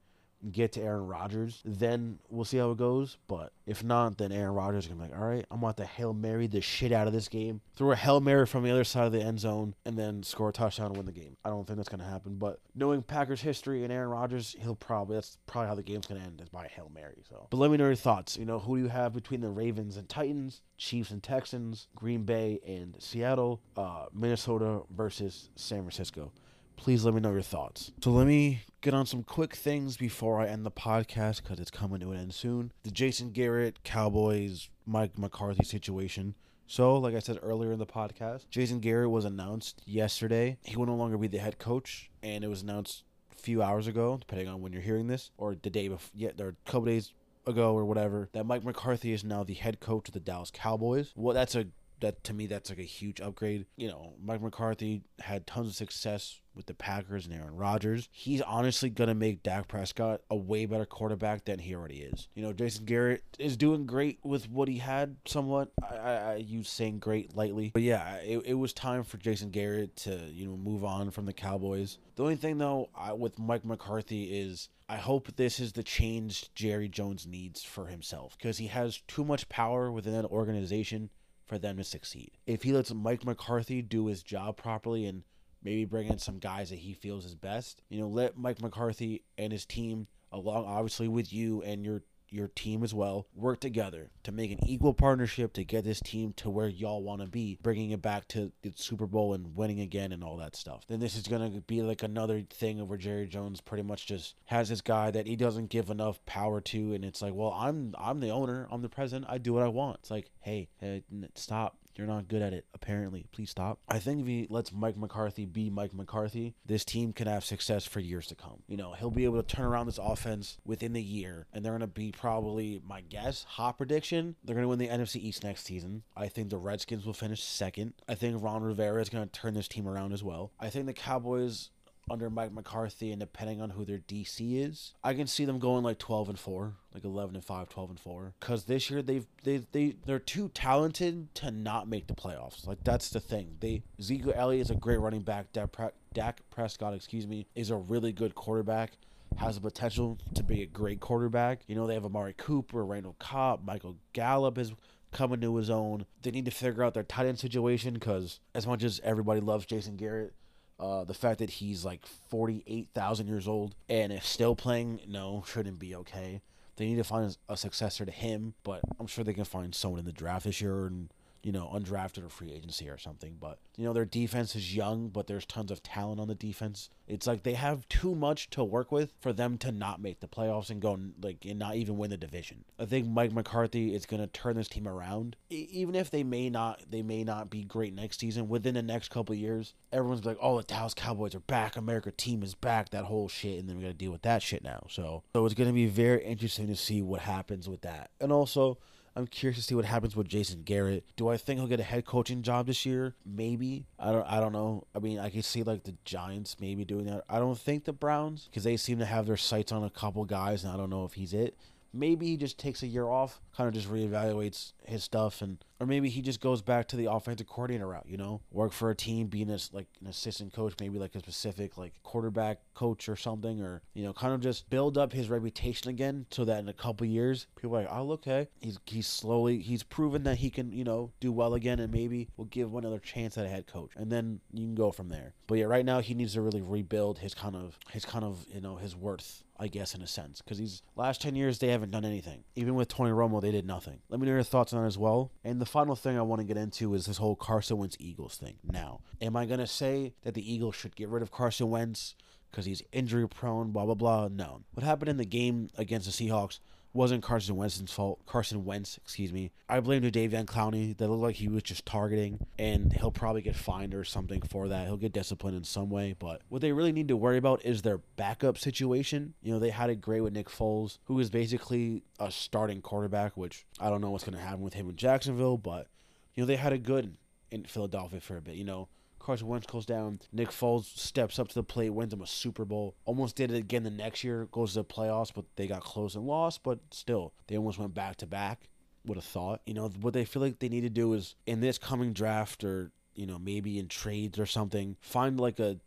get 0.52 0.74
to 0.74 0.82
Aaron 0.82 1.08
Rodgers, 1.08 1.62
then 1.66 2.20
we'll 2.30 2.46
see 2.46 2.58
how 2.58 2.72
it 2.72 2.78
goes. 2.78 3.18
But 3.28 3.52
if 3.66 3.84
not, 3.84 4.18
then 4.18 4.32
Aaron 4.32 4.54
Rodgers 4.54 4.88
gonna 4.88 5.02
be 5.04 5.10
like, 5.10 5.20
all 5.20 5.28
right, 5.28 5.46
I'm 5.52 5.60
about 5.60 5.78
to 5.78 5.86
hail 5.86 6.14
mary 6.14 6.48
the 6.48 6.62
shit 6.62 6.92
out 6.92 7.08
of 7.08 7.14
this 7.14 7.28
game, 7.28 7.62
throw 7.76 7.92
a 7.92 7.96
hail 7.96 8.20
mary 8.20 8.46
from 8.46 8.64
the 8.64 8.72
other 8.72 8.84
side 8.84 9.06
of 9.06 9.12
the 9.12 9.22
end 9.22 9.40
zone, 9.40 9.76
and 9.86 9.98
then 9.98 10.24
score 10.24 10.50
a 10.50 10.54
touchdown 10.54 10.88
and 10.88 10.98
win 10.98 11.06
the 11.06 11.12
game. 11.12 11.38
I 11.44 11.50
don't 11.50 11.66
think 11.66 11.78
that's 11.78 11.90
gonna 11.90 12.10
happen. 12.10 12.36
But 12.36 12.60
knowing 12.76 13.02
Packers 13.02 13.42
history 13.42 13.84
and 13.84 13.92
Aaron 13.92 14.10
Rodgers, 14.10 14.56
he'll 14.60 14.76
probably 14.76 15.18
that's 15.18 15.38
probably 15.46 15.68
how 15.68 15.76
the 15.76 15.84
game's 15.84 16.08
gonna 16.08 16.22
end 16.22 16.42
is 16.42 16.50
by 16.50 16.68
hail 16.68 16.92
mary. 16.94 17.24
So, 17.30 17.48
but 17.50 17.58
let 17.58 17.72
me 17.72 17.78
know 17.78 17.86
your 17.86 17.96
thoughts. 17.96 18.38
You 18.38 18.46
know, 18.46 18.60
who 18.60 18.78
do 18.78 18.84
you 18.84 18.90
have 18.90 19.14
between 19.14 19.42
the 19.42 19.50
Ravens 19.50 19.98
and 19.98 20.08
Titans, 20.08 20.62
Chiefs 20.78 21.12
and 21.12 21.22
Texans, 21.22 21.88
Green 21.96 22.24
Bay 22.24 22.60
and 22.66 22.96
Seattle, 23.00 23.62
uh, 23.76 24.06
Minnesota 24.14 24.82
versus 24.96 25.50
San 25.56 25.80
Francisco? 25.80 26.32
Please 26.80 27.04
let 27.04 27.14
me 27.14 27.20
know 27.20 27.34
your 27.34 27.42
thoughts. 27.42 27.92
So 28.02 28.10
let 28.12 28.26
me 28.26 28.62
get 28.82 28.94
on 28.94 29.06
some 29.06 29.22
quick 29.22 29.54
things 29.54 29.98
before 29.98 30.40
I 30.40 30.48
end 30.48 30.66
the 30.66 30.72
podcast 30.72 31.44
because 31.44 31.60
it's 31.60 31.70
coming 31.70 32.00
to 32.00 32.12
an 32.12 32.18
end 32.18 32.34
soon. 32.34 32.72
The 32.84 32.92
Jason 32.92 33.32
Garrett 33.32 33.84
Cowboys 33.84 34.70
Mike 34.86 35.18
McCarthy 35.18 35.66
situation. 35.66 36.36
So, 36.68 36.98
like 36.98 37.16
I 37.16 37.20
said 37.20 37.38
earlier 37.42 37.74
in 37.74 37.80
the 37.80 37.86
podcast, 37.86 38.50
Jason 38.50 38.80
Garrett 38.80 39.10
was 39.10 39.26
announced 39.26 39.82
yesterday. 39.86 40.58
He 40.62 40.78
will 40.78 40.86
no 40.86 40.96
longer 40.96 41.18
be 41.18 41.28
the 41.28 41.40
head 41.40 41.60
coach, 41.60 42.10
and 42.24 42.44
it 42.44 42.48
was 42.48 42.62
announced 42.62 43.04
a 43.32 43.36
few 43.36 43.62
hours 43.62 43.88
ago, 43.88 44.18
depending 44.18 44.48
on 44.48 44.62
when 44.62 44.72
you're 44.72 44.82
hearing 44.82 45.08
this, 45.08 45.32
or 45.38 45.56
the 45.62 45.70
day 45.70 45.90
before, 45.90 46.12
yeah, 46.14 46.30
or 46.40 46.50
a 46.50 46.70
couple 46.70 46.86
days 46.86 47.12
ago 47.46 47.74
or 47.74 47.84
whatever, 47.84 48.30
that 48.34 48.46
Mike 48.46 48.64
McCarthy 48.64 49.12
is 49.12 49.24
now 49.24 49.44
the 49.44 49.56
head 49.56 49.80
coach 49.80 50.08
of 50.08 50.14
the 50.14 50.20
Dallas 50.20 50.52
Cowboys. 50.52 51.12
Well, 51.16 51.34
that's 51.34 51.56
a 51.56 51.68
that 52.02 52.24
to 52.24 52.34
me 52.34 52.48
that's 52.48 52.70
like 52.70 52.80
a 52.80 52.84
huge 52.84 53.20
upgrade. 53.22 53.66
You 53.76 53.88
know, 53.90 54.14
Mike 54.24 54.42
McCarthy 54.42 55.02
had 55.20 55.46
tons 55.48 55.68
of 55.68 55.76
success 55.76 56.40
with 56.60 56.66
the 56.66 56.74
Packers 56.74 57.26
and 57.26 57.34
Aaron 57.34 57.56
Rodgers. 57.56 58.10
He's 58.12 58.42
honestly 58.42 58.90
gonna 58.90 59.16
make 59.16 59.44
Dak 59.44 59.70
Prescott 59.70 60.20
a 60.30 60.36
way 60.36 60.66
better 60.66 60.86
quarterback 60.86 61.46
than 61.46 61.58
he 61.58 61.74
already 61.74 62.02
is. 62.02 62.28
You 62.36 62.44
know, 62.44 62.52
Jason 62.52 62.84
Garrett 62.84 63.24
is 63.40 63.56
doing 63.56 63.86
great 63.86 64.20
with 64.24 64.50
what 64.50 64.68
he 64.68 64.80
had. 64.80 65.16
Somewhat, 65.26 65.72
I, 65.82 65.96
I, 65.96 66.14
I 66.16 66.36
use 66.36 66.70
saying 66.70 67.00
great 67.00 67.34
lightly, 67.34 67.72
but 67.74 67.82
yeah, 67.82 68.16
it, 68.16 68.40
it 68.46 68.54
was 68.56 68.74
time 68.74 69.06
for 69.06 69.16
Jason 69.16 69.52
Garrett 69.52 69.96
to 69.98 70.18
you 70.30 70.48
know 70.48 70.58
move 70.58 70.84
on 70.84 71.12
from 71.12 71.26
the 71.26 71.32
Cowboys. 71.32 71.98
The 72.18 72.24
only 72.24 72.36
thing 72.36 72.58
though 72.58 72.90
I, 72.94 73.14
with 73.14 73.40
Mike 73.40 73.64
McCarthy 73.64 74.24
is 74.24 74.68
I 74.90 74.98
hope 74.98 75.34
this 75.38 75.62
is 75.62 75.72
the 75.72 75.84
change 75.84 76.54
Jerry 76.56 76.90
Jones 76.90 77.26
needs 77.26 77.64
for 77.64 77.86
himself 77.86 78.36
because 78.38 78.58
he 78.58 78.68
has 78.68 79.02
too 79.08 79.24
much 79.24 79.48
power 79.48 79.90
within 79.90 80.12
that 80.12 80.26
organization 80.26 81.10
for 81.46 81.58
them 81.58 81.78
to 81.78 81.84
succeed. 81.86 82.32
If 82.46 82.64
he 82.64 82.74
lets 82.74 82.94
Mike 82.94 83.24
McCarthy 83.24 83.82
do 83.82 84.08
his 84.08 84.24
job 84.24 84.58
properly 84.58 85.06
and 85.06 85.24
maybe 85.64 85.86
bring 85.86 86.08
in 86.08 86.20
some 86.20 86.40
guys 86.40 86.70
that 86.70 86.80
he 86.80 86.94
feels 86.94 87.26
is 87.26 87.36
best, 87.36 87.82
you 87.90 88.00
know, 88.00 88.08
let 88.08 88.38
Mike 88.38 88.62
McCarthy 88.62 89.24
and 89.38 89.52
his 89.52 89.66
team, 89.66 90.08
along 90.32 90.66
obviously 90.66 91.08
with 91.08 91.34
you 91.34 91.62
and 91.64 91.84
your 91.84 92.04
your 92.32 92.48
team 92.50 92.84
as 92.84 92.94
well 92.94 93.28
work 93.34 93.60
together 93.60 94.12
to 94.24 94.32
make 94.32 94.52
an 94.52 94.60
equal 94.66 94.94
partnership 94.94 95.54
to 95.54 95.64
get 95.64 95.84
this 95.84 96.00
team 96.00 96.34
to 96.34 96.50
where 96.50 96.68
y'all 96.68 97.02
want 97.04 97.22
to 97.22 97.28
be, 97.28 97.58
bringing 97.62 97.92
it 97.92 98.02
back 98.02 98.28
to 98.28 98.52
the 98.62 98.72
Super 98.76 99.08
Bowl 99.08 99.34
and 99.34 99.56
winning 99.56 99.80
again 99.80 100.12
and 100.12 100.24
all 100.24 100.38
that 100.38 100.56
stuff. 100.56 100.86
Then 100.88 101.00
this 101.00 101.16
is 101.16 101.28
going 101.28 101.54
to 101.54 101.62
be 101.62 101.82
like 101.82 102.04
another 102.04 102.42
thing 102.42 102.86
where 102.88 102.98
Jerry 102.98 103.28
Jones 103.28 103.62
pretty 103.62 103.84
much 103.84 104.06
just 104.06 104.36
has 104.46 104.70
this 104.70 104.82
guy 104.82 105.12
that 105.12 105.28
he 105.28 105.36
doesn't 105.36 105.70
give 105.70 105.90
enough 105.90 106.24
power 106.26 106.62
to 106.62 106.94
and 106.94 107.04
it's 107.04 107.22
like, 107.22 107.34
"Well, 107.34 107.52
I'm 107.52 107.96
I'm 107.98 108.20
the 108.20 108.30
owner, 108.30 108.68
I'm 108.72 108.82
the 108.82 108.90
president, 108.90 109.26
I 109.30 109.38
do 109.38 109.54
what 109.54 109.64
I 109.64 109.68
want." 109.68 110.00
It's 110.02 110.12
like, 110.12 110.30
"Hey, 110.40 110.70
hey 110.80 111.04
stop. 111.36 111.78
You're 112.00 112.08
not 112.08 112.30
good 112.30 112.42
at 112.42 112.54
it, 112.54 112.66
apparently. 112.74 113.26
Please 113.34 113.50
stop. 113.50 113.80
I 113.90 114.00
think 114.00 114.22
if 114.22 114.28
he 114.28 114.48
lets 114.50 114.72
Mike 114.72 114.96
McCarthy 114.96 115.46
be 115.46 115.70
Mike 115.70 115.94
McCarthy, 115.94 116.56
this 116.66 116.86
team 116.86 117.12
can 117.12 117.28
have 117.28 117.44
success 117.44 117.84
for 117.84 118.00
years 118.00 118.26
to 118.28 118.36
come. 118.36 118.64
You 118.70 118.78
know, 118.78 118.94
he'll 118.94 119.12
be 119.12 119.26
able 119.26 119.44
to 119.44 119.56
turn 119.56 119.66
around 119.66 119.88
this 119.88 120.00
offense 120.02 120.60
within 120.64 120.94
the 120.94 121.04
year, 121.04 121.46
and 121.52 121.64
they're 121.64 121.74
going 121.74 121.82
to 121.82 121.88
be 121.88 122.14
probably, 122.14 122.82
my 122.88 123.02
guess, 123.02 123.44
hot 123.44 123.78
prediction, 123.78 124.38
they're 124.46 124.56
going 124.56 124.64
to 124.64 124.70
win 124.70 124.80
the 124.80 124.88
NFC 124.88 125.18
East 125.18 125.44
next 125.44 125.66
season. 125.66 126.04
I 126.16 126.30
think 126.30 126.52
the 126.52 126.58
Redskins 126.58 127.06
will 127.06 127.12
finish 127.12 127.44
second. 127.44 127.96
I 128.08 128.16
think 128.16 128.42
Ron 128.42 128.64
Rivera 128.64 129.02
is 129.02 129.10
going 129.10 129.28
to 129.28 129.32
turn 129.38 129.54
this 129.54 129.68
team 129.68 129.86
around 129.86 130.14
as 130.14 130.24
well. 130.24 130.54
I 130.58 130.70
think 130.70 130.86
the 130.86 130.94
Cowboys 130.94 131.70
under 132.10 132.30
Mike 132.30 132.52
McCarthy 132.52 133.12
and 133.12 133.20
depending 133.20 133.62
on 133.62 133.72
who 133.72 133.86
their 133.86 134.00
DC 134.00 134.66
is, 134.66 134.94
I 135.04 135.14
can 135.14 135.28
see 135.28 135.46
them 135.46 135.60
going 135.60 135.84
like 135.84 136.00
12 136.00 136.30
and 136.30 136.40
4, 136.40 136.74
like 136.94 137.04
11 137.04 137.36
and 137.36 137.44
5, 137.44 137.70
12 137.70 137.90
and 137.90 138.00
4 138.00 138.34
cuz 138.40 138.66
this 138.66 138.90
year 138.90 139.02
they've 139.02 139.26
they 139.44 139.58
they 139.72 139.96
they're 140.06 140.20
too 140.20 140.50
talented 140.50 141.34
to 141.36 141.52
not 141.52 141.88
make 141.88 142.08
the 142.08 142.16
playoffs. 142.16 142.68
Like 142.68 142.84
that's 142.84 143.10
the 143.10 143.20
thing. 143.20 143.58
They 143.60 143.84
Zeke 144.02 144.28
Elliott 144.34 144.68
is 144.68 144.72
a 144.72 144.76
great 144.76 145.00
running 145.00 145.22
back. 145.22 145.52
Dak, 145.54 145.76
Dak 146.14 146.42
Prescott, 146.50 146.94
excuse 146.94 147.28
me, 147.28 147.48
is 147.56 147.70
a 147.70 147.78
really 147.78 148.12
good 148.12 148.36
quarterback. 148.36 148.98
Has 149.38 149.56
the 149.56 149.62
potential 149.62 150.18
to 150.34 150.44
be 150.44 150.64
a 150.64 150.66
great 150.66 151.00
quarterback. 151.00 151.62
You 151.68 151.76
know, 151.76 151.88
they 151.88 151.94
have 151.94 152.06
Amari 152.06 152.34
Cooper, 152.36 152.84
Randall 152.86 153.16
Cobb, 153.20 153.64
Michael 153.64 153.96
Gallup 154.12 154.58
is 154.58 154.74
coming 155.12 155.42
to 155.42 155.56
his 155.56 155.70
own. 155.70 156.06
They 156.22 156.32
need 156.32 156.46
to 156.46 156.52
figure 156.52 156.84
out 156.84 156.94
their 156.94 157.04
tight 157.04 157.26
end 157.26 157.40
situation 157.40 157.94
because 157.94 158.40
as 158.54 158.68
much 158.68 158.84
as 158.84 159.00
everybody 159.04 159.40
loves 159.40 159.66
Jason 159.66 159.96
Garrett, 159.96 160.34
uh, 160.80 161.04
the 161.04 161.14
fact 161.14 161.40
that 161.40 161.50
he's 161.50 161.84
like 161.84 162.06
48,000 162.06 163.28
years 163.28 163.48
old 163.48 163.76
and 163.90 164.14
is 164.14 164.24
still 164.24 164.56
playing, 164.56 165.02
no, 165.08 165.44
shouldn't 165.48 165.80
be 165.80 165.96
okay. 165.96 166.42
They 166.78 166.86
need 166.86 166.96
to 166.96 167.04
find 167.04 167.36
a 167.50 167.58
successor 167.58 168.06
to 168.06 168.12
him, 168.12 168.54
but 168.64 168.82
I'm 169.00 169.08
sure 169.08 169.24
they 169.24 169.34
can 169.34 169.44
find 169.44 169.76
someone 169.76 170.00
in 170.00 170.06
the 170.06 170.14
draft 170.14 170.46
this 170.46 170.62
year 170.62 170.86
and 170.86 171.12
you 171.44 171.52
know, 171.52 171.72
undrafted 171.74 172.26
or 172.26 172.30
free 172.30 172.52
agency 172.52 172.90
or 172.90 172.98
something. 172.98 173.38
But, 173.40 173.60
you 173.78 173.86
know, 173.86 173.94
their 173.94 174.06
defense 174.06 174.56
is 174.56 174.76
young, 174.76 175.10
but 175.10 175.28
there's 175.28 175.46
tons 175.46 175.72
of 175.72 175.82
talent 175.82 176.20
on 176.20 176.28
the 176.28 176.36
defense. 176.36 176.90
It's 177.08 177.26
like 177.26 177.44
they 177.44 177.54
have 177.54 177.88
too 177.88 178.14
much 178.14 178.50
to 178.52 178.64
work 178.64 178.92
with 178.92 179.14
for 179.20 179.34
them 179.34 179.58
to 179.60 179.72
not 179.72 180.02
make 180.02 180.20
the 180.20 180.28
playoffs 180.28 180.70
and 180.70 180.82
go, 180.82 181.00
like, 181.22 181.46
and 181.46 181.58
not 181.58 181.76
even 181.76 181.98
win 181.98 182.10
the 182.10 182.18
division. 182.18 182.66
I 182.78 182.86
think 182.86 183.08
Mike 183.08 183.32
McCarthy 183.32 183.96
is 183.96 184.06
going 184.06 184.22
to 184.22 184.28
turn 184.28 184.58
this 184.58 184.68
team 184.68 184.88
around. 184.88 185.36
even 185.50 185.96
if 185.96 186.12
they 186.12 186.24
may 186.24 186.50
not, 186.50 186.84
they 186.90 187.02
may 187.02 187.24
not 187.24 187.50
be 187.50 187.64
great 187.64 187.94
next 187.94 188.20
season, 188.20 188.50
within 188.50 188.76
the 188.76 188.82
next 188.82 189.10
couple 189.10 189.34
years, 189.34 189.74
everyone's 189.92 190.26
like, 190.26 190.38
oh, 190.42 190.58
the 190.58 190.64
Dallas 190.64 190.94
Cowboys 190.94 191.36
are 191.36 191.40
back. 191.40 191.78
America 191.78 192.12
team 192.12 192.44
is 192.44 192.54
back. 192.54 192.90
That 192.90 193.06
whole 193.06 193.28
shit. 193.28 193.60
And 193.60 193.70
then 193.70 193.78
we 193.78 193.84
got 193.84 193.90
to 193.90 193.94
deal 193.94 194.12
with 194.12 194.24
that 194.24 194.42
shit 194.42 194.64
now. 194.64 194.86
So, 194.90 195.24
so 195.34 195.46
it's 195.46 195.56
going 195.56 195.70
to 195.70 195.74
be 195.74 195.88
very 195.88 196.24
interesting 196.24 196.68
to 196.68 196.76
see 196.76 197.02
what 197.02 197.22
happens 197.22 197.70
with 197.70 197.82
that. 197.82 198.12
And 198.20 198.32
also, 198.32 198.78
I'm 199.20 199.28
curious 199.28 199.58
to 199.58 199.64
see 199.64 199.76
what 199.76 199.86
happens 199.86 200.16
with 200.16 200.28
Jason 200.28 200.64
Garrett. 200.64 201.04
Do 201.18 201.28
I 201.28 201.36
think 201.36 201.60
he'll 201.60 201.68
get 201.68 201.82
a 201.82 201.84
head 201.84 202.06
coaching 202.06 202.42
job 202.42 202.68
this 202.68 202.86
year? 202.86 203.16
Maybe. 203.26 203.86
I 204.00 204.14
don't. 204.14 204.26
I 204.26 204.40
don't 204.40 204.54
know. 204.54 204.86
I 204.96 205.00
mean, 205.00 205.20
I 205.20 205.30
can 205.30 205.44
see 205.44 205.62
like 205.62 205.84
the 205.84 205.96
Giants 206.06 206.56
maybe 206.60 206.86
doing 206.86 207.06
that. 207.06 207.26
I 207.30 207.40
don't 207.40 207.60
think 207.60 207.84
the 207.84 207.92
Browns 207.94 208.48
because 208.50 208.64
they 208.64 208.78
seem 208.78 209.00
to 209.00 209.06
have 209.06 209.28
their 209.28 209.38
sights 209.38 209.74
on 209.74 209.84
a 209.84 209.90
couple 209.90 210.24
guys, 210.24 210.64
and 210.64 210.72
I 210.72 210.78
don't 210.78 210.90
know 210.90 211.04
if 211.04 211.14
he's 211.14 211.34
it. 211.34 211.58
Maybe 211.94 212.28
he 212.28 212.38
just 212.38 212.58
takes 212.58 212.84
a 212.84 212.88
year 212.88 213.08
off, 213.08 213.42
kind 213.56 213.68
of 213.68 213.74
just 213.74 213.90
reevaluates 213.90 214.74
his 214.86 215.04
stuff, 215.04 215.42
and 215.42 215.64
or 215.80 215.88
maybe 215.88 216.10
he 216.10 216.22
just 216.22 216.42
goes 216.42 216.62
back 216.62 216.88
to 216.90 216.96
the 216.96 217.12
offensive 217.12 217.48
coordinator 217.48 217.88
route. 217.88 218.06
You 218.08 218.18
know, 218.18 218.42
work 218.52 218.72
for 218.72 218.90
a 218.90 218.96
team, 218.96 219.28
being 219.28 219.50
as 219.50 219.72
like 219.74 219.88
an 220.02 220.08
assistant 220.08 220.54
coach, 220.54 220.74
maybe 220.80 221.00
like 221.00 221.16
a 221.16 221.20
specific 221.20 221.78
like 221.78 221.94
quarterback 222.04 222.60
coach 222.74 223.10
or 223.10 223.16
something, 223.16 223.62
or 223.62 223.82
you 223.94 224.04
know, 224.04 224.14
kind 224.14 224.34
of 224.34 224.42
just 224.42 224.70
build 224.70 224.98
up 224.98 225.14
his 225.14 225.30
reputation 225.30 225.90
again, 225.90 226.26
so 226.32 226.46
that 226.46 226.60
in 226.60 226.70
a 226.70 226.74
couple 226.74 227.08
years, 227.08 227.48
people 227.56 227.78
are 227.78 227.82
like, 227.82 227.92
oh, 227.92 228.12
okay, 228.12 228.48
he's 228.62 228.80
he's 228.86 229.08
slowly 229.08 229.60
he's 229.60 229.84
proven 229.84 230.24
that 230.24 230.38
he 230.38 230.50
can 230.50 230.72
you 230.72 230.84
know 230.84 231.12
do 231.20 231.32
well 231.32 231.54
again, 231.54 231.80
and 231.80 231.92
maybe 231.92 232.28
we'll 232.38 232.46
give 232.46 232.72
one 232.72 232.86
other 232.86 233.00
chance 233.00 233.38
at 233.38 233.46
a 233.46 233.50
head 233.50 233.68
coach, 233.68 233.92
and 233.96 234.12
then 234.12 234.40
you 234.54 234.66
can 234.66 234.76
go 234.76 234.92
from 234.92 235.10
there. 235.10 235.34
But 235.48 235.58
yeah, 235.58 235.66
right 235.66 235.86
now 235.86 236.02
he 236.02 236.14
needs 236.14 236.34
to 236.34 236.42
really 236.42 236.62
rebuild 236.62 237.20
his 237.20 237.34
kind 237.34 237.56
of 237.56 237.80
his 237.92 238.06
kind 238.06 238.26
of 238.26 238.46
you 238.54 238.62
know 238.62 238.76
his 238.76 238.96
worth 238.96 239.44
I 239.60 239.68
guess, 239.68 239.94
in 239.94 240.02
a 240.02 240.08
sense, 240.08 240.42
because 240.42 240.58
these 240.58 240.82
last 240.96 241.22
10 241.22 241.36
years, 241.36 241.60
they 241.60 241.68
haven't 241.68 241.92
done 241.92 242.06
anything. 242.06 242.46
Even 242.56 242.76
with 242.76 242.88
Tony 242.88 243.12
Romo, 243.12 243.42
they 243.42 243.52
did 243.52 243.66
nothing. 243.66 244.00
Let 244.10 244.20
me 244.20 244.26
know 244.26 244.34
your 244.34 244.44
thoughts 244.44 244.74
on 244.74 244.82
that 244.82 244.88
as 244.88 244.98
well. 244.98 245.32
And 245.44 245.60
the 245.60 245.66
final 245.66 245.96
thing 245.96 246.18
I 246.18 246.22
want 246.22 246.40
to 246.40 246.46
get 246.46 246.58
into 246.58 246.94
is 246.94 247.06
this 247.06 247.18
whole 247.18 247.36
Carson 247.36 247.78
Wentz 247.78 247.98
Eagles 248.00 248.38
thing. 248.38 248.56
Now, 248.64 249.02
am 249.22 249.36
I 249.36 249.46
going 249.46 249.60
to 249.60 249.68
say 249.68 250.14
that 250.24 250.34
the 250.34 250.54
Eagles 250.54 250.76
should 250.76 250.96
get 250.96 251.10
rid 251.10 251.22
of 251.22 251.32
Carson 251.32 251.70
Wentz 251.70 252.16
because 252.50 252.66
he's 252.66 252.82
injury 252.92 253.28
prone, 253.28 253.72
blah, 253.72 253.86
blah, 253.86 253.96
blah? 253.96 254.30
No. 254.30 254.62
What 254.74 254.86
happened 254.86 255.10
in 255.10 255.18
the 255.18 255.26
game 255.26 255.70
against 255.78 256.06
the 256.06 256.30
Seahawks 256.30 256.60
wasn't 256.94 257.24
Carson 257.24 257.56
Wentz's 257.56 257.92
fault. 257.92 258.26
Carson 258.26 258.66
Wentz, 258.66 258.98
excuse 258.98 259.32
me. 259.32 259.52
I 259.68 259.80
blame 259.80 260.02
Jadeveon 260.02 260.46
Clowney. 260.46 260.98
That 260.98 261.08
looked 261.08 261.22
like 261.22 261.36
he 261.36 261.48
was 261.48 261.64
just 261.64 261.86
targeting, 261.86 262.46
and 262.58 262.92
he'll 262.94 263.12
probably 263.12 263.42
get 263.42 263.56
fined 263.56 263.94
or 263.94 264.04
something 264.04 264.42
for 264.42 264.68
that. 264.70 264.88
He'll 264.88 264.98
get 264.98 265.14
disciplined 265.14 265.58
in 265.58 265.64
some 265.64 265.90
way. 265.90 266.16
But 266.18 266.42
what 266.50 266.62
they 266.62 266.72
really 266.72 266.92
need 266.92 267.08
to 267.10 267.18
worry 267.18 267.38
about 267.38 267.64
is 267.64 267.82
their 267.82 268.00
backup 268.16 268.58
situation. 268.58 269.34
You 269.42 269.54
know, 269.54 269.60
they 269.60 269.70
had 269.70 269.90
it 269.90 270.02
great 270.02 270.22
with 270.22 270.34
Nick 270.34 270.50
Foles, 270.50 270.98
who 271.06 271.20
is 271.20 271.30
basically 271.30 272.04
a 272.20 272.32
starting 272.32 272.82
quarterback, 272.82 273.38
which 273.38 273.66
I 273.80 273.90
don't 273.90 274.02
know 274.02 274.10
what's 274.10 274.24
going 274.24 274.38
to 274.38 274.44
happen 274.44 274.62
with 274.62 274.74
him 274.74 274.90
in 274.90 274.96
Jacksonville, 274.96 275.58
but 275.58 275.88
you 276.36 276.44
know 276.44 276.48
they 276.48 276.56
had 276.56 276.74
it 276.74 276.84
good 276.84 277.16
in 277.52 277.66
Philadelphia 277.66 278.20
for 278.20 278.38
a 278.38 278.42
bit. 278.42 278.56
You 278.56 278.64
know, 278.64 278.88
Carson 279.20 279.48
Wentz 279.48 279.68
goes 279.68 279.86
down. 279.86 280.20
Nick 280.32 280.50
Foles 280.50 280.86
steps 280.86 281.40
up 281.40 281.48
to 281.50 281.56
the 281.56 281.64
plate, 281.64 281.90
wins 281.92 282.12
them 282.12 282.22
a 282.22 282.28
Super 282.28 282.66
Bowl. 282.66 282.96
Almost 283.06 283.36
did 283.36 283.52
it 283.52 283.58
again 283.58 283.84
the 283.84 283.90
next 283.90 284.24
year, 284.24 284.48
goes 284.52 284.74
to 284.74 284.80
the 284.80 284.86
playoffs, 284.86 285.32
but 285.34 285.46
they 285.56 285.68
got 285.68 285.82
close 285.82 286.16
and 286.16 286.26
lost. 286.26 286.64
But 286.64 286.80
still, 286.92 287.34
they 287.48 287.58
almost 287.58 287.80
went 287.80 287.94
back 287.94 288.18
to 288.18 288.26
back. 288.26 288.70
Would 289.06 289.18
have 289.18 289.24
thought. 289.24 289.62
You 289.66 289.74
know, 289.74 289.90
what 290.02 290.14
they 290.14 290.26
feel 290.26 290.42
like 290.42 290.60
they 290.60 290.70
need 290.70 290.82
to 290.82 290.90
do 290.90 291.14
is 291.14 291.36
in 291.46 291.62
this 291.62 291.78
coming 291.78 292.12
draft 292.12 292.64
or, 292.64 292.92
you 293.16 293.26
know, 293.26 293.40
maybe 293.40 293.80
in 293.80 293.88
trades 293.88 294.38
or 294.38 294.46
something, 294.46 294.98
find 295.00 295.40
like 295.40 295.60
a 295.60 295.78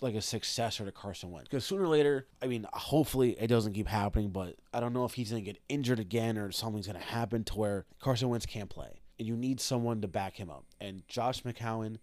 like 0.00 0.14
a 0.14 0.20
successor 0.20 0.84
to 0.84 0.92
Carson 0.92 1.30
Wentz. 1.30 1.48
Because 1.48 1.64
sooner 1.64 1.82
or 1.82 1.88
later, 1.88 2.26
I 2.40 2.46
mean, 2.46 2.66
hopefully 2.72 3.32
it 3.40 3.48
doesn't 3.48 3.72
keep 3.72 3.88
happening, 3.88 4.30
but 4.30 4.56
I 4.72 4.80
don't 4.80 4.92
know 4.92 5.04
if 5.04 5.14
he's 5.14 5.30
going 5.30 5.44
to 5.44 5.52
get 5.52 5.60
injured 5.68 5.98
again 5.98 6.38
or 6.38 6.52
something's 6.52 6.86
going 6.86 6.98
to 6.98 7.04
happen 7.04 7.44
to 7.44 7.54
where 7.54 7.86
Carson 8.00 8.28
Wentz 8.28 8.46
can't 8.46 8.70
play. 8.70 9.00
And 9.18 9.28
you 9.28 9.36
need 9.36 9.60
someone 9.60 10.00
to 10.00 10.08
back 10.08 10.36
him 10.36 10.50
up. 10.50 10.64
And 10.80 11.06
Josh 11.08 11.42
McCown 11.42 11.98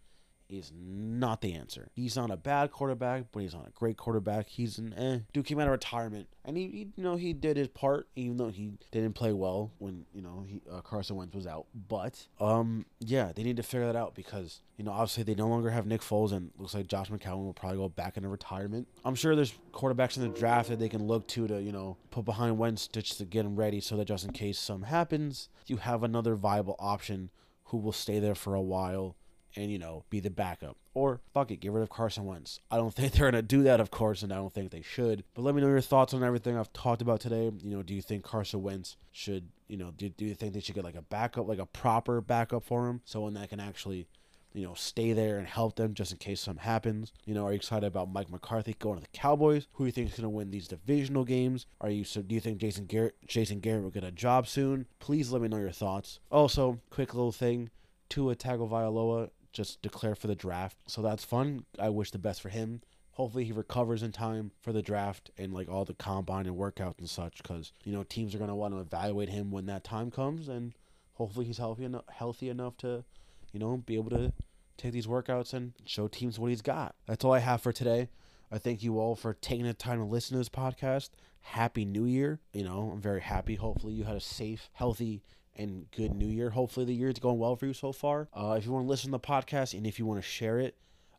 is 0.50 0.72
not 0.76 1.42
the 1.42 1.54
answer. 1.54 1.90
He's 1.94 2.16
not 2.16 2.32
a 2.32 2.38
bad 2.38 2.72
quarterback, 2.72 3.26
but 3.32 3.42
he's 3.42 3.54
not 3.54 3.68
a 3.68 3.72
great 3.72 3.98
quarterback. 3.98 4.48
He's 4.50 4.78
an 4.80 4.94
eh. 4.94 5.20
Dude 5.32 5.46
came 5.46 5.60
out 5.60 5.68
of 5.68 5.72
retirement, 5.72 6.28
and 6.44 6.58
he, 6.58 6.68
he 6.68 6.88
you 6.96 7.04
know, 7.04 7.16
he 7.16 7.34
did 7.34 7.56
his 7.56 7.68
part, 7.68 8.08
even 8.16 8.38
though 8.38 8.50
he 8.50 8.74
didn't 8.92 9.14
play 9.14 9.32
well 9.32 9.72
when 9.78 10.06
you 10.14 10.22
know 10.22 10.44
he 10.48 10.62
uh, 10.72 10.82
Carson 10.82 11.16
Wentz 11.16 11.36
was 11.36 11.46
out. 11.46 11.68
But 11.88 12.28
um, 12.40 12.86
yeah, 13.00 13.32
they 13.34 13.44
need 13.44 13.58
to 13.58 13.64
figure 13.64 13.86
that 13.86 13.96
out 13.96 14.16
because 14.16 14.62
you 14.78 14.84
know 14.84 14.92
obviously 14.92 15.24
they 15.24 15.36
no 15.36 15.48
longer 15.48 15.70
have 15.70 15.86
Nick 15.86 16.02
Foles, 16.02 16.32
and 16.32 16.52
looks 16.58 16.74
like 16.74 16.88
Josh 16.88 17.10
McCown 17.10 17.38
will 17.38 17.54
probably 17.54 17.78
go 17.78 17.90
back 17.90 18.18
into 18.18 18.30
retirement. 18.30 18.88
I'm 19.06 19.16
sure 19.16 19.36
there's 19.36 19.54
quarterbacks 19.72 20.18
in 20.18 20.24
the 20.24 20.30
draft 20.30 20.70
that 20.70 20.80
they 20.80 20.90
can 20.90 21.06
look 21.06 21.28
to 21.30 21.48
to 21.48 21.62
you 21.62 21.72
know 21.72 21.98
put 22.10 22.26
behind 22.26 22.58
Wentz 22.58 22.88
just 22.88 23.20
to 23.20 23.26
get 23.26 23.46
him 23.46 23.56
ready, 23.56 23.80
so 23.80 23.96
that 23.98 24.06
just 24.06 24.26
in 24.26 24.32
case 24.34 24.58
something 24.58 24.90
happens, 24.90 25.50
you 25.68 25.78
have 25.78 26.04
another 26.04 26.36
viable 26.36 26.76
option 26.80 27.30
who 27.66 27.78
will 27.78 27.92
stay 27.92 28.18
there 28.18 28.34
for 28.34 28.56
a 28.56 28.62
while 28.62 29.16
and, 29.56 29.72
you 29.72 29.80
know, 29.80 30.04
be 30.10 30.20
the 30.20 30.30
backup. 30.30 30.78
Or, 30.94 31.22
fuck 31.34 31.52
it, 31.52 31.60
get 31.60 31.72
rid 31.72 31.84
of 31.84 31.90
Carson 31.90 32.26
Wentz. 32.26 32.60
I 32.70 32.78
don't 32.78 32.94
think 32.96 33.14
they're 33.14 33.32
going 33.32 33.42
to 33.42 33.42
do 33.42 33.64
that, 33.64 33.80
of 33.80 33.92
course, 33.92 34.24
and 34.24 34.32
I 34.32 34.38
don't 34.38 34.54
think 34.54 34.72
they 34.72 34.82
should. 34.82 35.24
But 35.34 35.44
let 35.44 35.56
me 35.56 35.62
know 35.62 35.68
your 35.68 35.82
thoughts 35.82 36.14
on 36.14 36.24
everything 36.24 36.58
I've 36.58 36.74
talked 36.74 37.02
about 37.02 37.20
today. 37.20 37.52
You 37.64 37.76
know, 37.78 37.84
do 37.84 37.94
you 37.94 38.02
think 38.02 38.24
Carson 38.24 38.62
Wentz 38.62 38.98
should, 39.12 39.50
you 39.68 39.78
know, 39.78 39.92
do, 39.92 40.10
do 40.10 40.26
you 40.26 40.36
think 40.36 40.54
they 40.54 40.60
should 40.60 40.76
get 40.76 40.84
like 40.84 40.96
a 40.96 41.02
backup, 41.02 41.48
like 41.48 41.60
a 41.60 41.66
proper 41.66 42.22
backup 42.22 42.64
for 42.64 42.88
him? 42.88 43.02
Someone 43.06 43.34
that 43.36 43.50
can 43.50 43.60
actually 43.60 44.08
you 44.54 44.66
know, 44.66 44.74
stay 44.74 45.14
there 45.14 45.38
and 45.38 45.48
help 45.48 45.76
them 45.76 45.94
just 45.94 46.12
in 46.12 46.18
case 46.18 46.42
something 46.42 46.64
happens. 46.64 47.14
You 47.26 47.34
know, 47.34 47.46
are 47.46 47.52
you 47.52 47.58
excited 47.58 47.86
about 47.86 48.12
Mike 48.12 48.30
McCarthy 48.30 48.76
going 48.80 48.96
to 48.96 49.02
the 49.02 49.18
Cowboys? 49.18 49.68
Who 49.74 49.84
do 49.84 49.88
you 49.88 49.92
think 49.92 50.08
is 50.10 50.18
going 50.18 50.24
to 50.24 50.30
win 50.30 50.52
these 50.52 50.68
divisional 50.68 51.24
games? 51.24 51.66
Are 51.82 51.90
you 51.90 52.04
so? 52.04 52.22
Do 52.22 52.36
you 52.36 52.42
think 52.42 52.58
Jason 52.58 52.86
Garrett, 52.86 53.16
Jason 53.28 53.60
Garrett 53.60 53.84
will 53.84 53.92
get 53.92 54.04
a 54.04 54.12
job 54.12 54.48
soon? 54.48 54.88
Please 55.00 55.32
let 55.32 55.42
me 55.42 55.48
know 55.48 55.58
your 55.58 55.72
thoughts. 55.72 56.20
Also, 56.32 56.80
quick 56.90 57.14
little 57.14 57.32
thing: 57.32 57.70
Tua 58.10 58.36
Tagovailoa 58.36 59.30
just 59.52 59.82
declare 59.82 60.16
for 60.16 60.28
the 60.28 60.36
draft. 60.36 60.78
So 60.88 61.02
that's 61.02 61.24
fun. 61.24 61.66
I 61.78 61.90
wish 61.90 62.12
the 62.12 62.18
best 62.18 62.42
for 62.42 62.50
him. 62.50 62.82
Hopefully 63.12 63.44
he 63.44 63.52
recovers 63.52 64.02
in 64.02 64.12
time 64.12 64.52
for 64.62 64.72
the 64.72 64.82
draft 64.82 65.30
and 65.38 65.54
like 65.54 65.68
all 65.68 65.84
the 65.84 65.94
combine 65.94 66.46
and 66.46 66.56
workouts 66.56 67.00
and 67.00 67.10
such 67.10 67.44
because 67.44 67.74
you 67.84 67.92
know 67.92 68.04
teams 68.04 68.34
are 68.34 68.38
going 68.38 68.50
to 68.50 68.56
want 68.56 68.74
to 68.74 68.80
evaluate 68.80 69.30
him 69.30 69.52
when 69.52 69.66
that 69.66 69.84
time 69.84 70.10
comes 70.10 70.48
and 70.48 70.74
hopefully 71.20 71.46
he's 71.46 71.58
healthy 71.58 71.84
enough, 71.84 72.06
healthy 72.10 72.50
enough 72.50 72.78
to, 72.78 73.04
you 73.52 73.60
know, 73.60 73.78
be 73.78 73.96
able 73.96 74.10
to 74.10 74.32
take 74.78 74.94
these 74.94 75.06
workouts 75.06 75.54
and 75.54 75.74
show 75.86 76.08
teams 76.08 76.40
what 76.40 76.50
he's 76.50 76.62
got. 76.62 76.96
That's 77.06 77.24
all 77.26 77.34
I 77.34 77.40
have 77.40 77.62
for 77.62 77.74
today. 77.74 78.10
I 78.52 78.58
thank 78.58 78.82
you 78.82 79.00
all 79.00 79.16
for 79.16 79.34
taking 79.34 79.66
the 79.66 79.74
time 79.74 80.00
to 80.00 80.06
listen 80.06 80.34
to 80.34 80.40
this 80.40 80.50
podcast. 80.50 81.10
Happy 81.42 81.86
New 81.86 82.06
Year. 82.06 82.40
You 82.54 82.64
know, 82.64 82.92
I'm 82.94 83.02
very 83.02 83.22
happy. 83.22 83.56
Hopefully, 83.56 83.94
you 83.94 84.06
had 84.06 84.16
a 84.16 84.22
safe, 84.22 84.70
healthy, 84.74 85.22
and 85.60 85.92
good 85.92 86.16
New 86.16 86.28
Year. 86.28 86.50
Hopefully, 86.50 86.86
the 86.86 86.94
year's 86.94 87.20
going 87.20 87.38
well 87.38 87.56
for 87.56 87.68
you 87.68 87.74
so 87.74 87.92
far. 87.92 88.30
Uh, 88.34 88.56
if 88.58 88.66
you 88.66 88.72
want 88.72 88.86
to 88.86 88.90
listen 88.90 89.10
to 89.10 89.12
the 89.12 89.20
podcast 89.20 89.78
and 89.78 89.86
if 89.86 90.00
you 90.00 90.06
want 90.06 90.20
to 90.20 90.28
share 90.28 90.60
it, 90.60 90.76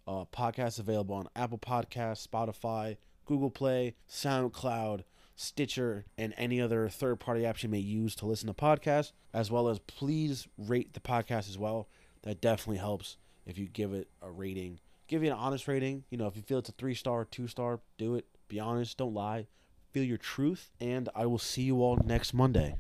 uh, 0.09 0.24
podcast 0.32 0.78
available 0.80 1.14
on 1.14 1.28
Apple 1.36 1.59
Podcasts, 1.59 2.26
Spotify, 2.26 2.97
Google 3.26 3.51
Play, 3.51 3.95
SoundCloud, 4.09 5.05
Stitcher, 5.36 6.07
and 6.18 6.34
any 6.36 6.61
other 6.61 6.88
third 6.88 7.20
party 7.20 7.43
apps 7.43 7.62
you 7.62 7.68
may 7.68 7.78
use 7.78 8.14
to 8.16 8.26
listen 8.26 8.49
to 8.49 8.55
podcasts, 8.55 9.12
as 9.32 9.51
well 9.51 9.68
as 9.68 9.78
please 9.80 10.49
rate 10.59 10.95
the 10.95 11.01
podcast 11.01 11.49
as 11.49 11.59
well. 11.59 11.88
That 12.22 12.41
definitely 12.41 12.78
helps 12.78 13.16
if 13.47 13.57
you 13.57 13.66
give 13.66 13.93
it 13.93 14.09
a 14.20 14.30
rating. 14.30 14.80
Give 15.07 15.22
it 15.22 15.28
an 15.28 15.32
honest 15.34 15.68
rating. 15.68 16.05
You 16.11 16.18
know, 16.18 16.26
if 16.26 16.36
you 16.36 16.43
feel 16.43 16.59
it's 16.59 16.68
a 16.68 16.72
three 16.72 16.95
star, 16.95 17.24
two 17.24 17.47
star, 17.47 17.80
do 17.99 18.14
it. 18.14 18.26
Be 18.49 18.59
honest, 18.59 18.99
don't 18.99 19.14
lie. 19.14 19.47
Feel 19.93 20.05
your 20.05 20.18
truth, 20.18 20.70
and 20.80 21.09
I 21.14 21.26
will 21.26 21.38
see 21.38 21.62
you 21.62 21.82
all 21.82 21.99
next 22.05 22.32
Monday. 22.32 22.76